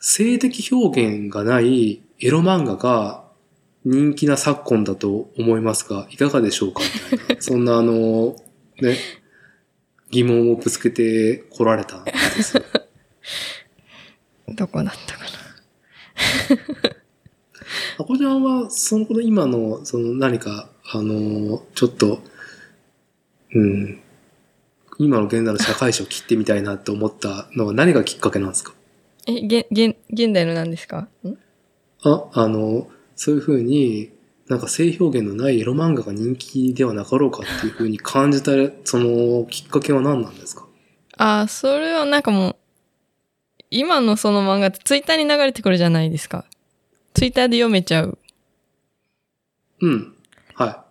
[0.00, 3.25] 性的表現がないエロ漫画が
[3.88, 6.82] 人気な昨今だと思いますが、いかがでしょうか？
[7.12, 7.40] みたいな。
[7.40, 8.34] そんなあの、
[8.82, 8.96] ね、
[10.10, 12.64] 疑問をぶつけて来られたんですよ。
[14.56, 15.30] どこだったかな？
[17.98, 22.20] あこちゃんは、そのこの今の、その何か、あの、ちょっと、
[23.54, 24.00] うん、
[24.98, 28.74] 今の現在の社会史を切ってみたいなって思ったのは何がきっかけなんですか？
[29.28, 31.06] え、現、現、現代の何ですか？
[31.24, 31.38] ん？
[32.02, 34.12] あ、あの、そういうふうに、
[34.48, 38.52] なんか性表現のないエロ漫画が人気ではなかろうかっていうふうに感じた、
[38.84, 40.68] そのきっかけは何なんですか？
[41.16, 42.56] あー、それはなんかもう、
[43.70, 46.44] 今のその漫画ってツイッターに流れてくるじゃないですか。
[47.14, 48.18] ツイッターで読めちゃう。
[49.80, 50.14] うん。
[50.54, 50.84] は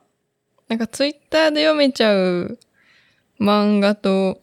[0.68, 2.60] なんかツイッターで読めちゃう
[3.40, 4.42] 漫画と、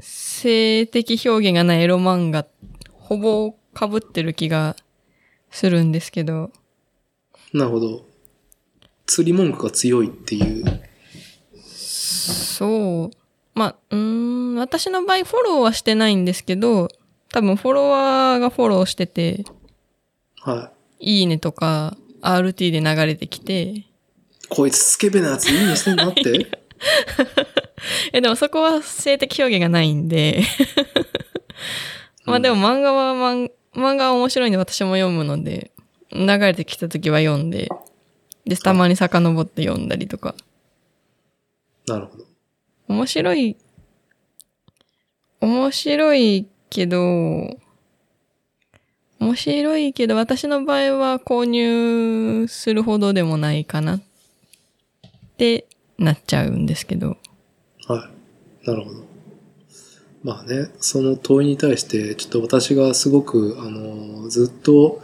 [0.00, 2.46] 性的表現がないエロ漫画、
[2.92, 4.74] ほぼ被ってる気が
[5.50, 6.50] するんですけど。
[7.52, 7.58] い。
[7.58, 8.06] なるほど。
[9.06, 10.64] 釣り文句が強いっていう。
[11.56, 13.16] そう。
[13.54, 16.88] まあ、うーん、私の場合フォローはしてないんですけど、
[17.32, 19.44] 多分フォロワーがフォローしてて、
[20.40, 23.88] はいいねとか RT で流れてきて、い。
[24.48, 26.46] こいつスケベなやついいにしてんなって。
[28.12, 30.42] え、でもそこは性的表現がないんで。
[32.24, 35.70] まあでも漫画は漫漫画は面白いんで私も読むので、
[36.12, 37.68] 流れてきた時は読んで、
[38.44, 40.34] で、たまに遡って読んだりとか。
[41.86, 42.24] なるほど。
[42.88, 43.56] 面白い、
[45.40, 47.58] 面白いけど、
[49.20, 54.02] 面白いけど私の場合は購入するほどでもないかなっ
[55.36, 55.66] て
[55.98, 57.16] なっちゃうんですけど。
[57.86, 58.08] は
[58.64, 58.66] い。
[58.66, 59.04] なるほど。
[60.22, 65.00] まあね、その問いに対して、ちょっと私がすごく、あの、ずっと、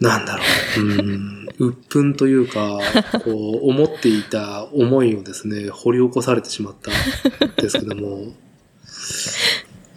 [0.00, 0.42] なんだろ
[0.78, 2.80] う、うん、鬱憤というか、
[3.24, 8.34] こう、思っていた思いをですね、掘り起こされてしまったんですけども、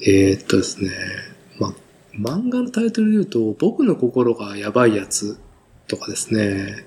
[0.02, 0.92] えーっとですね、
[1.60, 1.74] まあ、
[2.16, 5.38] 漫画のタイトルで言うと、僕の心がやばいやつ
[5.88, 6.86] とかですね、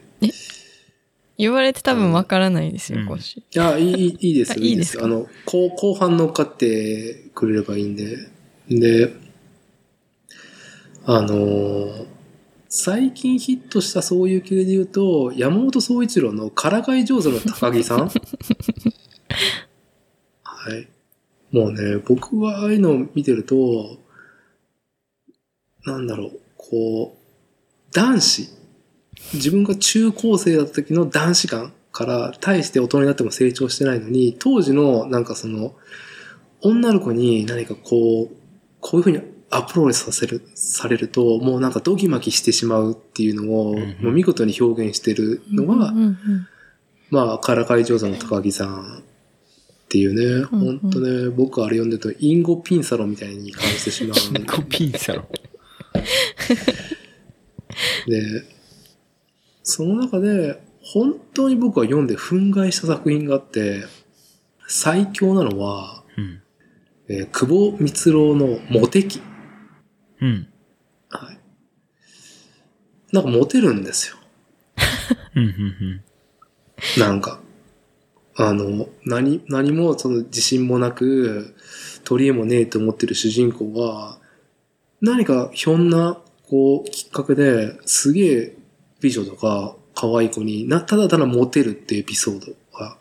[1.40, 3.06] 言われて多分わからないですよ、うん。
[3.06, 5.04] コッシいや、いい、いですよ、あいいですよ。
[5.04, 8.28] あの、後後半乗っかってくれればいいんで。
[8.68, 9.14] で、
[11.06, 12.19] あのー
[12.72, 18.06] 最近ヒットしたそういう系で言うと、山本総一郎のからかい上手の高木さん？
[20.44, 20.88] はい。
[21.51, 23.98] もうね、僕はああいうのを見てると、
[25.84, 28.48] なんだろう、こう、男子、
[29.34, 35.74] 自分が中高生だった時の男子感から、対して大人になっても成長してないのに、当時のなんかその、
[36.60, 38.36] 女の子に何かこう、
[38.78, 39.20] こういうふうに
[39.51, 46.16] アプローチさせる、されると、もうなんかドギマギしてしまうっていうのを、うんうんもう見事に表現してるのが、うんうん
[47.10, 54.47] まあ、からかい上手の高木さんっていうね、うんほんとね、僕あれ読んでると、インゴピンサロみたいに感じてしまう。
[54.47, 55.27] コピンサロ。
[58.06, 58.44] で、
[59.64, 63.85] その中で、本当に僕は読んで憤慨した作品があって、
[64.68, 66.43] 最強なのは、うん。
[67.09, 69.20] えー久保光郎のモテ期。
[70.20, 70.48] うん。
[71.09, 71.38] はい。
[73.12, 74.16] なんかモテるんですよ。
[75.34, 75.44] うん。
[75.44, 76.01] うん。
[76.98, 77.40] なんか。
[78.36, 81.55] あの、何、何もその自信もなく、
[82.05, 84.18] 取り柄もねえと思ってる主人公が、
[85.02, 86.18] 何かひょんな、
[86.48, 88.56] こう、きっかけで、すげえ
[89.01, 92.97] 美女とか可愛い子にな、ただただモテるっていうエピソードが、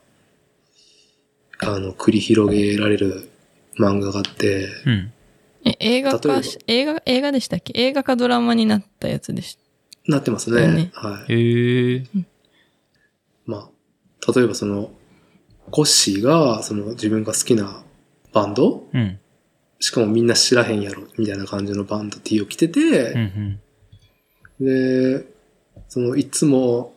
[1.62, 3.30] あの、繰り広げられる
[3.78, 5.14] 漫画があって、うん。
[5.66, 7.74] え、映画かし、映画、映画でしたっけ？
[7.76, 9.62] 映画かドラマになったやつでした。
[10.08, 10.68] なってますね。
[10.68, 11.34] ねはい。
[11.34, 12.04] へえ。
[13.46, 14.92] まあ、例えばその、
[15.72, 17.84] コッシーが、その自分が好きな
[18.34, 18.88] バンド？
[18.94, 19.20] うん。
[19.80, 23.12] しかもみんな知らへんやろ、みたいな感じのバンド T を着てうんて、
[24.60, 25.20] うん。
[25.20, 25.26] で、
[25.88, 26.94] その、いつも、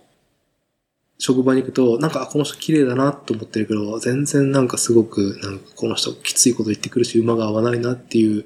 [1.25, 8.45] 職場に行くと、なんか、あこの人綺麗だなと思ってるけど、全然なんかすごく、なんかこの人きついこと言ってくるし、馬が合わないなっていう。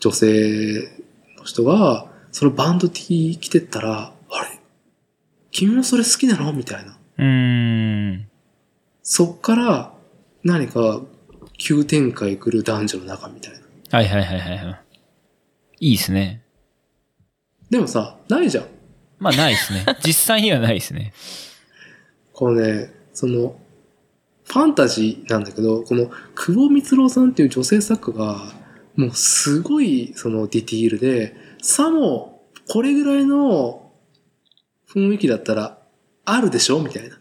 [0.00, 0.88] 女性
[1.36, 4.58] の人が、そのバンド T 着てったら、あれ？
[5.52, 6.52] 君もそれ好きなの？
[6.52, 6.98] みたいな。
[7.18, 8.28] うーん。
[9.04, 9.94] そっから、
[10.42, 11.02] 何か、
[11.56, 13.60] 急展開来る男女の中みたいな。
[13.96, 15.86] はいはいはいはいはい。
[15.90, 16.42] いいですね。
[17.70, 18.64] でもさ、ないじゃん。
[19.18, 19.84] まあないですね。
[20.04, 21.12] 実際にはないですね。
[22.32, 23.58] このね、その、
[24.44, 28.52] ファンタジーなんだけど、この、久保光郎さんっていう女性作家が、
[28.96, 33.90] もうすごい、そのディティールで、さも、これぐらいの
[34.92, 35.78] 雰囲気だったら、
[36.24, 36.80] あるでしょ？
[36.80, 37.18] みたいな。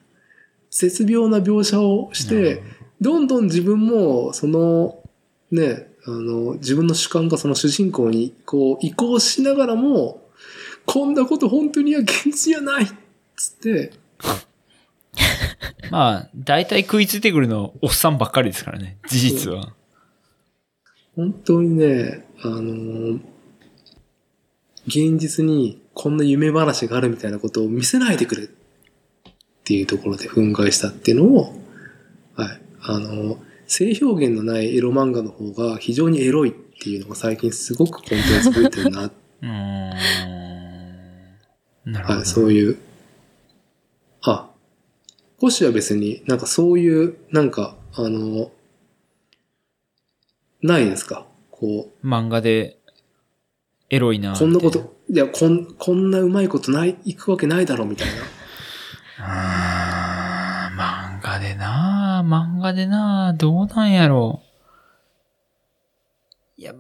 [0.69, 2.61] 絶妙な描写をして、
[3.02, 4.99] どんどん自分も、その、
[5.52, 10.27] ね、あの、自分の主観がその主人公に、こう、移行しながらも、
[10.88, 12.88] こんなこと本当には現実じゃないっ
[13.35, 13.91] つって、
[15.91, 18.97] まあ、大体食いついてくるのおっさんばっかりですからね。
[19.07, 19.73] 事実は。
[21.15, 23.19] 本当にね、あのー
[24.88, 28.47] 現実にこんな夢話があるみたいなことを見せないでくれっ
[29.65, 31.53] ていうところで憤慨したっていうのを、
[32.35, 33.38] はい、あのー
[33.68, 40.56] 性表現のないエロ漫画の方が非常にエロいっていうのが最近すごくコンテンツ増えてるな、 うーん。
[41.91, 42.18] なるほど。
[42.19, 42.77] はい、そういう。
[44.22, 44.49] あ、
[45.39, 48.49] コシは別になんかそういう、なんか、あのー
[50.64, 51.27] ないですか？
[51.51, 52.80] こう、漫画で、
[53.89, 54.35] エロいな。
[54.35, 58.14] こんなこと、いや、こん、こんなうまいことない、いくわけないだろ、みたいな。
[59.19, 64.41] あー漫画でな漫画でなどうなんやろ
[66.57, 66.61] う。
[66.61, 66.73] いや、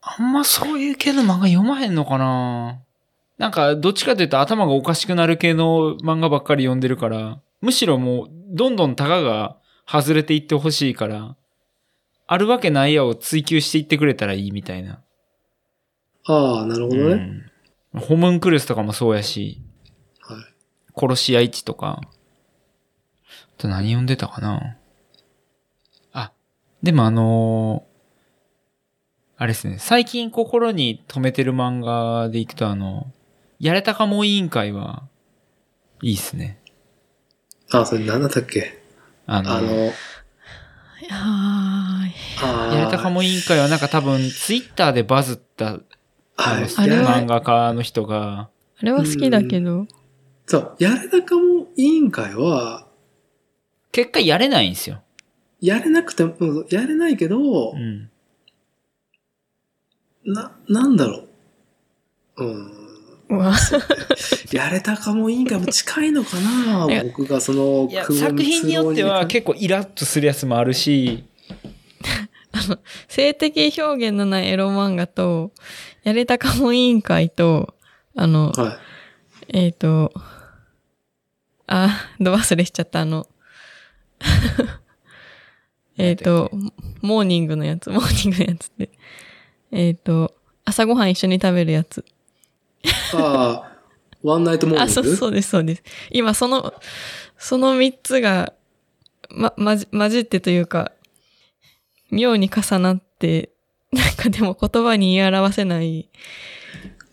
[0.00, 2.82] あんまそういう系の漫画読まへんのかな
[3.38, 9.56] なんか、どっちかというと頭がおかしくなる系の漫画ばっかり読んでるから、むしろもう、どんどんタガが
[9.86, 11.36] 外れていってほしいから、
[12.26, 15.00] あるわけないやを追求していってくれたらいいみたいな。
[16.26, 17.42] ああ、なるほどね。
[17.94, 18.00] うん。
[18.00, 19.62] ホムンクルスとかもそうやし、
[20.20, 20.38] はい。
[20.94, 22.00] 殺し屋市とか。
[22.02, 22.08] あ
[23.56, 24.76] と何読んでたかな
[26.12, 26.32] あ、
[26.82, 27.88] でもあのー
[29.40, 33.12] あれですね、最近心に留めてる漫画でいくとあの、
[33.60, 35.08] やれたかも委員会は、
[36.02, 36.60] いいっすね。
[37.70, 38.78] ああ、それ何だったっけ？
[39.26, 39.92] あの、あの、
[42.70, 45.80] いやれたかも委員会はなんか多分ツイッターでバズった、
[46.36, 46.64] はい。
[46.64, 48.48] 漫画家の人が、
[48.80, 49.86] あれは好きだけど、
[50.46, 52.86] そう、やれたかも委員会は、
[53.90, 55.02] 結果やれないんですよ。
[55.60, 58.10] やれなくても、うんやれないけどう、ん。
[60.24, 61.24] な、なんだろ
[62.36, 62.44] う。
[62.44, 62.77] うん。
[64.52, 71.24] やれたかも委員会も近いのかな僕がその、作品によっては結構イラッとするやつもあるし、
[73.08, 75.52] 性的表現のないエロ漫画と、
[76.02, 77.74] やれたかも委員会と、
[78.14, 78.78] あの、にはい。
[79.50, 80.12] えっ、と、
[81.66, 83.26] あ、ど忘れしちゃった、あの、
[85.98, 86.50] えっと、
[87.02, 88.90] モーニングのやつ、モーニングのやつって。
[89.70, 90.34] えっ、と、
[90.64, 92.04] 朝ごはん一緒に食べるやつ。
[93.14, 93.78] ああ、
[94.22, 95.82] ワンナイトモーニングあ、そうそうです、そうです。
[96.10, 96.74] 今、その、
[97.38, 98.52] その三つが、
[99.30, 100.92] ま、まじ、混じってというか、
[102.10, 103.50] 妙に重なって、
[103.92, 106.10] なんかでも言葉に言い表せない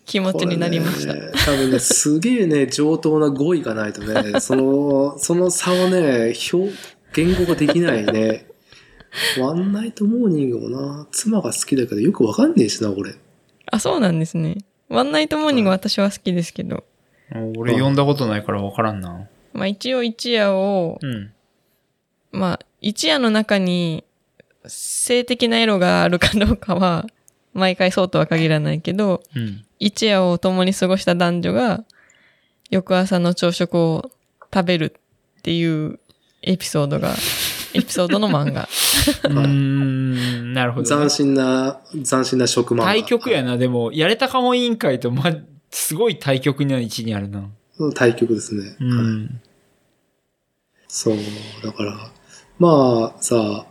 [0.04, 1.14] 気持ちになりました。
[1.14, 6.72] ね多分ね、すげえね、上等な語彙がないとね、その、その差をね、表、
[7.12, 8.46] 言語ができないね。
[9.40, 13.14] ワンナイトモーニングもな、妻が好きだけどよくわかんねえしな、俺。
[13.70, 14.58] あ、そうなんですね。
[14.88, 16.84] ワンナイトモーニング私は好きですけど、
[17.56, 19.26] 俺読んだことないからわからんな。
[19.52, 21.32] まあ一応一夜を、うん。
[22.32, 24.04] まあ一夜の中に
[24.66, 27.06] 性的なエロがあるかどうかは、
[27.52, 29.64] 毎回そうとは限らないけど、うん。
[29.78, 31.84] 一夜を共に過ごした男女が、
[32.70, 34.10] 翌朝の朝食を
[34.52, 34.96] 食べる
[35.38, 35.98] っていう
[36.42, 37.14] エピソードが、
[37.76, 38.62] エピソードの漫画。
[38.62, 41.10] うーん、なるほど、ね斬。
[41.10, 42.84] 新な、斬新な職場。
[42.84, 45.24] 対局やな、でも、やれたかも委員会と、ま、
[45.70, 47.44] すごい対局な位置にあるな。
[47.94, 48.76] 対局ですね。
[48.80, 49.40] うはいん。
[50.88, 51.16] そう、
[51.62, 52.10] だから、
[52.58, 53.66] まあさ、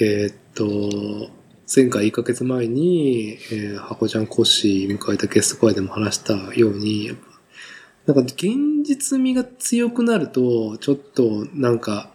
[0.00, 1.30] えーっと、
[1.74, 8.48] 前回1ヶ月前に、えー、箱ちゃんコッシー迎えたゲスト会でも話したように、やっぱなんか現
[8.84, 12.10] 実味が強くなると、ちょっとなんか、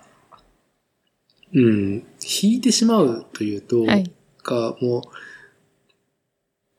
[1.53, 2.03] うん、
[2.41, 4.11] 引いてしまうというと、はい。
[4.43, 5.01] か、もう、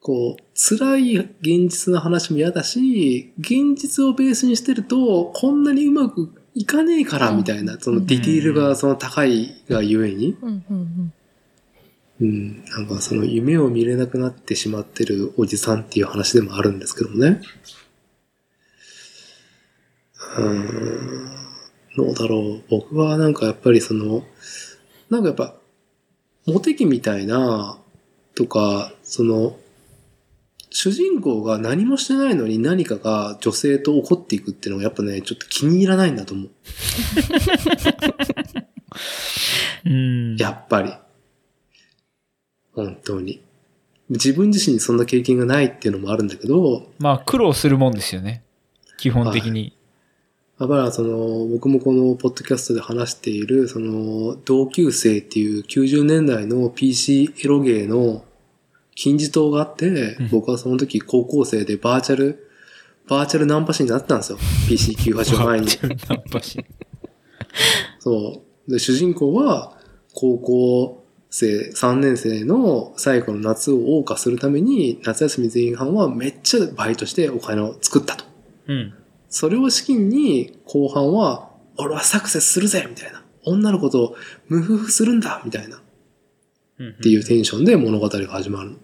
[0.01, 11.13] こう、辛い現実の話も嫌だし、現実をベースにしてると、こんなにうまくいかねえから、みたいな、そのディティールがその高いがゆえに、うんうん
[12.21, 17.41] うん、なんかその夢を見れなくなってしまってるおじさんっていう話でもあるんですけどもね。
[20.37, 21.37] うーん、
[21.97, 22.63] どうだろう。
[22.71, 24.23] 僕はなんかやっぱりその、
[25.11, 25.55] なんかやっぱ、
[26.47, 27.79] モテ期みたいな、
[28.35, 29.57] とか、その、
[30.71, 36.51] 主人公が何もしてないのに何かが女性と起こっていくっていうのがやっぱね、ちょっと気に入らないんだと思う。
[39.87, 40.37] うん。
[40.37, 40.93] やっぱり。
[42.73, 43.41] 本当に。
[44.11, 48.43] 自分自身にそんな経験がないっていうのもあるんだけど、まあ、苦労するもんですよね。
[48.99, 49.74] 基本的に。
[50.65, 58.25] やっぱりその、僕もこのポッドキャストで話している、その、同級生っていう90年代の PC エロゲーの
[58.95, 62.49] 金字塔があって、うん僕はその時高校生でバーチャル、
[63.09, 64.39] バーチャルナンパ師になったんですよ。
[64.69, 65.67] PC98 を前に。
[66.09, 66.65] ナンパし。
[67.99, 68.71] そう。
[68.71, 69.77] で、主人公は、
[70.15, 78.25] 高校生、3年生の最後の夏を謳歌するために、夏休み前半はめっちゃバイトしてお金を作ったと。
[78.69, 78.95] うん。
[79.35, 83.25] それを資金に、後半は、俺はサクセスするぜみたいな。
[83.43, 84.15] 女の子と
[84.47, 85.83] 無夫婦するんだみたいな。
[86.79, 86.91] うん。
[86.91, 88.77] っていうテンションで物語が始まる。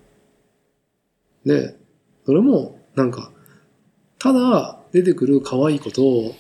[1.47, 1.77] で、
[2.27, 3.31] それも、なんか、
[4.19, 6.35] ただ出てくる可愛い子と、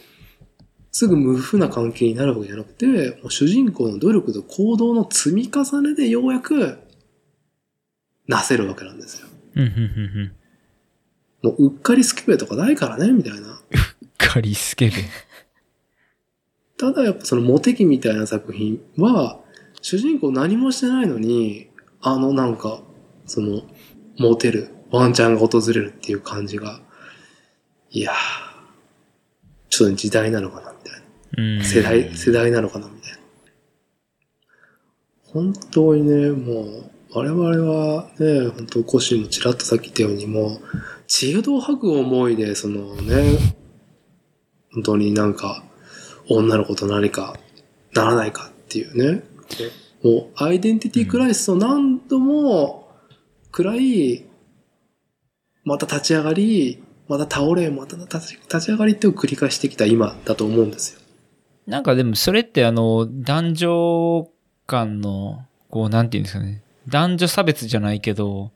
[0.90, 6.78] すぐ無夫婦な関係になるわけじゃなくて、主人公の努力と行動の積み重ねでようやく、
[8.26, 9.28] なせるわけなんですよ。
[11.44, 13.60] もう、うっかりスケベとかないからね、みたいな。
[14.28, 14.92] カリスケベ。
[16.76, 19.40] ただやっぱそのモテ期みたいな作品は、
[19.82, 21.70] 主人公何もしてないのに、
[22.00, 22.82] あのなんか、
[23.26, 23.62] その、
[24.18, 26.80] モテる、ワンちゃんが訪れるっていう感じが、
[27.90, 28.14] いやー、
[29.68, 31.02] ちょっと時代なのかな、みたい
[31.38, 31.58] うん。
[31.58, 31.64] な。
[31.64, 33.18] 世代、世代なのかな、みたいな。
[35.24, 40.60] 本当にね、もう、我々はね、本当コッシーもちらっとさっき言ったように、もう、
[41.06, 43.38] 血を吐く思いで、そのね、
[44.72, 45.64] 本当になんか、
[46.28, 47.36] 女の子と何か
[47.92, 49.22] ならないかっていうね。
[50.02, 52.88] もう、アイデンティティクライシスを何度も、
[53.50, 54.24] くらい、
[55.64, 61.00] また立ち上がり、また倒れ、また立ち立ち上がりってを繰り返してきた今だと思うんですよ。
[61.66, 64.30] なんかでもそれってあの、男女
[64.66, 66.62] 間の、こう、なんていうんですかね。
[66.88, 68.52] 男女差別じゃないけど、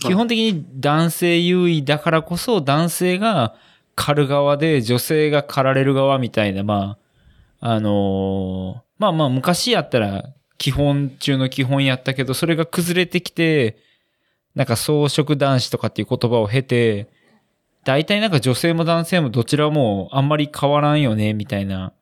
[0.00, 3.54] 基本的に男性優位だからこそ男性が
[3.94, 6.98] 狩る側で女性が狩られる側みたいな、ま
[7.60, 13.78] あ、あのーまあまあ昔やったら基本中の基本やったけど、それが崩れてきて、
[14.54, 17.08] なんか装飾男子とかっていう言葉を経て、
[17.84, 21.92] 大体なんか女性も男性もどちらもあんまり変わらんよね、みたいな、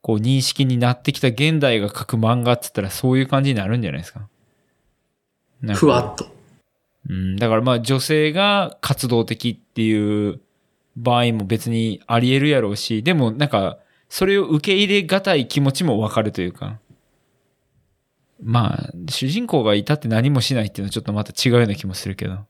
[0.00, 4.28] こう認識になってきた現代が描く漫画って言ったらそういう感じになるんじゃないですか。
[5.66, 6.26] かふわっと。
[7.08, 10.40] うん、だからまあ女性が活動的っていう
[10.96, 13.78] 場合も別にあり得るやろうし、でもなんか
[14.08, 16.78] それを受け入れがたい気持ちもわかるというか。
[18.44, 22.34] まあ、主人公がいたって何もしないっていうのはちょっとまた違うような気もするけど。
[22.34, 22.46] ま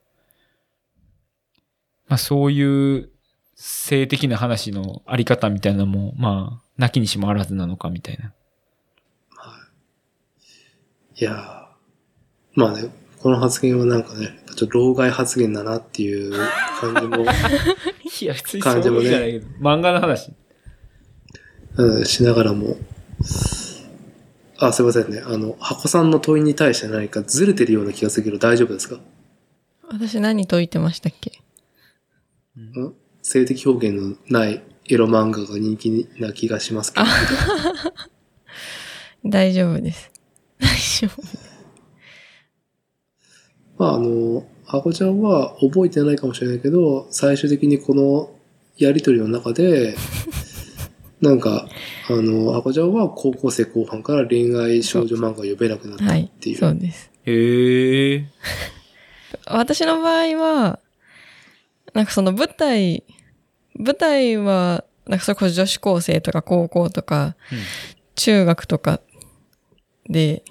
[2.08, 3.10] あそういう
[3.54, 8.32] 性的な話のあり方みたいなのも、まあ、なきにしもあらずなのかみたいな。
[11.14, 11.68] いや
[12.54, 12.88] まあね、
[13.20, 16.32] この発言はなんかね、ちょっと老害発言だなっていう
[16.80, 17.24] 感じも、
[18.20, 20.32] いや、普通にそうじゃないけど、漫画の話。
[21.76, 22.76] うん、しながらも、
[24.58, 25.22] あ、すいませんね。
[25.24, 29.00] あの、箱さんの問いに対して何かずれてるような気がするけど大丈夫ですか？
[29.88, 31.30] 私何解いてましたっけ？
[32.60, 37.06] ん性的表現のないエロ漫画が人気な気がしますけど。
[39.24, 40.10] 大丈夫です。
[40.58, 41.22] 大丈夫。
[43.78, 48.30] まあ、あの、箱ちゃんは覚えてないかもしれないけど、最終的にこの
[48.78, 49.94] やりとりの中で、
[51.20, 51.68] なんか、
[52.08, 56.56] あの、箱ちゃんは高校生後半から恋愛少女漫画を読めなくなったはいっていう。。
[56.56, 57.10] そうです。
[57.26, 58.24] へえ。
[59.46, 60.80] 私の場合は、
[61.92, 63.04] なんかその舞台、
[63.74, 67.36] 舞台は、なんかそれこそ女子高生とか高校とか、
[68.14, 69.02] 中学とか
[70.08, 70.42] で、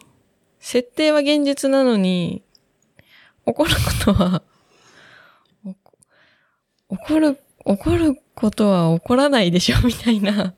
[0.59, 2.43] 設定は現実なのに、
[3.45, 4.43] 起こることは、
[6.89, 10.53] お起こる、起こることは起こらないでしょみたいな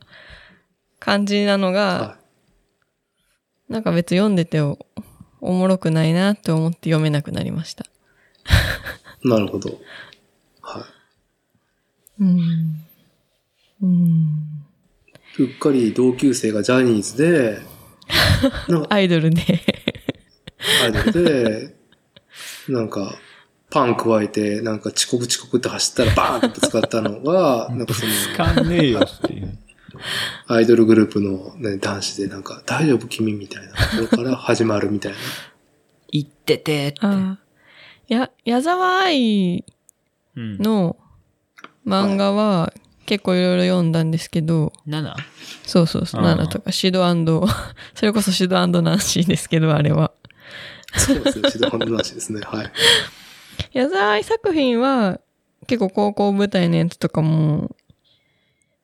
[1.00, 2.18] 感じなのが、は
[3.70, 4.78] なんか別に読んでてお
[5.42, 7.86] おもろくないなって思って読めなくなりました。
[9.24, 9.78] なるほど。
[10.62, 12.24] はい。
[12.24, 12.40] うん。
[13.82, 14.64] うん。
[15.40, 17.60] うっかり同級生がジャニーズで、
[18.90, 19.42] アイドルで。
[20.84, 21.76] アイドルで、
[22.70, 23.16] なんか、
[23.70, 29.58] パン加えて、なんか遅刻遅刻って走ったらバーンってぶつかったのが、 なんかその、使んねえよっていう。
[30.48, 35.18] アイドルグループの、ね、男子でなんか、大丈夫君みたいなところから始まるみたいな。
[36.12, 37.00] 言っててって。
[38.14, 39.66] や、矢沢愛
[40.36, 40.58] うん。
[40.58, 40.98] の
[41.86, 42.74] 漫画は
[43.06, 45.14] 結構いろいろ読んだんですけど、7?
[45.66, 47.04] そうそうそう、ああ7とかシド
[47.94, 50.12] それこそシドナンシーですけど、あれは。
[50.98, 52.42] そうですね、指導の話ですね。
[52.42, 52.72] はい。
[53.74, 55.20] 矢沢愛作品は
[55.68, 57.76] 結構高校舞台のやつとかも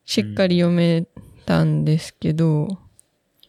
[0.06, 1.06] しっかり読め
[1.46, 2.68] たんですけど、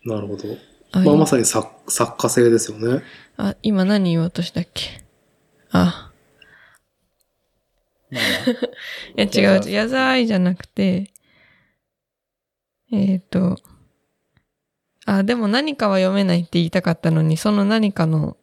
[0.04, 0.44] なるほど。
[0.92, 3.02] あまあ、まさに作作家性ですよね。
[3.36, 5.04] あ、今何言おうとしたっけ？
[5.70, 6.10] あ、
[8.10, 8.16] い
[9.16, 11.12] や違う、矢沢愛じゃなくて、
[12.92, 13.56] えっ、と、
[15.06, 18.36] あ、でも何かは読めないって言いたかったのに、その何かの、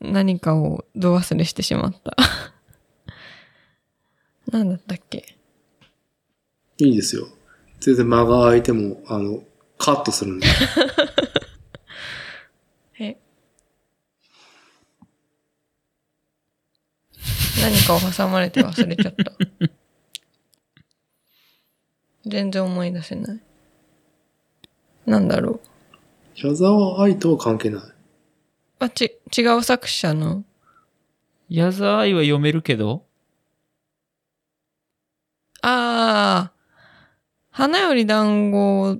[0.00, 2.16] 何かをど忘れしてしまった。
[4.50, 5.36] 何だったっけ？
[6.78, 7.28] いいですよ。
[7.80, 9.42] 全然間が空いても、あの、
[9.78, 10.46] カットするんで。
[13.00, 13.16] え
[17.62, 19.32] 何かを挟まれて忘れちゃった。
[22.26, 23.40] 全然思い出せない。
[25.06, 25.60] なんだろう。
[26.48, 27.82] 矢沢愛とは関係ない。
[28.80, 30.42] あ、ち、違う作者の？
[31.50, 33.04] 矢沢愛は読めるけど、
[35.62, 36.52] ああ、
[37.50, 38.98] 花より団子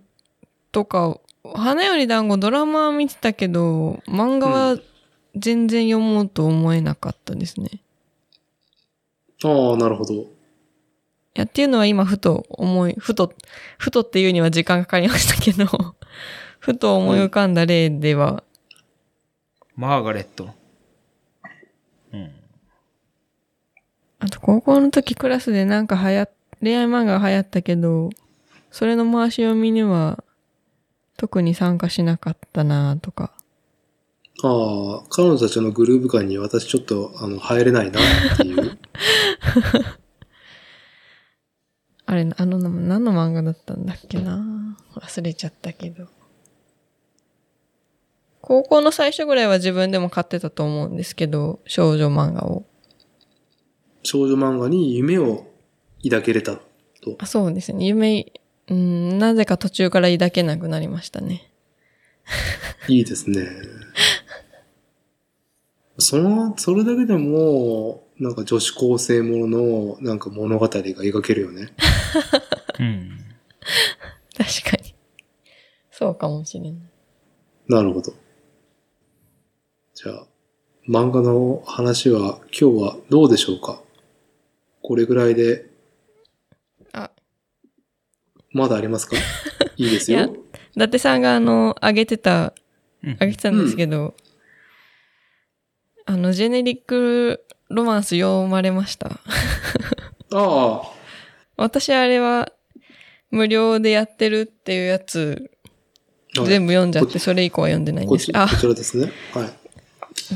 [0.73, 1.19] とか、
[1.55, 4.79] 花より団子ドラマは見てたけど、漫画は
[5.35, 7.81] 全然読もうと思えなかったですね。
[9.43, 10.13] ああ、なるほど。
[10.15, 10.27] い
[11.35, 13.33] や、っていうのは今ふと思い、ふと、
[13.79, 15.65] ふとっていうには時間かかりましたけど、
[16.59, 18.43] ふと思い浮かんだ例では、
[19.77, 20.51] マーガレット。
[22.13, 22.33] うん。
[24.19, 26.31] あと高校の時クラスでなんか流行っ、
[26.61, 28.11] 恋愛漫画が流行ったけど、
[28.71, 30.23] それの回し読みには
[31.17, 33.33] 特に参加しなかったなとか。
[34.43, 38.79] ああ、彼女たちのグルーヴ感に私ちょっと、あの、入れないなっていう。
[42.07, 46.09] あれ、あの、何の漫画だったんだっけな忘れちゃったけど。
[48.51, 52.65] 高校の最初ぐらいは自分でも買ってたと思うんですけど、少女漫画を。
[54.03, 55.47] 少女漫画に夢を
[56.03, 57.15] 抱けれたと。
[57.21, 57.87] あそうですね。
[57.87, 58.33] 夢、
[58.67, 61.49] うん、なぜか途中から抱けなくなりましたね。
[62.89, 63.47] いいですね。
[65.99, 71.69] その、それだけでも、なんか女子高生ものの、なんか物語が描けるよね。
[72.81, 73.11] うん。
[74.37, 74.93] 確かに。
[75.93, 76.75] そうかもしれない。
[77.69, 78.13] なるほど。
[80.03, 80.25] じゃあ、
[80.89, 83.83] 漫画の話は今日はどうでしょうか？
[84.81, 85.67] これぐらいで、
[86.95, 87.11] あ、
[88.51, 89.15] まだありますか？
[89.77, 90.35] いいですよ。
[90.75, 92.55] 伊達さんがあの、あげてた、
[93.05, 94.15] うんあげてたんですけど、
[96.07, 99.11] あの、ジェネリックロマンス読まれました。
[99.11, 99.21] あ
[100.33, 100.93] あ、
[101.59, 102.51] 私あれは、
[103.31, 105.51] 無料でやってるっていうやつ、
[106.39, 109.13] はい全部読んじゃって、こそれ以降は読んでないんですけど、あこ、ちらですね。
[109.35, 109.60] はい。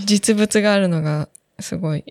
[0.05, 1.29] 実物があるのが、
[1.61, 2.05] すごい。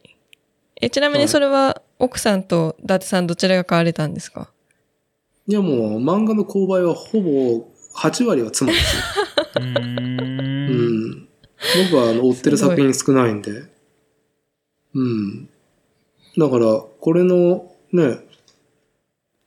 [0.81, 4.49] え、ちなみにそれは、奥さんと伊達さんどちらが買われたんですか？
[5.47, 9.01] いやもう、漫画の購買はほぼ8割は妻です よ。
[9.61, 11.27] うんん。
[11.91, 13.63] 僕はあの追ってる作品少ないんで。
[14.93, 15.49] うん。
[16.37, 18.19] だから、これのね、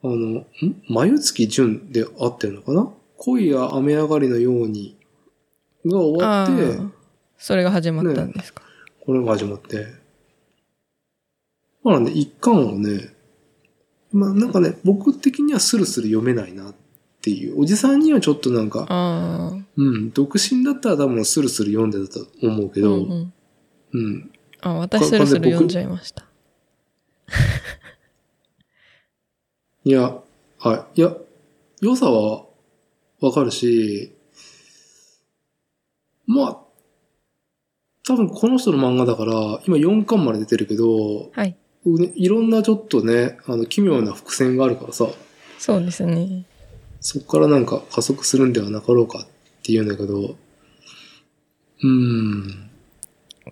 [0.03, 0.45] あの、ん？
[0.89, 2.89] 眉月純で合ってるのかな？
[3.17, 4.95] 恋や雨上がりのように
[5.85, 6.96] が終わって、
[7.37, 8.63] それが始まったんですか、
[9.05, 9.87] これが始まって。
[11.83, 13.13] まあね、一巻をね、
[14.11, 16.75] まあなんかね、僕的にはスルスル読めないなっ
[17.21, 17.61] ていう。
[17.61, 19.53] おじさんにはちょっとなんか。
[19.77, 23.33] うん、独身だったら多分スルスル読んでたと思うけど、うんうん。
[23.93, 24.31] うん。
[24.61, 26.25] あ、私そろそろ読んじゃいました。
[29.83, 30.17] いや、
[30.59, 30.99] はい。
[30.99, 31.15] いや、
[31.81, 32.45] 良さは
[33.21, 34.15] わかるし、
[36.25, 36.57] まあ、
[38.07, 39.33] 多分この人の漫画だから、
[39.65, 41.55] 今4巻まで出てるけど、はい。
[41.85, 45.07] ねいろんなちょっとね、あの、奇妙な伏線があるからさ、
[45.59, 46.45] そうですね。
[47.01, 49.27] そこからなんか加速するんではなかろうかっ
[49.63, 50.35] ていうんだけど、
[51.83, 52.69] うん。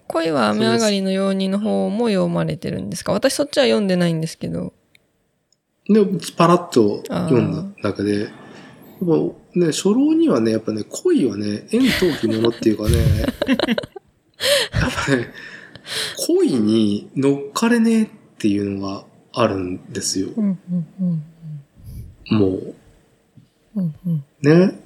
[0.08, 3.12] 恋は雨上がりのようにの方も読まれてるんですか？
[3.14, 4.74] 私そっちは読んでないんですけど。
[5.88, 6.04] で、
[6.36, 7.52] パラッと読ん
[7.82, 8.30] だだけで、やっ
[9.00, 12.98] ぱね、初老にはね、やっぱね、恋はね、縁遠きものっていうかね、
[14.74, 15.34] やっぱね、
[16.28, 20.30] 恋に乗っかれねえっていうのがあるんですよ。
[20.36, 21.24] うんうんうん
[22.32, 22.76] もう、
[23.76, 24.80] うんうんね。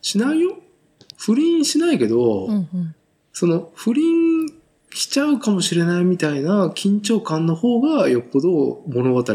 [0.00, 0.58] しないよ
[1.16, 2.94] 不倫しないけど、うんうん
[3.32, 4.48] その不倫
[4.92, 9.34] しちゃうかもしれないみたいな緊張感の方がよっぽど物語と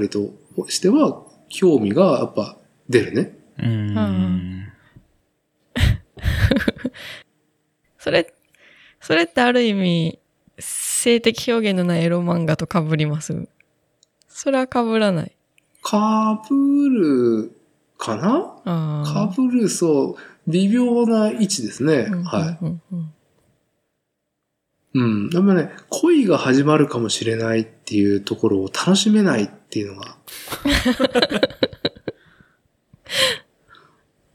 [0.67, 2.57] しては興味がやっぱ
[2.89, 3.37] 出るね。
[3.59, 4.73] うーん。
[8.03, 8.33] それ、
[8.99, 10.19] それってある意味、
[10.59, 13.47] 性的表現のないエロ漫画と被ります？
[14.27, 15.31] それは被らない。
[15.81, 17.55] かぶる
[17.97, 18.57] かな？
[18.65, 19.29] ああ。
[19.29, 22.09] かぶる、そう、微妙な位置ですね。
[22.11, 23.05] うんはうんうんい。
[24.95, 25.29] うん。
[25.29, 30.17] でもね、恋が始まるかもしれないっていうところを楽しめないっていうのが。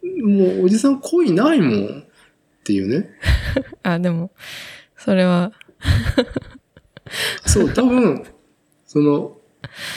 [0.24, 2.04] もう、おじさん恋ないもん
[2.68, 3.08] っていうね。
[3.82, 4.30] あ、でも、
[4.94, 5.52] それは、
[7.46, 8.22] そう、多分、
[8.86, 9.38] その、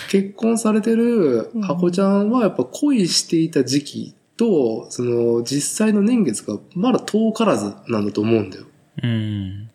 [0.10, 8.66] 結婚されてる箱ちゃんはやっぱ恋していた時期と、その、実際の年月がまだ遠からずなんだと思うんだよ。
[9.04, 9.70] うん。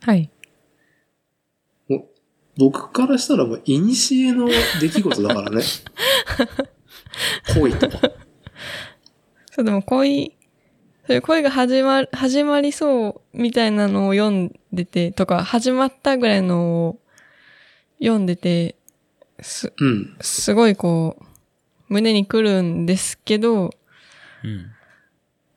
[0.00, 0.30] はい。
[2.56, 4.46] 僕からしたらば、いにしえの
[4.80, 5.64] 出来事だからね。
[7.58, 7.98] 恋とか。
[9.50, 10.36] そう、でも恋、
[11.06, 16.98] そういう恋が始まる、始まりそうみたいなのを読んでて、とか、始まったぐらいのを
[17.98, 18.76] 読んでて、
[19.40, 20.16] す、うん。
[20.22, 21.24] すごいこう、
[21.88, 23.74] 胸に来るんですけど、
[24.42, 24.70] うん。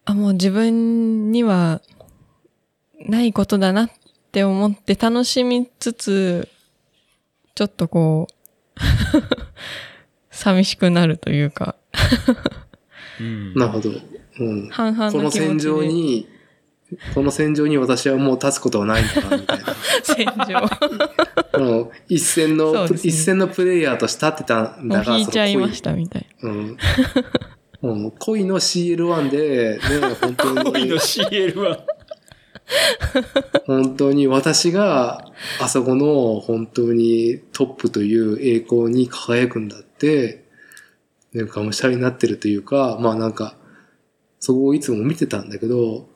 [0.04, 1.82] あ、もう自分には
[3.08, 3.92] ないことだなっ
[4.34, 6.50] て思って楽しみつつ、
[7.56, 8.80] ちょっとこう、
[10.30, 11.76] 寂しくなるというか、
[13.22, 13.54] うん。
[13.54, 13.92] なるほど。
[14.40, 14.70] うん。
[14.70, 15.48] 半々このの気持ちで。
[15.48, 16.28] 戦場に、
[17.14, 19.76] この戦場に私はもう立つことはないんだな、みたいな。
[20.04, 21.92] 戦場。
[22.08, 26.50] 一戦の、ね一戦のプレイヤーとして立ってたんもうだが、引いちゃいましたみたい恋。
[26.52, 26.78] うん。
[27.84, 29.80] うん恋の CL1 で、ね、
[30.22, 30.72] 本当に。
[30.72, 31.80] 恋の CL は。
[33.66, 35.32] 本当に私が
[35.62, 40.44] あそこの本当にトップという栄光に輝くんだって、
[41.34, 43.56] なんかむしゃらになってるというか、まあなんか、
[44.40, 46.08] そこをいつも見てたんだけど、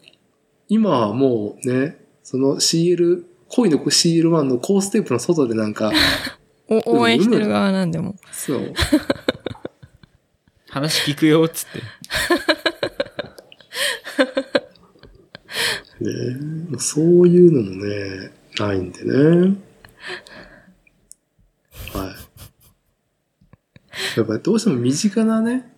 [0.69, 5.91] 今はもうね、その CL、恋の CL1 のコーステープの外でなんか、
[6.85, 8.15] 応援してる側なんでも。
[8.31, 8.73] そう、
[10.69, 11.81] 話聞くよ、つって。
[16.01, 19.57] ね、そういうのもね、ないんでね。
[21.93, 22.15] は
[24.15, 24.17] い。
[24.17, 25.70] やっぱりどうしても身近なね、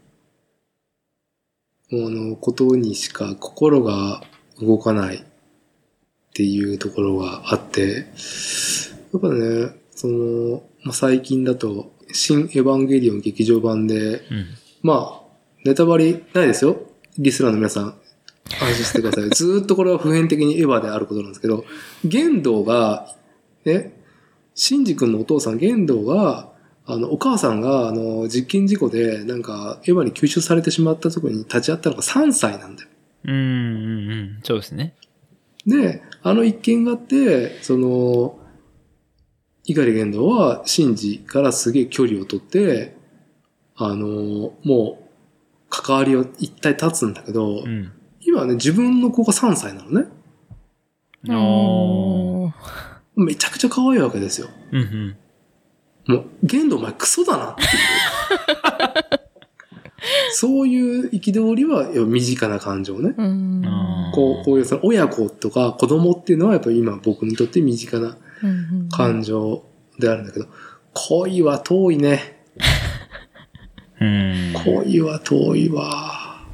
[1.94, 4.22] もの、ことにしか心が
[4.60, 5.22] 動かないっ
[6.34, 8.08] ていうところがあって、
[9.14, 14.46] やっぱね、その、まあ、最近だと、新エヴァンゲリオン劇場版で、うん。
[14.82, 15.24] まあ、
[15.64, 16.78] ネタバレないですよ。
[17.18, 17.96] リスナーの皆さん、
[18.60, 19.30] 安心してください。
[19.36, 21.66] ずーっとこれは普遍的にエヴァであることなんですけど、
[22.04, 23.16] 玄道が、
[23.66, 23.94] ね、
[24.56, 26.52] シンジ君のお父さん玄道が、
[26.86, 32.90] あの、お母さんが、あの、実験事故で、なんか、エヴァに吸収されてしまったところに立ち会ったのが3歳なんだよ。
[33.26, 34.40] うん、うん、うん。
[34.44, 34.96] そうですね。
[35.66, 38.38] で、あの一件があって、その、
[39.66, 42.98] 碇玄道は、シンジからすげえ距離を取って、
[43.76, 45.04] あの、もう、
[45.70, 47.92] 関わりを一体立つんだけど、うん。
[48.20, 50.08] 今はね、自分の子が3歳なのね。
[51.30, 52.54] おー。
[53.16, 54.50] めちゃくちゃ可愛いわけですよ。
[54.72, 55.18] うん、うん。
[56.08, 57.68] もう、玄道お前クソだなっていう。
[60.34, 63.14] そういう憤りは、身近な感情ね。
[64.14, 69.64] こう、こういうその親子とか子供っていうのはやっぱ今僕にとって身近なうん感情
[70.00, 70.48] であるんだけど、
[70.94, 72.44] 恋は遠いね。
[74.00, 74.54] うん。
[74.66, 76.46] 恋は遠いわ。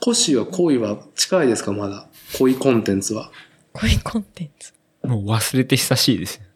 [0.00, 2.08] コッシーは恋は近いですかまだ。
[2.38, 3.30] 恋コンテンツは。
[3.74, 4.72] 恋コンテンツ。
[5.04, 6.47] もう忘れて久しいです。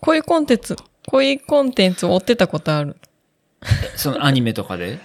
[0.00, 0.76] 恋コンテンツ、
[1.08, 2.96] 恋コンテンツを追ってたことある。
[3.96, 4.98] そのアニメとかで？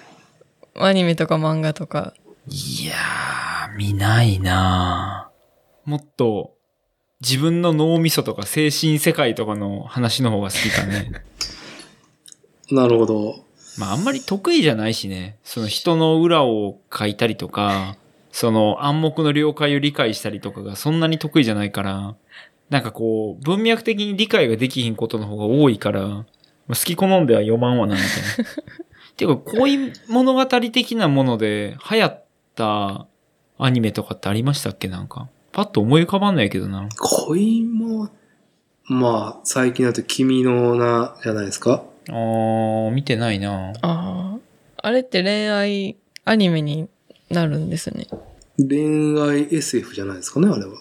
[0.76, 2.14] アニメとか漫画とか。
[2.48, 6.54] いやー、見ないなぁもっと、
[7.20, 11.12] 自分の脳みそとか精神世界とかの話の方が好きかね。
[12.72, 13.36] なるほど。
[13.78, 15.38] まああんまり得意じゃないしね。
[15.44, 17.98] その人の裏を書いたりとか、
[18.32, 22.16] その暗黙の了解を理解したりとかがそんなに得意じゃないから、
[22.70, 26.26] なんかこう、文脈的に理解ができひんことの方が多いから、ま
[26.70, 28.52] あ好き好んでは読まんわな、みたいな。
[29.18, 32.24] ていうか、恋物語的なもので流行っ
[32.56, 33.08] た
[33.58, 35.30] アニメとかってありましたっけなんか。
[35.52, 36.90] パッと思い浮かばんないけどな。
[37.00, 38.10] 恋も、
[38.88, 41.84] まあ、最近だと君の名じゃないですか？
[42.10, 44.38] あー、見てないなああ。
[44.78, 46.90] あれって恋愛アニメに
[47.30, 48.08] なるんですね。
[48.58, 50.74] 恋愛 SF じゃないですかね、あれは。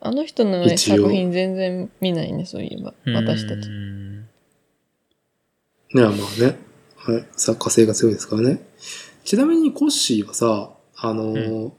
[0.00, 2.94] あの人の一応作品全然見ないね、そういえば。
[3.14, 3.70] 私たちう。
[3.72, 4.26] んね
[5.94, 6.56] まあね。
[6.96, 7.24] はい。
[7.36, 8.60] 作家性が強いですからね。
[9.24, 11.70] ちなみにコッシーはさ、あのー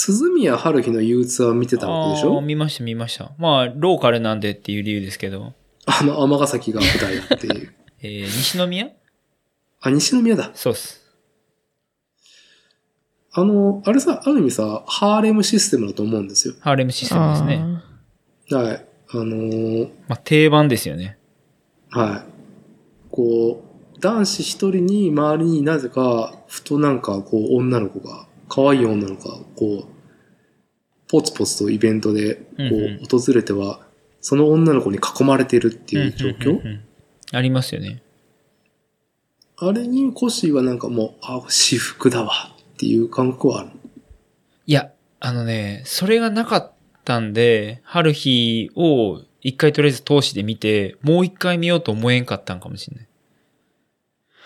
[0.00, 2.40] 鈴宮春日の憂鬱は見てたわけでしょ？
[2.40, 3.32] 見ました見ました。
[3.38, 5.54] まあ、ローカルなんでっていう理由ですけど。
[5.86, 7.74] あの、尼崎が舞台だっていう。
[8.02, 8.90] えー、西宮？
[9.80, 10.52] あ、西宮だ。
[10.54, 11.00] そうっす。
[13.32, 16.54] あの、あれさ、ある意味さ、ハーレムシステムだと思うんですよ。
[16.60, 17.82] ハーレムシステムですね。
[18.50, 18.84] はい。
[19.10, 21.18] あのーまあ、定番ですよね。
[21.90, 23.10] はい。
[23.10, 23.62] こ
[23.96, 29.98] う、男子一人に周りになぜか、ふとなんかこう、女の子が、可愛い女の子が、こう、
[31.08, 33.80] ポツポツとイベントで、こう訪れては、
[34.20, 36.80] その女の子に囲まれてるっていう状況、うんうんうんうん
[37.30, 38.02] ありますよね。
[39.58, 43.70] あれにコッシーはなんかもう、あ、私服だわっていう感覚はある？
[44.66, 46.72] いや、あのね、それがなかっ
[47.04, 53.08] たんで、春日を一回とりあえず通しで見て、もう一回見ようと思えんかったんかもしれない。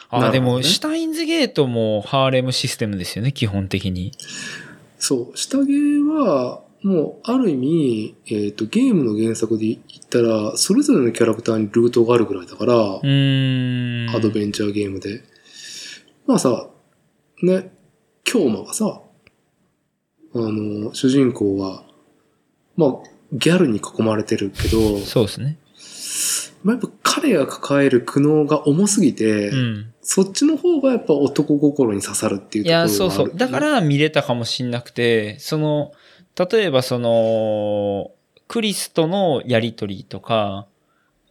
[0.09, 4.12] あ、ねも、シュタインズゲートもハーレムシステムですよね、基本的に。
[4.98, 5.70] そう、下着
[6.09, 14.16] は、もう、ある意味、えっ、と、ゲームの原作で言ったら、それぞれのキャラクターにルートがあるぐらいだから、うーん。
[14.16, 15.22] アドベンチャーゲームで。
[16.26, 16.68] まあさ、
[17.42, 17.72] ね、
[18.32, 19.02] 京馬がさ、
[20.34, 21.84] あの、主人公は、
[22.76, 22.92] まあ、
[23.32, 25.59] ギャルに囲まれてるけど、そうですね。
[26.64, 29.92] まあ、やっぱ彼が抱える苦悩が重すぎて、うん。
[30.00, 33.22] そっちの方がやっぱ男心に刺さるっていういや、ところがある。
[33.22, 33.36] そうそう。
[33.36, 35.92] だか、ら見れたかもしんなくて、その、
[36.50, 38.12] 例えばその、
[38.48, 40.66] クリスとのやりとりとか、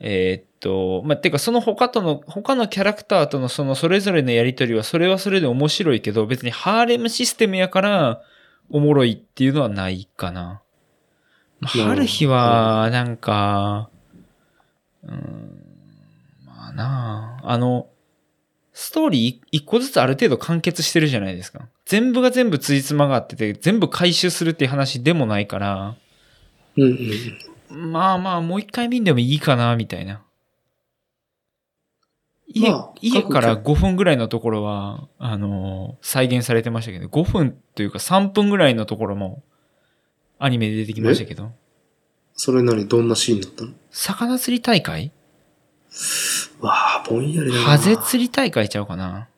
[0.03, 8.21] えーっと、まあ、てかその他との、他のキャラクターとのそのそれぞれのやりとりはそれはそれで面白いけど、別にハーレムシステムやから
[8.71, 10.61] おもろいっていうのはないかな。
[11.59, 13.89] まあ春日は、なんか、
[15.03, 15.61] うーん、
[16.47, 17.87] まあなあ、あの、
[18.73, 21.67] ストーリー一個ずつある程度完結してるじゃないですか。
[21.85, 25.95] 全部が全部ついつまがってて、全部回収するっていう話でもないから、
[26.77, 27.50] うんうん。
[27.72, 30.22] まあまあ、もう一回見んでもいいかな、みたいな。
[32.48, 39.43] 家、まあ家から各5分ぐらいのところは、あのー再現されてましたけど、5分というか3分ぐらいのところも、
[40.38, 41.52] アニメで出てきましたけど、
[42.34, 43.72] それなりどんなシーンだったの？
[43.91, 45.11] 魚釣り大会？
[46.60, 47.61] わあ、ぼんやりだな。
[47.64, 49.30] ハゼ釣り大会ちゃうかな？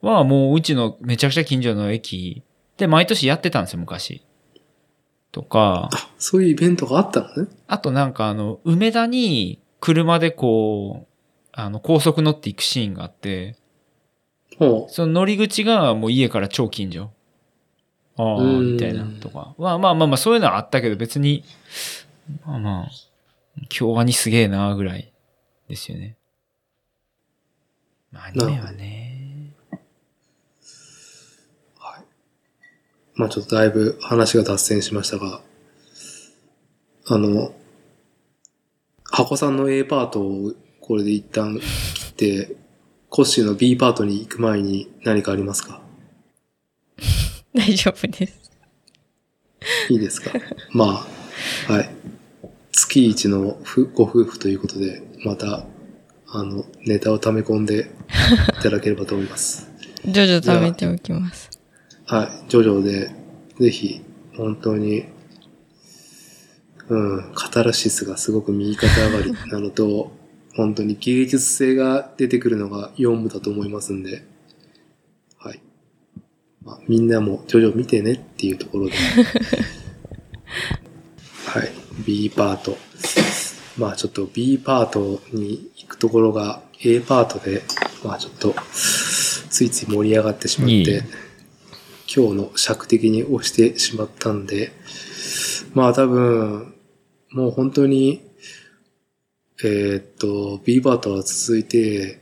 [0.00, 2.42] はもううちのめちゃくちゃ近所の駅
[2.76, 4.22] で毎年やってたんですよ、昔。
[5.32, 7.50] とか、そういうイベントがあったのね。
[7.66, 11.12] あとなんかあの、梅田に車でこう、
[11.52, 13.56] あの、高速乗っていくシーンがあって、
[14.58, 17.10] ほその乗り口がもう家から超近所。
[18.16, 19.54] ああ、うんみたいなとか。
[19.58, 21.44] まあまあまあまあ、そういうのはあったけど別に、
[22.44, 22.90] まあまあ、
[23.68, 25.12] 京アニすげえなぐらい
[25.68, 26.16] ですよね。
[28.10, 29.54] まあ、アニメはね。
[29.72, 29.76] う。
[31.78, 32.04] はい。
[33.22, 35.40] まあちょっとだいぶ話が脱線しましたが、
[37.06, 37.54] あの、
[39.04, 41.60] 箱さんの A パートをこれで一旦
[41.94, 42.56] 切って、
[43.08, 45.80] コッシーの B パートに行く前に何かありますか？
[47.54, 48.50] 大丈夫です。
[49.88, 50.32] いいですか？
[50.72, 51.06] ま
[51.68, 51.90] あ、はい。
[52.72, 55.64] 月一のふご夫婦ということで、また、
[56.26, 57.90] あの、ネタを溜め込んで
[58.58, 59.68] いただければと思います。
[60.06, 61.51] 徐々貯めておきます。
[62.06, 62.28] はい。
[62.48, 63.10] ジョジョで、
[63.58, 64.02] ぜひ、
[64.36, 65.04] 本当に、
[66.88, 70.10] うん、カタルシスがすごく右肩上がり なのと、
[70.54, 74.24] 本当に芸術性が出てくるのが4部だと思いますんで、
[75.38, 75.60] はい。
[76.64, 78.92] まあ、みんなもジョジョ見てねっていうところで、
[81.46, 81.70] はい。
[82.04, 82.76] B パート。
[83.78, 87.62] まあちょっと B パートに行くところが A パートで、
[88.04, 90.84] まあちょっと、ついつい盛り上がってしまって、いい
[92.14, 94.72] 今日の尺的に押してしまったんで、
[95.74, 96.74] まあ多分、
[97.30, 98.22] もう本当に、
[99.64, 102.20] えーっと、B パートは続いて、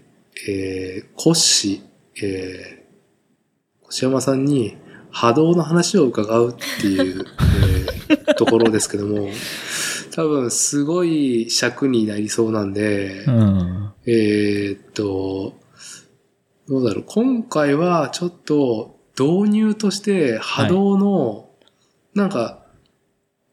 [0.49, 4.77] えー、コッシー、えー、越山さんに、
[5.11, 7.25] 波動の話を伺うっていう、
[8.09, 9.29] えーところですけども、
[10.12, 13.93] 多分すごい尺になりそうなんで、うん。
[14.07, 15.55] えーっと、
[16.69, 17.05] どうだろう。
[17.07, 21.51] 今回はちょっと導入として波動の、
[22.15, 22.65] なんか、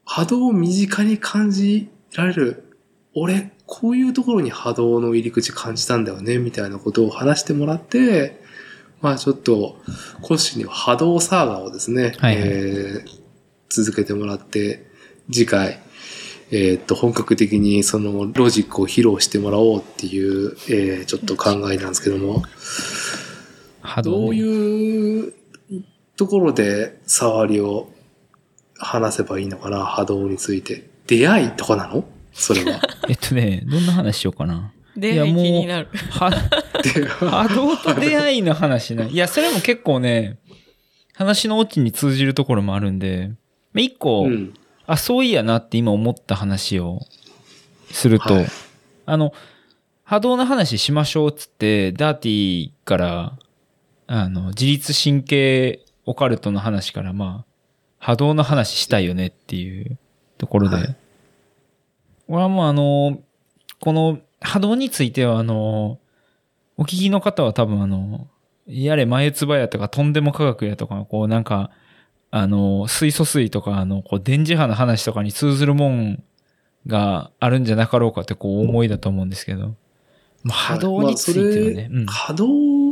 [0.06, 2.64] 波動を身近に感じられる。
[3.14, 8.41] 俺、こういうところに波動の入り口感じたんだよね、みたいなことを話してもらって、
[9.02, 9.77] まあちょっと、
[10.22, 13.27] コッシーには波動サーガをですね、はいはいえー
[13.69, 14.88] 続けてもらって、
[15.30, 15.80] 次回、
[16.52, 22.44] えーっと、本格的にそのロジックを披露してもらおうっていう、えーちょっと考えなんですけども、
[23.81, 24.26] 波動、ね。
[24.26, 25.34] どういう
[26.18, 27.89] ところで触りを
[28.77, 30.89] 話せばいいのかな、波動について。
[31.07, 32.03] 出会いとかなの？
[32.34, 32.81] それは。
[33.07, 34.73] えっとね、どんな話しようかな？
[34.98, 35.89] 出会い気になる。
[36.11, 36.31] は、
[37.48, 39.07] 波動と出会いの話ね。
[39.10, 40.38] いや、それも結構ね、
[41.14, 43.31] 話のオチに通じるところもあるんで、
[43.73, 44.53] まあ一個、うん。
[44.85, 47.02] あ、そういやなって今思った話を
[47.91, 48.48] すると、はい
[49.06, 49.34] あの、
[50.03, 53.38] 波動の話しましょうっつって、ダーティーから、
[54.07, 57.51] あの、自律神経オカルトの話から、まあ、
[57.99, 59.97] 波動の話したいよねっていう
[60.38, 60.95] ところで、はい。
[62.29, 63.19] 俺はもうあの、
[63.81, 65.99] この波動についてはあの、
[66.77, 68.27] お聞きの方は多分あの、
[68.67, 71.71] やれ眉唾やとかとんでも科学やとか、こうなんか、
[72.31, 76.23] あの、水素水とか、あの、こう電磁波の話とかに通ずるもん
[76.85, 79.75] があるんじゃなかろうかってこう思いだと思うんですけど、
[80.43, 82.86] まあ波動についてはね、波動っ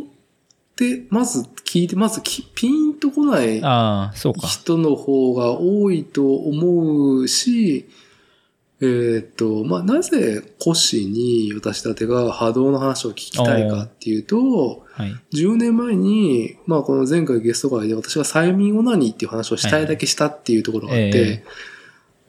[0.75, 3.61] て、まず聞いて、まずきピンとこない。
[4.47, 7.87] 人の方が多いと思うし、
[8.81, 15.15] えーっと、まあ、なぜコッシーに私たちが波動の話を聞きたいかっていうと、はい。
[15.33, 21.43] 10年前に、まあ、この前回ゲスト会で私が催眠オナニーっていう話をしたいだけしたっていうところがあって、はいはい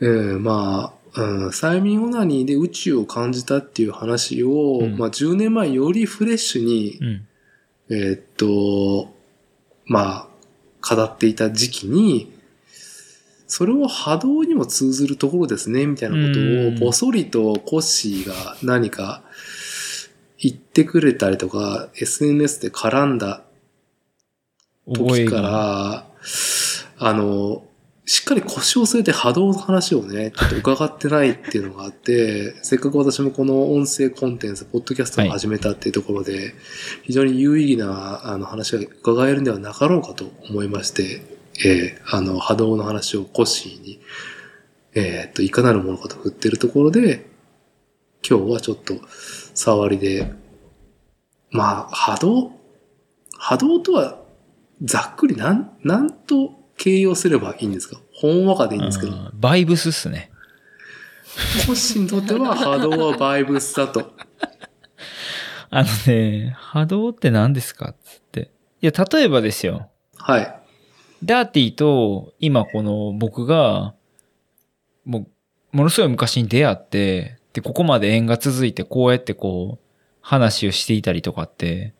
[0.03, 7.27] えーまあ、うん、催眠オナニーで宇宙を感じたっていう話を、うんまあ、10年前よりフレッシュに、うん。
[7.89, 9.15] えーっと、
[9.87, 10.29] ま
[10.83, 12.33] あ、語っていた時期に、
[13.47, 19.23] それを波動にも通ずるところですね、みたいなことうんを、ぼそりとコッシーが何か
[20.39, 23.43] 言ってくれたりとか、SNS で絡んだ。
[24.93, 26.07] 時から、
[26.99, 27.65] あの、
[28.09, 36.55] しっかり腰を据えて波動の話をね、ちょっと伺ってないっていうのがあって、 せっかく私もこの音声コンテンツ、ポッドキャストを始めたっていうところで、
[37.03, 41.21] 非常に有意義なあの話が伺えるんではなかろうかと思いまして、
[41.65, 43.99] えーあの、波動の話をコッシーに、
[44.95, 47.27] えーっと、いかなるものかと振ってるところで、
[48.29, 49.01] 今日はちょっと
[49.53, 50.33] 触りで、
[51.51, 52.53] まあ、波動、
[53.37, 54.21] 波動とは
[54.81, 58.01] ざっくりなん、なんと形容すればいいんですか？
[58.15, 59.13] ほんわかでいいんですけど。
[59.35, 60.31] バイブスっすね。
[61.67, 64.13] コッシーにとっては波動はバイブスだと。
[65.69, 68.51] あのね、波動って何ですかっつって。
[68.81, 69.91] いや、例えばですよ。
[70.17, 70.61] はい。
[71.25, 73.95] ダーティーと今この僕が、
[75.05, 75.21] も
[75.73, 79.87] う、ものすごい昔に出会って、で、ここまで縁が続いてこうやってこう、
[80.21, 81.95] 話をしていたりとかって、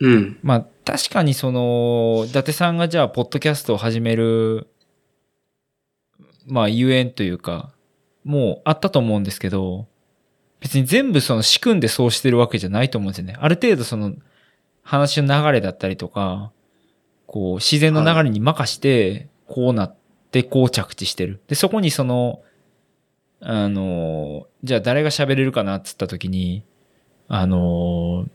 [0.00, 0.38] うん。
[0.42, 4.68] まあ確かにその、伊達さんがじゃあ、ポッドキャストを始める、
[6.46, 7.72] まあ、ゆえんというか、
[8.24, 9.86] もうあったと思うんですけど、
[10.60, 13.36] 別に全部その仕組んでそうしてるわけじゃないと思うんですよね。
[13.38, 14.14] ある程度その
[14.82, 16.52] 話の流れだったりとか、
[17.26, 19.96] こう自然の流れに任して、こうなっ
[20.30, 21.40] てこう着地してる。
[21.48, 22.42] で、そこにその、
[23.40, 26.62] あの、じゃあ誰が喋れるかなっつった時に、
[27.26, 28.26] あの、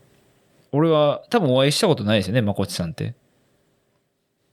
[0.72, 3.14] 俺は多分お会いしたことないですよね、まこっちさんって。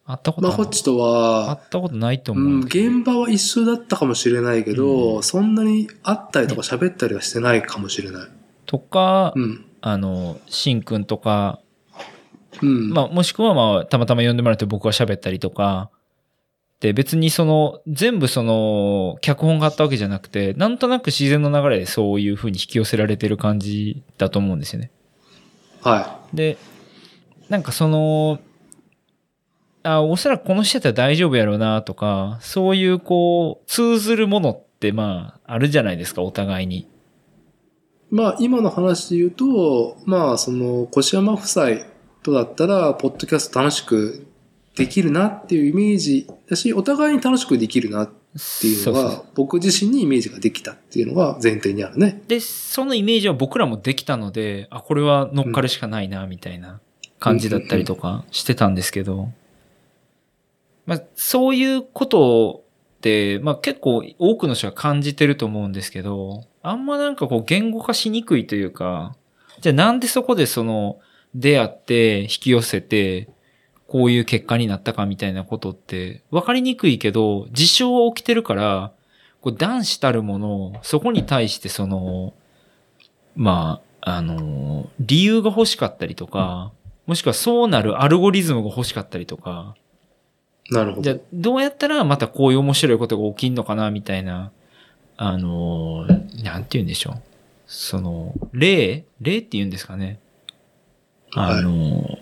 [0.08, 2.64] 会ったことまあ、こっちとは、会ったことないとう、思うんん。
[2.66, 8.28] 現場は一緒だったかもしれないけど、うんそんなに会ったりとか喋ったりはしてないかもしれない。
[8.68, 9.66] とか、うん。
[9.82, 11.60] あの、しんくんとか、
[12.62, 12.90] うん。
[12.92, 15.90] まあ、もしくはまあ、たまたま呼んでもらって僕が喋ったりとか、
[16.82, 24.92] で、別にその、全部その、脚本があったわけじゃなくて、なんとなく自然の流れでそういう風に引き寄せられてる感じだと思うんですよね。
[25.90, 26.58] はで、
[27.48, 28.40] なんかその、
[29.84, 36.78] あ、おそらくこの人やったら大丈夫やろうなとか、そういうこう、通ずるものってまあ、あるじゃないですか、お互いに。
[36.78, 36.88] い。
[38.10, 41.68] まあ、今の話で言うと、まあ、その、越山夫妻
[42.24, 44.26] とだったら、ポッドキャスト楽しく
[44.76, 48.25] できるなっていうイメージだし、お互いに楽しくできるなって
[48.64, 52.22] いうのが、僕自身にイメージができたっていうのが前提にあるね。
[52.28, 56.82] で、そのイメージは僕らもできたので、あ、これは乗っかるしかないな、みたいな
[57.20, 59.30] 感じだったりとかしてたんですけど、
[60.86, 62.64] まあ、そういうこと
[62.98, 69.16] って、まあ結構多くの人は感じてると思うんですけど、あんまなんかこう言語化しにくいというか、
[69.62, 71.00] じゃあなんでそこでその
[71.34, 73.30] 出会って引き寄せて、
[73.96, 78.92] こういう結果になったかみたいなことって分かりにくいけど、事象は起きてるから、
[79.40, 82.34] こう男子たるもの、そこに対してその、
[83.38, 86.74] まあ、あの、理由が欲しかったりとか、
[87.06, 89.78] もしくはそうなるアルゴリズムが欲しかったりとか、
[90.72, 91.18] なるほどじゃあ。
[91.32, 94.52] どうやったらまたこういう面白いことが起きんのかなみたいな、
[95.16, 96.06] あの、
[96.44, 97.22] なんて言うんでしょう。
[97.66, 100.20] その、例例って言うんですかね。
[101.32, 102.20] あの、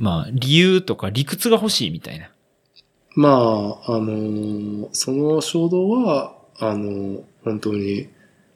[0.00, 2.30] まあ、理由とか理屈が欲しいみたいな。
[3.14, 8.08] まあ、あのーその衝動は、あのー本当に、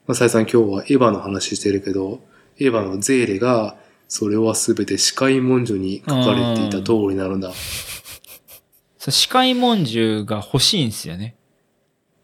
[0.06, 2.20] まあ、再三今日はエヴァの話してるけど、
[2.58, 3.76] エヴァのゼーレが、
[4.08, 7.52] それはすべて視界文書に書かれていた通りなのだ。
[8.98, 11.36] そう視界文獣が欲しいんですよね。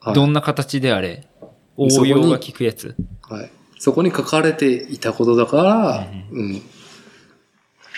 [0.01, 1.29] はいどんな形であれ。
[1.77, 2.95] 応用が効くやつ。
[3.29, 3.51] はい。
[3.79, 6.63] そこに書かれていたことだから、うん。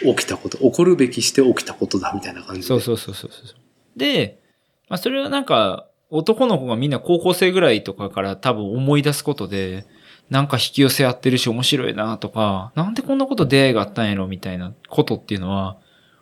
[0.03, 2.67] 起きたこと、起こるべきして起きたことだみたいな感じで。
[2.67, 3.99] そうそうそうそうそう。
[3.99, 4.41] で、
[4.89, 9.87] まあそれはなんか、男の子がみんな高校生ぐらいとかから多分思い出すことで、
[10.29, 15.79] なんか引き寄せ合ってるし面白いなとか、なんでこんなこと出会いがあったんやろみたいなことっていうのは、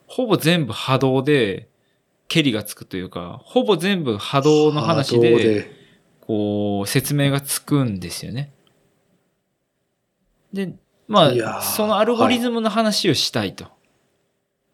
[0.06, 1.68] ほぼ全部波動で、
[2.28, 5.68] ケリがつくというか、ほぼ全部波動の話で、
[6.20, 8.52] こう、説明がつくんですよね。
[10.52, 10.72] で、
[11.10, 13.66] まあ、そのアルゴリズムの話をしたいと。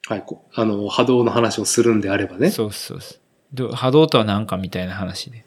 [0.07, 2.51] はい、こあの、波動の話をするんであればね。
[2.51, 3.19] そうそうそう。
[3.55, 5.47] ど波動とは何かみたいな話で。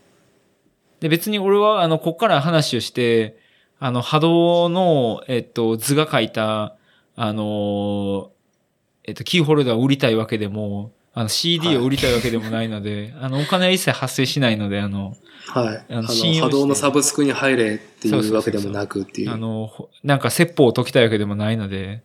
[1.00, 3.38] で、別に俺は、あの、こっから話をして、
[3.80, 6.76] あの、波動の、えっと、図が書いた、
[7.16, 8.32] あの、
[9.04, 15.16] えっと、キーホルダーを売りたいわけでも、あの、CD を売りたいわけでもないので、あの、お金は一切発生しないので、あの、
[15.50, 15.86] はい。
[15.90, 19.32] あの、波動のサブスクに入れっていそうわけでもなくっていう。
[19.32, 22.04] あの、ほなんか説法を解きたいわけでもないので、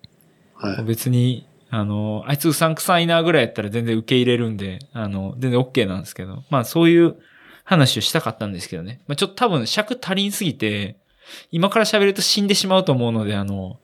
[0.55, 0.85] はい。
[0.85, 7.16] 別に、あの、あいつうさんくさいなぐらいやったら全然受け入れるんで、あの、全然 OK なんですけど、まあそういう
[7.65, 9.01] 話をしたかったんですけどね。
[9.07, 10.97] まあちょっと多分尺足りんすぎて、
[11.51, 13.79] 今から喋ると死んでしまうと思うので、あの、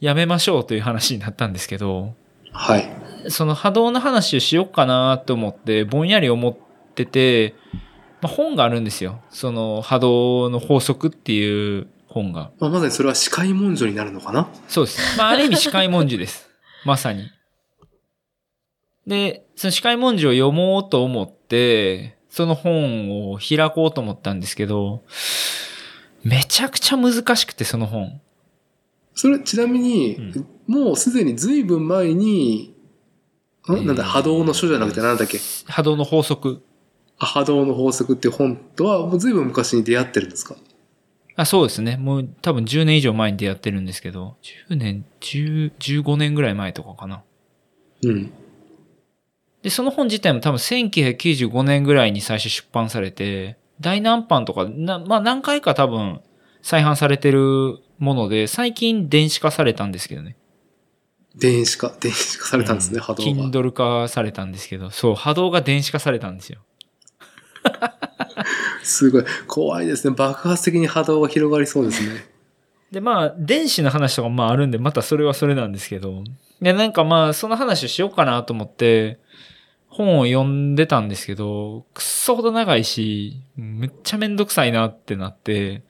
[0.00, 2.14] やめましょうという話になったんですけど、
[2.52, 2.88] はい。
[3.28, 6.56] その波動の話をしようかなと思って、ぼんやり思っ
[6.94, 7.54] てて、
[8.24, 9.20] まあ本があるんですよ。
[9.28, 12.50] その波動の法則っていう本が。
[12.58, 14.48] まあ、まさにそれは視界文書になるのかな？
[14.66, 15.18] そうです。
[15.18, 16.48] まあ、ある意味、視界文字です。
[16.86, 17.30] まさに。
[19.06, 25.02] で、その視界文字を読もうと思って、その本を開こうと思ったんですけど、
[26.22, 28.20] めちゃくちゃ難しくて、その本。
[29.14, 32.74] それ、ちなみに、うんもうすでに随分前に、
[33.68, 33.72] ん？
[33.74, 35.38] えーなんだ、波動の書じゃなくてなんだっけ？
[35.66, 36.62] 波動の法則。
[37.24, 40.56] あ波動の法則っていう本とはもう随分昔に出会ってるんですか？
[41.36, 41.96] あ、そうですね。
[41.96, 44.36] もう多分10年以上前に出会ってるんですけど、
[44.70, 47.24] 10年、10、15年ぐらい前とかかな。
[48.04, 48.32] うん。
[49.62, 56.20] で、その本自体も多分1995年ぐらいに最初出版されて、大難版とか、な、まあ何回か多分
[56.62, 60.36] 再販されてるもので、最近電子化されたんですけどね。
[61.34, 63.30] 電子化、電子化されたんですね、波動が。
[63.30, 66.60] Kindle 化されたんですけど、そう、波動が電子化されたんですよ。
[68.82, 69.24] すごい。
[69.46, 70.14] 怖いですね。
[70.14, 72.24] 爆発的に波動が広がりそうですね。
[72.92, 76.22] で、まあ、電子の話とかまああるんで、またそれはそれなんですけど。
[76.60, 79.18] で、なんかまあ、その話をしようかなと思って、
[79.88, 85.82] 本を読んでたんですけど、くっそほど長いし、めっちゃめんどくさいなってなって、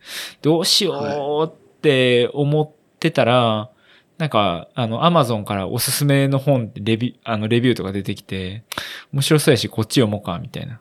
[0.42, 3.70] どうしようって思ってたら、
[4.18, 8.62] なんか、あの、アマゾンからおすすめの本レビュー、あの、レビューとか出てきて、
[9.12, 10.80] 面白そうやし、こっち読もうか、みたいな。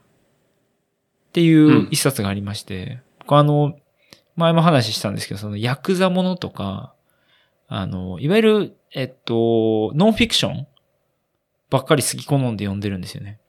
[1.33, 3.75] っていう一冊がありまして、僕あの、
[4.35, 6.93] 前も話したんですけど、そのヤクザものとか、
[7.67, 10.67] あの、いわゆる、えっと、ノンフィクション
[11.71, 13.39] ばっかり好き好んで読んでるんですよね。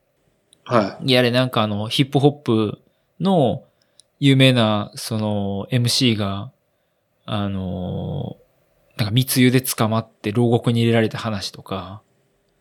[0.64, 2.80] はいやれなんかあの、ヒップホップ
[3.20, 3.64] の
[4.18, 6.52] 有名な、その、MC が、
[7.26, 8.38] あの、
[8.96, 12.00] なんか密輸で捕まって牢獄に入れられた話とか、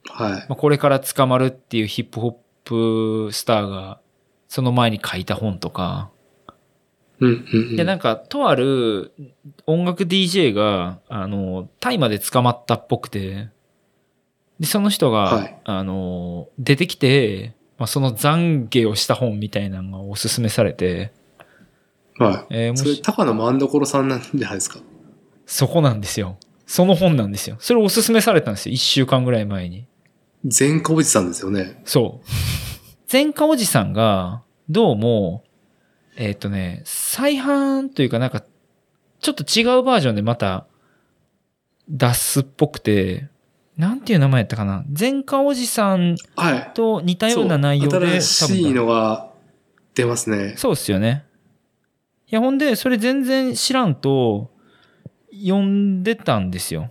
[0.05, 0.23] い。
[0.23, 0.31] はい。
[0.31, 2.33] まあ、これから捕まるっていうヒップホッ
[2.65, 4.01] プスターが、
[4.53, 6.11] その前に書いた本とか。
[7.75, 9.11] で、なんか、とある
[9.65, 13.49] 音楽 DJ が、あの、大麻で捕まったっぽくて、
[14.59, 21.11] で、その人が、はいあの、出てきて、まあ、その懺悔をした本みたいなのがおすすめされて、
[22.19, 22.34] はい。
[22.34, 24.77] それ、えーもし、高野万所さんなんじゃないですか？
[25.47, 26.38] そこなんですよ。
[26.67, 27.55] その本なんですよ。
[27.59, 28.73] それおすすめされたんですよ。
[28.73, 29.88] 一週間ぐらい前に。
[30.45, 31.81] 善光寺さんですよね。
[31.85, 32.72] そう。
[33.14, 35.44] 前科おじさんが、どうも、
[36.18, 38.44] えっ、とね、再販というかなんか、
[39.19, 40.65] ちょっと違うバージョンでまた、
[41.88, 43.30] 出すっぽくて、
[43.77, 44.84] なんていう名前やったかな？
[44.99, 46.72] 前科おじさんはい。
[46.73, 49.31] と似たような内容で、そう新しいのが
[49.94, 50.56] 出ますね。
[50.57, 51.23] そうっすよね。
[52.27, 54.49] いや、ほんで、それ全然知らんと、
[55.31, 56.90] 読んでたんですよ。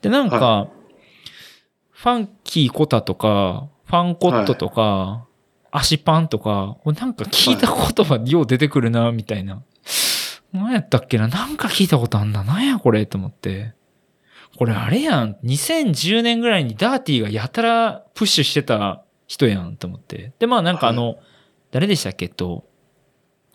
[0.00, 0.70] で、なんか、
[1.90, 5.26] ファンキーコタとか、ファンコットとか、
[5.70, 9.62] 足パンとか、なんか聞いた言葉よう出てくるな、みたいな。
[10.50, 11.28] 何やったっけな？
[11.28, 12.42] なんか聞いたことあんな。
[12.42, 13.04] なんやこれ？
[13.04, 13.74] と思って。
[14.56, 15.36] これあれやん。
[15.44, 20.32] 2010年ぐらいにダーティーがやたらプッシュしてた人やんと思って。
[20.38, 21.16] で、まあなんかあの、
[21.70, 22.28] 誰でしたっけ？
[22.30, 22.64] と、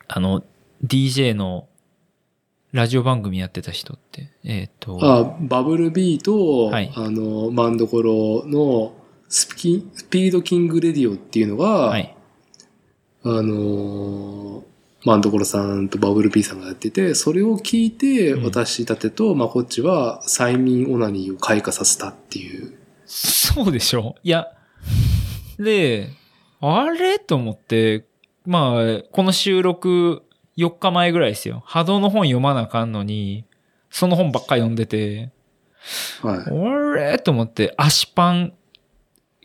[0.07, 0.43] あの、
[0.85, 1.67] DJ の
[2.73, 4.31] ラジオ番組やってた人って。
[4.43, 8.93] えっ、と、あバブルビーと、はいあの、マンドコロの
[9.29, 12.15] スピスピードキングレディオっていうのが、はい。
[13.23, 14.63] あのー
[15.05, 22.73] マンドコロさんとバブルビーさんがやってて、それを聞いて、うん私たてと、まあ、こっちは催眠オナニーを開花させたっていう。
[23.05, 24.15] そうでしょ？
[24.23, 24.47] いや、
[25.59, 26.09] で、
[26.59, 27.19] あれ？
[27.19, 28.05] と思って、
[28.45, 30.23] まあ、この収録
[30.57, 31.63] 4日前ぐらいですよ。
[31.65, 33.45] 波動の本読まなあかんのに、
[33.89, 35.31] その本ばっか読んでて、
[36.21, 36.39] はい。
[36.39, 37.19] あれ？
[37.19, 38.53] と思って、足パン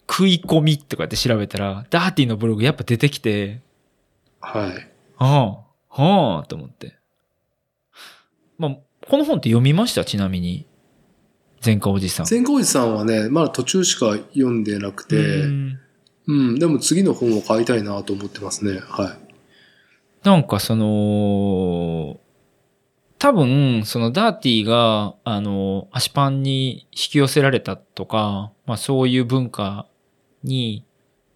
[0.08, 3.60] 食い込みとかって調べたら、ダーティーのブログやっぱ出てきて、
[4.40, 4.88] はい。
[5.16, 6.96] はあ、はあ、と思って。
[8.58, 8.76] まあ、
[9.08, 10.04] この本って読みました？
[10.04, 10.66] ちなみに。
[11.64, 12.26] 前科おじさん。
[12.26, 15.78] 千光寺さんはね、まだ途中しか読んでなくて、う
[16.26, 18.80] うんん、でも次の本を買いたいなと思ってますね。
[18.80, 19.16] は
[20.24, 20.26] い。
[20.26, 22.20] なんかその、
[23.18, 29.86] 多分、そのダーティーが、あの、足パンに引き寄せられたとか、まあそういう文化
[30.42, 30.84] に、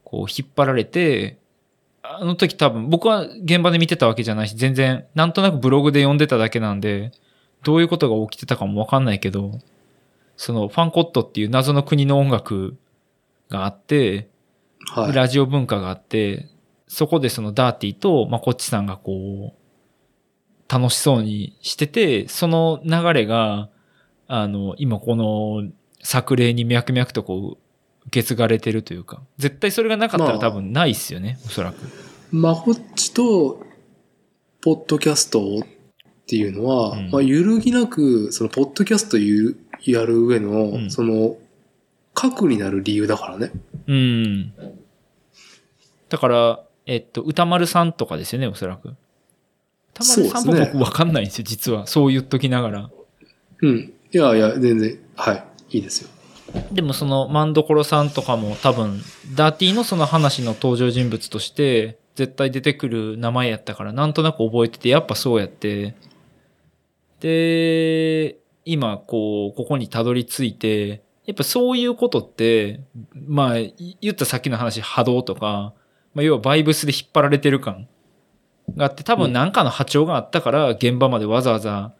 [0.04, 1.38] こう引っ張られて、
[2.02, 7.12] あの時多分、僕は現場で見てたわけじゃないし、全然、なんとなくブログで読んでただけなんで、
[7.62, 9.58] どういうことが起きてたかもわかんないけど、
[10.36, 12.76] そのファンコットっていう謎の国の音楽
[13.48, 14.28] があって、
[14.92, 15.12] はい。
[15.12, 16.48] ラジオ文化があって、
[16.86, 23.68] そこでそのダーティーと、まあ、こっちさんがこう、楽しそうにしてて、その流れが、
[24.28, 25.70] あの、今この
[26.02, 27.65] 作例に脈々とこう、
[28.06, 31.76] 受け継がれてるというか、絶対それがなかったらまあ多分ないっすよね、おそらく。
[32.32, 33.64] まこっちと、
[34.62, 35.62] ポッドキャストっ
[36.26, 41.36] ていうのは、うんまあ、揺るぎなく、その、ポッドキャストゆやる上の、うんその、
[42.14, 43.52] 核になる理由だからね。
[43.86, 44.52] うん。
[46.08, 48.94] だから、えっと、歌丸さんとかですよね、おそらく。
[49.94, 51.86] 歌丸さんも僕わかんないんですよ、実は。
[51.86, 52.90] そう言っときながら。
[53.62, 53.92] うん。
[54.12, 55.44] いやいや、全然、はい。
[55.70, 56.10] いいですよ。
[56.72, 59.00] でもそのマンドコロさんとかも多分、
[59.34, 65.94] ダーティーのその話の登場人物として、絶対出てくる名前やったから、なんとなく覚えてて、やっぱそうやって、
[67.20, 72.80] で、今、こう、ここにたどり着いて、やっぱそういうことって、
[73.14, 73.54] まあ、
[74.00, 75.74] 言ったさっきの話、波動とか、
[76.14, 77.88] まあ、要はバイブスで引っ張られてる感
[78.76, 81.92] があって、多分なんかの波長があったから、現場までわざわざ、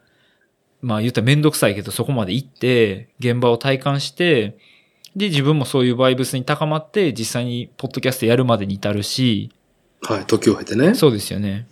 [0.87, 4.57] まあ言ったらめんどくさいけど、そこまで行って、現場を体感して、
[5.17, 9.51] で、自分もそういうバイブスに高まって、実際にポッドキャストやるまでに至るし、
[10.01, 10.25] はい。
[10.25, 10.95] 時を経てね。
[10.95, 11.67] そうですよね。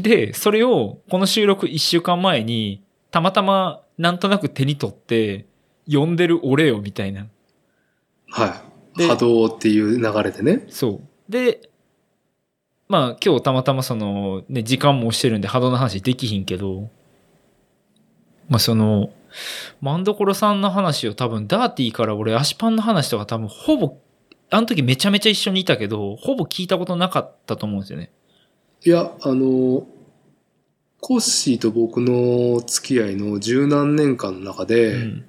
[0.00, 5.46] で、それを、この収録一週間前に、たまたま、なんとなく手に取って、
[5.86, 7.26] 読んでる俺よ、みたいな。
[8.30, 8.62] は
[8.94, 8.98] い。
[8.98, 10.66] で波動っていう流れでね。
[10.68, 11.32] そう。
[11.32, 11.68] で、
[12.86, 16.90] まあ今日たまたまその、ね、時間も押してるんで波動の話できひんけど、
[18.48, 19.10] まあその、
[19.80, 23.98] マンドコロさんの話を多分ダーティーから俺足パンの話とか多分ほぼ、
[24.50, 28.10] あの時めちゃめちゃ一緒にいたけど、ほぼ聞いたことなかったと思うんですよね。
[28.84, 29.86] いや、あの、
[31.00, 35.24] コッシーと僕の付き合いの十何年間の中で、うん。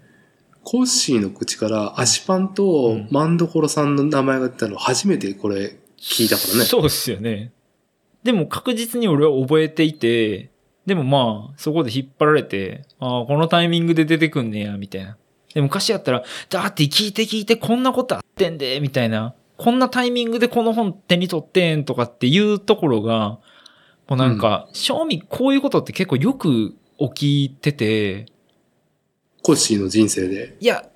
[0.63, 6.65] コッシーの口から足パンとうんマンドコロさんの名前が出たの初めてこれ聞いたからね。
[6.65, 7.53] そうですよね。
[8.23, 10.49] でも確実に俺は覚えていて、
[10.87, 15.17] でもまあ、そこで引っ張られて、ああ、このタイミングで出てくんねや、みたいな。
[15.53, 19.35] で、昔やったら、だって聞いて聞いてこんなことあってんで、みたいな。
[19.57, 23.39] こんなタイミングでこの本手に取ってんとかっていうところが、
[24.07, 28.25] もうなんか、正味こういうことって結構よく起きてて、
[29.43, 30.55] コッシーの人生で。
[30.61, 30.87] いや、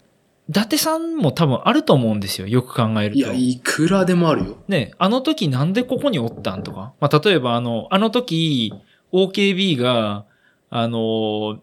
[0.50, 2.48] 伊達さんも多分あると思うんですよ。
[2.48, 3.20] よく考えると。
[3.20, 4.58] いや、いくらでもあるよ。
[4.68, 6.94] ね、あの時なんでここにおったんとか。
[7.02, 8.74] まあ、例えばあの、あの時、
[9.12, 10.26] OKB が、
[10.70, 11.60] あの、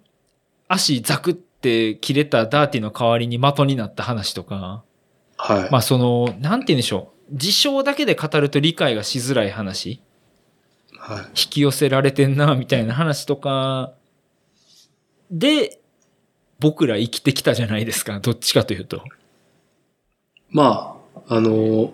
[0.69, 4.85] 足ザクって切れたダーティの代わりに的になった話とか、
[5.37, 5.71] はい。
[5.71, 7.37] まあその、なんて言うんでしょう。
[7.37, 10.03] 事象だけで語ると理解がしづらい話、
[10.99, 11.25] はい。
[11.29, 13.93] 引き寄せられてんな、みたいな話とか、
[15.31, 15.81] で、
[16.61, 18.19] 僕ら生きてきたじゃないですか。
[18.21, 19.03] どっちかというと。
[20.51, 20.99] ま
[21.29, 21.93] あ、あの、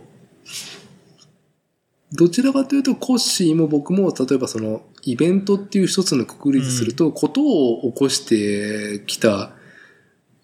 [2.12, 9.52] どちらかというと、コッシーも僕も、例えばその、イベントっていう一つのくくりにすると、ことを起こしてきた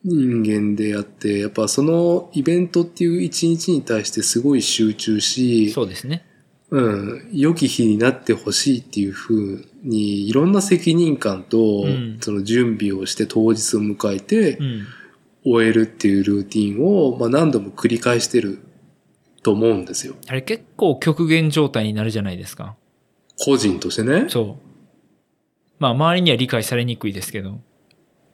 [0.04, 6.24] 人間であって、やっぱそのイベントっていう一日に対してすごい集中し、そうですね。
[6.70, 14.86] うん、良き日になってほしいっていうふうに、いろんな責任感とうん、その準備をして当日を迎えてう、ん。
[15.44, 18.60] 終えるっていうルーティンを、まあ何度も繰り返してる
[19.42, 20.14] と思うんですよ。
[20.28, 22.76] あれ結構極限状態になるじゃないですか。
[23.40, 24.26] 個人としてね。
[24.28, 24.56] そう。
[25.78, 27.60] まあ周りには理解されにくいですけど。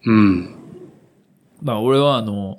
[0.04, 0.54] うん。
[1.62, 2.58] まあ俺はあの、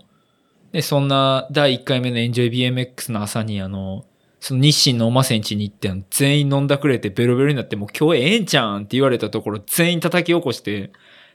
[0.71, 4.05] ね、そんな第1回目の EnjoyBMX の朝にあの、
[4.39, 10.91] その日清のおませんちに行って全員飲んだくれてベロベロになってもう今日ええんちゃうんって言われたところ全員叩き起こして、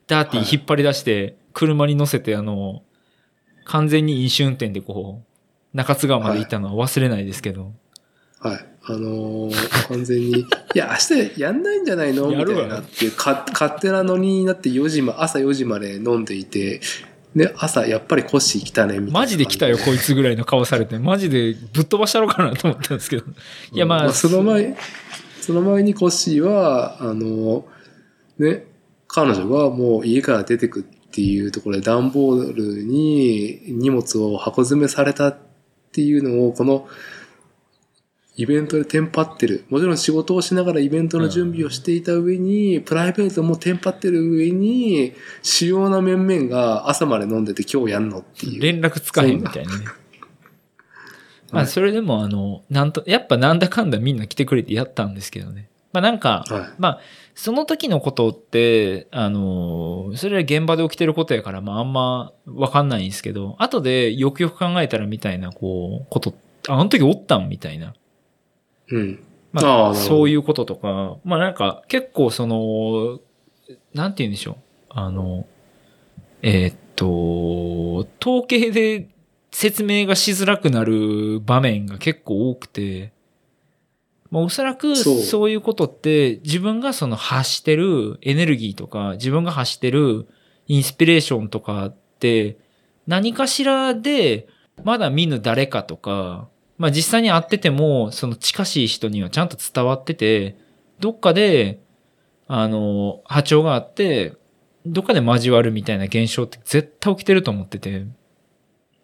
[0.07, 2.83] ダーティー引っ張り出して車に乗せてあの、
[3.65, 7.73] 完全に飲酒運転でこう、中津川まで行ったのは忘れないですけど。
[8.43, 8.67] はい。
[8.85, 10.45] あのー完全に、い
[10.75, 12.29] や、明日やんないんじゃないの？
[12.29, 16.81] みたいなっていう、か、勝手なノリになって4時ま、朝4時まで飲んでいて、
[17.37, 19.21] で、朝やっぱりコッシー来たね、みたいな。
[19.21, 20.99] マジで来たよ、こいつぐらいの顔されて。
[20.99, 23.25] マジでぶっ飛ばしたろうかなと思ったんですけど。
[23.73, 24.77] いや、まあ、その前、
[25.41, 27.65] その前にコッシーは、あの、
[28.39, 28.67] ね、
[29.07, 35.39] 彼女がもう家から出てくっていうところで段ボールに荷物を箱詰めされたっ
[35.93, 36.89] ていうのを、この
[38.35, 39.65] イベントでテンパってる。
[39.69, 48.63] もちろん仕事をしながらイベントの準備をしていた上に、プライベートもテンパってる上に、主要な面々が朝まで飲んでて今日やんのっていう。
[48.63, 49.85] 連絡つかへんみたいなね。
[51.51, 55.69] まあ、それでもあの、なんと、やっぱなんだかんだみんな来てくれてやったんですけどね。
[55.93, 56.71] まあなんか、はい。
[56.79, 57.01] まあ、
[57.35, 66.35] その時のことって、あの、それは現場で起きてることやから、まああんまわかんないんですけど、後でよくよく考えたらみたいな、こう、こと、
[66.69, 67.93] あの時おったんみたいな。
[68.91, 69.25] うん。
[69.53, 73.21] まあ、そういうこととか、まあなんか結構その、
[73.93, 74.57] なんて言うんでしょう。
[74.89, 75.47] あの、
[76.41, 79.09] えーっと、統計で
[79.51, 83.13] 説明がしづらくなる場面が結構多くて、
[84.31, 90.27] まあおそらくそういうことって自分がその発してるエネルギーとか自分が発してる
[90.67, 92.57] インスピレーションとかって
[93.07, 94.49] 何かしらで
[94.85, 100.57] まだ見ぬ誰かとか、まあ実際に会ってても、その近しい人にはちゃんと伝わってて、
[101.01, 101.81] どっかで、
[102.49, 104.35] あの、波長があって、
[104.85, 108.07] どっかで交わるみたいな現象って絶対起きてると思ってて。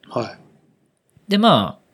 [0.08, 0.38] はい。
[1.28, 1.88] で、まあ、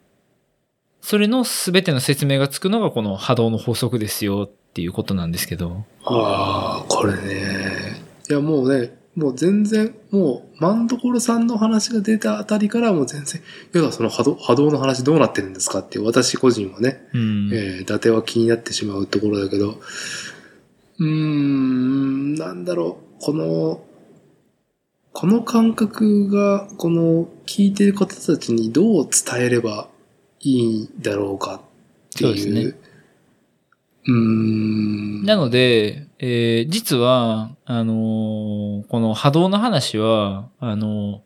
[1.00, 5.84] それの全ての説明がつくのがこの波動の法則ですよっていうことなんですけど。
[6.04, 8.02] ああ、これね。
[8.30, 13.40] いや、もうね、もう全然、もう、マンドコロさんの話が出たあたりからもう全然、
[13.74, 17.50] いや、その波動、波動の話どうなってるんですかっていう、私個人はね、うん。
[17.52, 19.78] えー、伊達は気になってしまうところだけど、
[20.98, 23.84] うーん、なんだろう、この、
[25.12, 29.88] この感覚が、この聞いてる方たちにどう伝えれば
[30.40, 31.60] いいんだろうかっ
[32.16, 32.30] ていう。
[32.30, 32.76] そうですね
[34.06, 35.24] うーん。
[35.24, 41.18] なので、えー実は、あのーこの波動の話は、あのー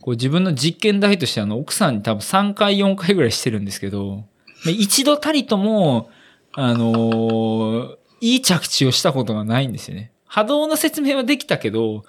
[0.00, 4.24] こう自分の実験台としてあの、奥さんに多分3回4回ぐらいしてるんですけど、
[4.64, 6.10] まあ一度たりとも、
[6.54, 10.12] あのーいい着地をしたことがないんですよね。
[10.26, 12.04] 波動の説明はできたけど、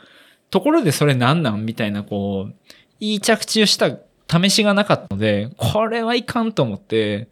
[0.52, 2.56] ところでそれなんなんみたいな、こう、
[3.00, 3.98] いい着地をした
[4.30, 7.30] 試しがなかったので、これはいかんと思って、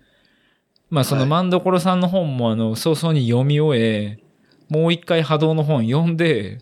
[0.89, 4.17] まあそのはいマンドコロさんの本もあの、早々に読み終え、
[4.71, 6.59] もう一回波動の本読んで、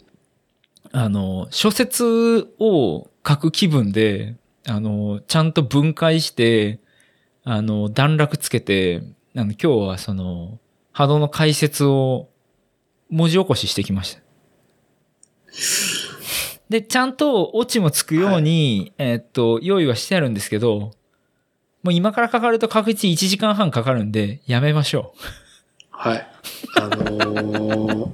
[0.92, 6.80] あの、諸説を書く気分で、あの、ちゃんと分解して、
[7.44, 9.04] あの、段落つけて、
[9.36, 10.58] あの、今日はその、
[10.92, 12.30] 波動の解説を
[13.12, 14.22] 文字起こししてきました。
[16.68, 20.94] で、ちゃんとオチもつくように、えーっと、用意はしてあるんですけど、
[21.84, 25.14] もう今からかかると確実に1時間半かかるんで、やめましょ
[26.02, 26.28] はい。
[26.78, 28.12] あのー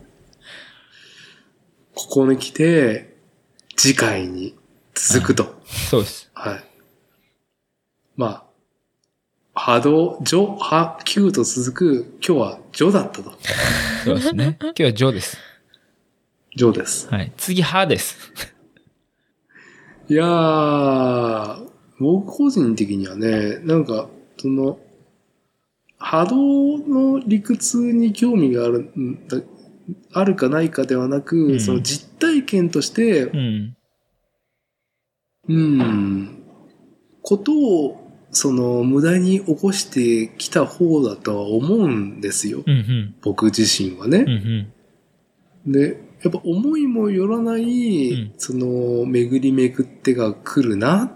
[1.94, 3.16] ここに来て、
[3.78, 4.56] 次回に
[4.96, 5.44] 続くと。
[5.44, 5.56] う。
[5.68, 6.32] そうです。
[6.34, 6.64] はい。
[8.18, 8.46] まあ、
[9.54, 13.32] 波動、序、波、9と続く、今日は序だったと。
[14.04, 14.58] そうですね。
[14.60, 15.38] 今日はジョーです。
[16.58, 17.08] 序です。
[17.10, 17.32] はい。
[17.38, 18.18] 次、ハです。
[20.10, 21.68] いやー、
[22.00, 24.80] 僕個人的にはね、なんか、その、
[26.06, 29.42] 波動の理屈に興味があるんだ、
[30.14, 33.78] あるかないかではなく、うんその実体験として、うん。
[35.48, 36.44] うん、
[37.24, 37.98] ことを、
[38.30, 42.62] その、無駄に起こしてきた方だとは思うんですよ。
[42.64, 43.16] うんうん。
[43.24, 44.68] 僕自身はねうん
[45.66, 45.70] う。
[45.70, 45.72] ん。
[45.72, 51.12] で、やっぱ思いもよらない、うんその、巡り巡ってが来るなっ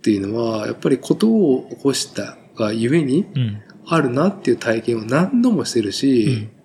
[0.00, 3.62] ていうのは、やっぱりことを起こしたがゆえにうん。
[3.94, 6.62] あるなっていう体験を何度もしてるし、うん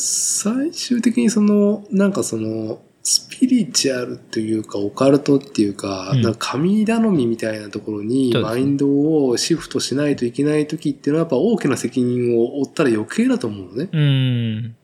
[0.00, 8.86] 最終的にその、なんかその、スピリチュアルというか、オカルトっていうか、うんなんか神頼みみたいなところにマインド
[9.26, 13.88] をシフトしないといけない時っていうのはやっぱ大きな責任を負ったら余計だと思うのね。
[13.90, 14.76] うん。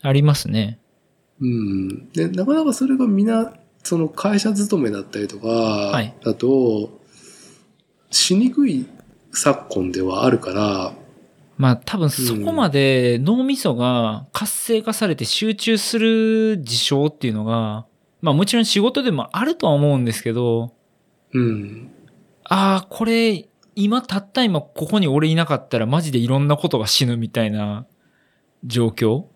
[0.00, 0.78] ありますね。
[1.42, 2.08] うん。
[2.12, 6.98] で、なかなかそれがみんな、その会社勤めだったりとかい、だと、
[8.10, 8.86] しにくい
[9.32, 10.92] 昨今ではあるから、
[11.56, 17.86] まあ多分そこまで脳みそが活性化されて集中する事象っていうのが、
[18.20, 20.72] まあもちろん仕事でもあるとは思うんですけど、
[21.34, 21.90] うん。
[22.44, 27.86] ああ、これ、今たった今ここに俺いなかったらマジでいろんなことが死ぬみたいな
[28.64, 29.30] 状況を、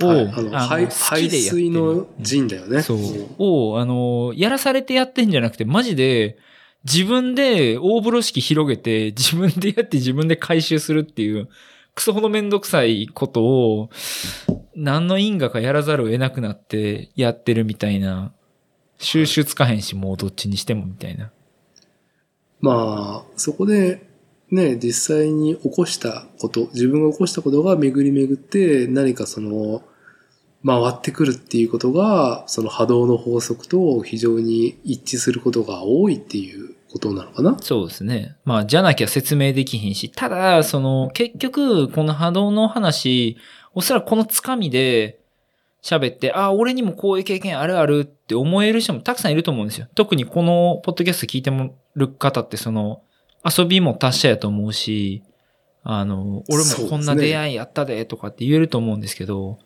[0.00, 0.58] はい、あの
[0.90, 0.90] 排
[1.30, 2.82] 水の陣だよね。
[2.82, 2.98] そう。
[3.38, 6.36] を、あの、やらされてやってんじゃなくて、マジで、
[6.84, 11.48] 自分で大風呂敷広げて、 自分でやって自分で回収するっていう、
[11.94, 13.90] クソほどめんどくさいことを、
[14.74, 18.32] 何の因果かやらざるを得なくなってやってるみたいな、
[18.98, 21.30] 収集つかへんし、もうどっちにしてもみたいな。
[22.60, 24.06] まあ、そこで、
[24.50, 29.82] ね、実際に起こしたこと、自分が起こしたことが巡り巡って何かその、
[30.66, 37.56] 回ってくるっていうことが、その波動の法則と非常に一致することが多いっていうことなのかな？
[37.60, 38.36] そうですね。
[38.44, 43.36] まあ、じゃなきゃ説明できひんし、ただ、その、結局、この波動の話、
[43.74, 45.20] おそらくこのつかみで
[45.82, 49.88] 喋って、ああ、俺にもこういう経験あるあるって思える人もたくさんいると思うんですよ。
[49.94, 53.02] 特にこのポッドキャスト聞いてもる方って、その、
[53.44, 55.22] 遊びも達者やと思うし、
[55.82, 59.58] あの、俺もこんな出会いあったでとかって言えると思うんですけど、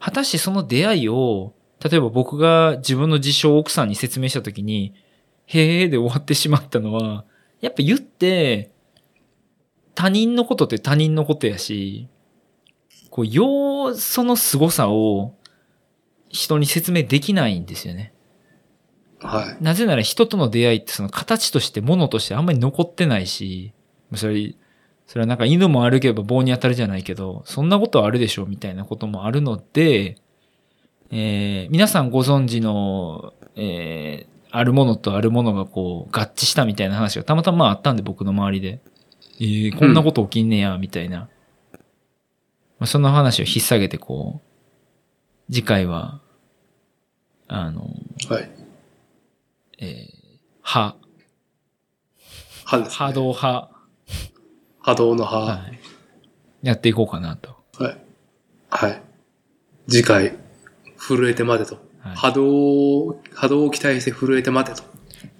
[0.00, 4.94] 果たしてその出会いを、例えば僕が自分の事象を奥さんに説明したときに、
[5.46, 7.24] へーで終わってしまったのは、
[7.60, 8.70] やっぱ言って、
[9.94, 12.08] 他人のことって他人のことやし、
[13.10, 15.34] こう、よう、その凄さを
[16.28, 18.12] 人に説明できないんですよね。
[19.20, 19.64] はい。
[19.64, 23.72] なぜなら人との出会いってその形として、物としてあんまり残ってないし、
[24.14, 24.54] それ、
[25.08, 30.18] それはなんか犬も歩けば棒に当たるじゃないけど、そんなことはあるでしょみたいなこともあるので、
[31.10, 38.80] えー皆さんご存知の、えーあるものとあるものがこう合致したみたいな話がたまたまあったんで僕の周りで。
[39.40, 41.28] えーこんなこと起きんねや、みたいな。
[42.78, 44.42] まあ、その話を引っ提げてこ
[45.50, 46.20] う、次回は、
[47.46, 47.90] あの、
[48.28, 48.50] はい。
[49.78, 50.08] えー、
[50.62, 50.96] 波、
[52.64, 52.96] 波です、ね。
[52.96, 53.12] 波。
[53.12, 53.70] 動派、
[54.80, 55.46] 波動の波。
[55.46, 55.78] はい、
[56.66, 57.56] やっていこうかなと。
[57.78, 57.98] はい。
[58.70, 59.02] はい。
[59.88, 60.36] 次回、
[60.96, 61.76] 震えて待てと。
[61.76, 64.86] はい波動、波動を期待して震えて待てと。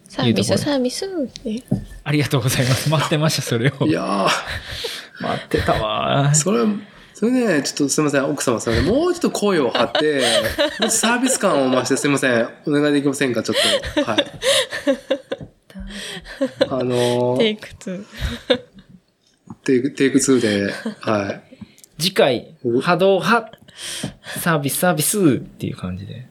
[0.09, 1.09] サービス、サービスっ
[1.43, 1.63] て。
[2.03, 2.89] ありがとうございます。
[2.91, 3.87] 待ってました、それを。
[3.87, 4.27] いや
[5.21, 6.35] 待ってたわー、。
[6.35, 6.65] それ、
[7.15, 8.95] それね、ちょっとすみません、奥様すみません。
[8.95, 10.23] もうちょっと声を張って、
[10.81, 12.49] もうサービス感を増してすみません。
[12.67, 13.57] お願いできませんか、ちょっ
[13.95, 14.05] と。
[14.05, 14.27] はい。
[16.71, 17.59] あのー、
[19.69, 19.91] テイク2。
[19.91, 21.43] テイク、テイク2で、はい。
[21.99, 23.53] 次回お、波動派、
[24.41, 26.27] サービス、サービスっていう感じで。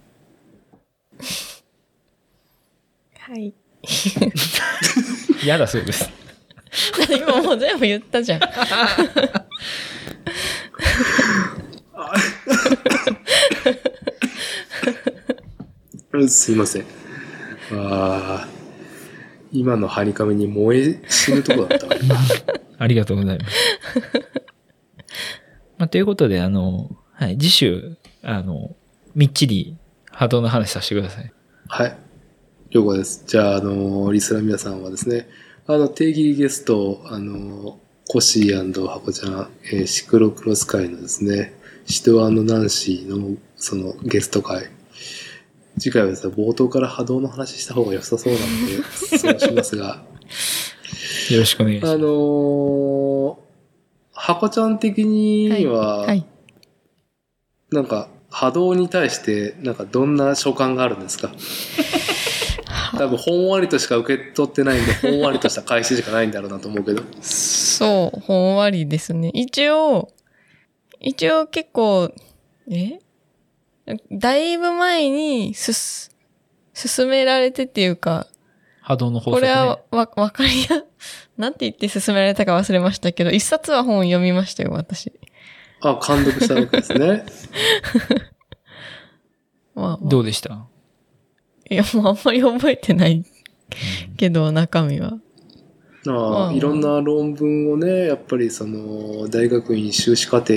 [3.20, 3.54] はい。
[5.44, 6.10] 嫌だそうです。
[7.10, 8.42] 今もう全部言ったじゃん。
[16.28, 16.86] すいません。
[17.74, 18.58] あー
[19.52, 21.96] 今のハニカミに燃え死ぬとこだったわ。
[22.78, 23.56] ありがとうございます。
[25.78, 28.76] まあ、ということで、あの、はい、次週、あの、
[29.16, 29.78] みっちり
[30.12, 31.32] 波動の話させてください。
[31.68, 31.98] はい。
[32.72, 33.24] 了解です。
[33.28, 35.28] じゃあ、あの、リスナーの皆さんはですね、
[35.66, 41.54] あの、定期ゲスト、あの、コッシーハコちゃん、えーシクロクロス会のですね、
[41.86, 44.70] シトナンシーの、その、ゲスト会。
[45.80, 48.84] 次回はですね、冒頭から波動の話した方が良さそうなので、
[49.18, 50.04] そうしますが、
[51.34, 51.94] よろしくお願いします。
[51.94, 53.38] あのー、
[54.14, 56.26] ハコちゃん的には、はい。
[57.72, 61.32] なんか、波動に対して、なんかどんな所感があるんですか？
[62.98, 67.04] 多分、ほんわりとしか受け取ってないんで、ほんわりとした返ししかないんだろうなと思うけど。
[67.22, 69.30] そう、ほんわりですね。
[69.34, 70.10] 一応、
[71.00, 72.12] 一応結構、
[72.70, 73.00] え？
[74.12, 76.12] だいぶ前にすす、
[76.74, 78.28] 進められてっていうか、
[78.88, 79.54] 波動の法則、これね。
[79.54, 80.82] はわ、わかりや、
[81.38, 85.12] なんて言って進められたか忘れましたけど、一冊は本読みましたよ、私。
[85.82, 87.26] あ、監督したわけですね。
[89.76, 90.66] まあ、まあどうでした？
[91.70, 93.26] いや、もうあんまり覚えてない
[94.16, 95.18] けど、中身は。
[96.08, 96.12] あ
[96.46, 100.54] あうんいろんな論文をね、やっぱりその、大学院修士課程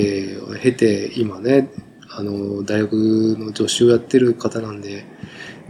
[0.49, 1.69] を経て、今ね、
[2.09, 2.93] あの、大学
[3.37, 5.03] の助手をやってる方なんで、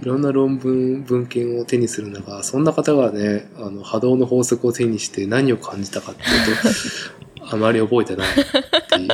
[0.01, 6.27] いろんな論文、文献を手にする中、そんな方がね、あの、波動の法則を手にして何を感じたかっていう
[7.45, 9.09] と、 あまり覚えてないっていう。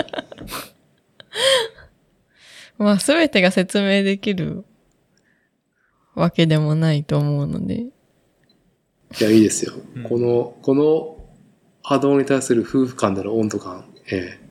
[2.83, 4.63] まあ、すべてが説明できる
[6.15, 7.81] わけでもないと思うので。
[7.81, 7.91] い
[9.19, 9.73] や、いいですよ。
[9.95, 11.17] うんこの、この
[11.83, 14.47] 波動に対する夫婦間での温度感、ええ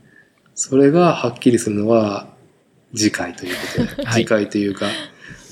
[0.59, 2.29] それがはっきりするのは
[2.95, 4.95] 次回ということで、 はい次回というか、はい、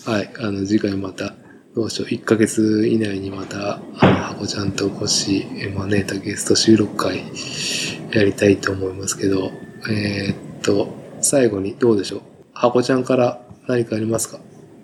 [0.07, 1.35] あの、次回また、
[1.75, 5.45] どうしよう、1ヶ月以内にまた、あの、ハコちゃんとコシ
[5.75, 7.25] 招いたゲスト収録会
[8.13, 9.51] やりたいと思いますけど、
[9.91, 12.23] えーっと、最後にどうでしょう？
[12.53, 14.39] ハコちゃんから何かありますか？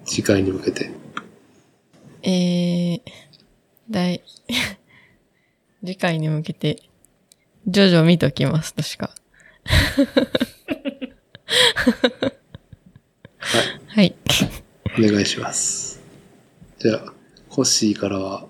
[0.04, 0.90] 次回に向けて。
[2.22, 3.00] えー、
[3.90, 4.22] だい、
[5.84, 6.82] 次回に向けて、
[7.66, 9.10] ジョジョ見ときますとしか。
[13.86, 14.14] はい。
[15.08, 16.00] お願いします。
[16.78, 17.12] じゃあ、
[17.48, 18.46] コッシーからは、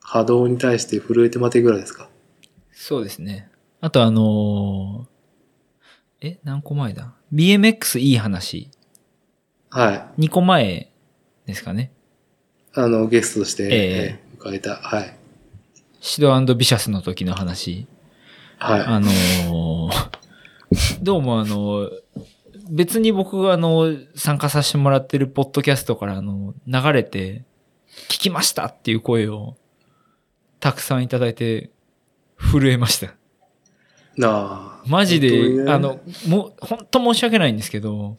[0.00, 2.08] 波動に対して震えて待てぐらいですか？
[2.72, 3.48] そうですね。
[3.80, 8.70] あとあのーえ、何個前だ ?BMX いい話。
[9.70, 10.22] はい。
[10.26, 10.90] 2個前
[11.46, 11.92] ですかね。
[12.74, 14.76] あの、ゲストとして、ええー迎えた。
[14.76, 15.16] はい。
[16.00, 17.86] シドビシャスの時の話。
[18.58, 20.18] はあのー
[21.02, 21.90] どうもあの、
[22.68, 27.44] 別に僕があの、参加させてもらってるポッドキャストからあの、流れて、
[28.08, 29.56] 聞きましたっていう声を、
[30.60, 31.70] たくさんいただいて、
[32.36, 33.06] 震えました。
[33.06, 33.10] い。
[34.16, 34.82] なあ。
[34.86, 38.16] マジで、ねあの、もう、本当申し訳ないんですけど、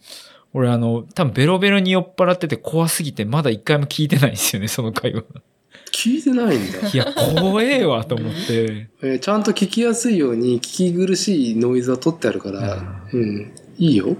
[0.52, 5.22] 俺あの、多分ベロベロに酔っ払ってて怖すぎて、まだ一回も聞いてないんですよね、その回は。
[5.92, 6.88] 聞いてないんだ。
[6.88, 8.88] いや、怖えわ、と思って。
[9.02, 12.82] えーちゃんと聞きやすいように聞き苦しいノイズは取ってあるから、
[13.12, 13.52] うん。
[13.78, 14.16] いいよ。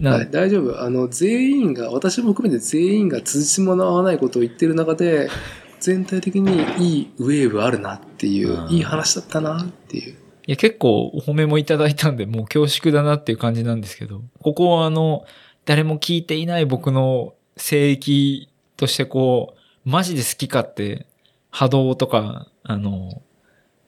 [0.00, 0.80] なはい、大丈夫。
[0.80, 5.28] あの、全員が、私も含めて全員が辻褄の合わないことを言ってる中で、
[5.80, 10.12] 全体的にいいウェーブあるなっていうう、んいい話だったなっていう。
[10.12, 10.16] い
[10.46, 15.24] や、結構お褒めもいただいたんで、もう恐縮だなっていう感じなんですけど、ここはあの、
[15.64, 21.06] 誰も聞いていない僕の聖域としてこう、マジで好き勝手、
[21.50, 23.22] 波動とか、あの、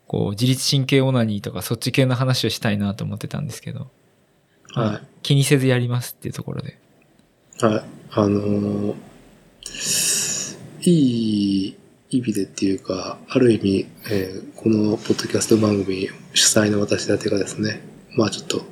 [0.06, 3.90] こう、自律神経オナニーとかそっち系の話をしたいなと思ってたんですけど、
[4.74, 5.06] はい。
[5.22, 6.78] 気にせずやりますっていうところで。
[7.60, 7.82] はい。
[8.12, 8.94] あのー
[10.80, 11.76] いい
[12.10, 17.80] 意味でっていうか、ある意味、えーこのポッドキャスト番組主催の私だけがですね、
[18.16, 18.62] まあちょっと、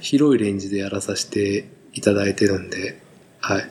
[0.00, 3.00] 広いレンジでやらさせていただいてるんで、
[3.40, 3.70] はい。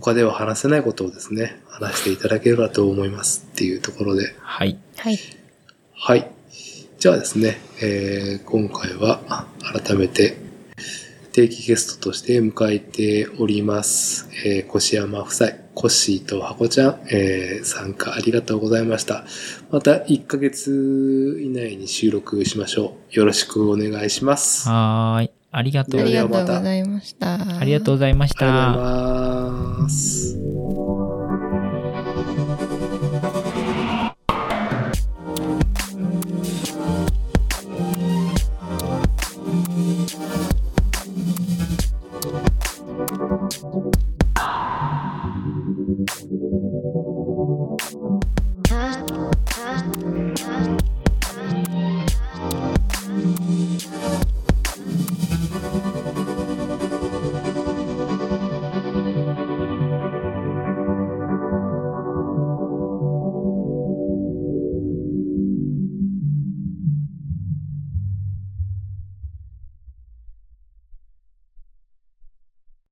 [0.00, 4.78] 他では話せないことをですね、話していただければと思いますっていうところで、はい。
[4.96, 5.18] はい。
[5.94, 6.30] はい。
[7.02, 10.36] じゃあですね、えー今回はあ改めて
[11.32, 19.24] 定期ゲストとして迎えております、えー、越山夫妻、コッシーとハコちゃん、えー参加ありがとうございました。
[19.72, 23.16] また1ヶ月以内に収録しましょう。
[23.18, 24.70] よろしくお願いします。
[24.70, 25.30] あはーい。
[25.50, 26.38] ありがとうありございます。
[26.38, 27.58] がとうございました。
[27.58, 28.78] ありがとうございましりがとうた。
[28.78, 30.38] ございます。「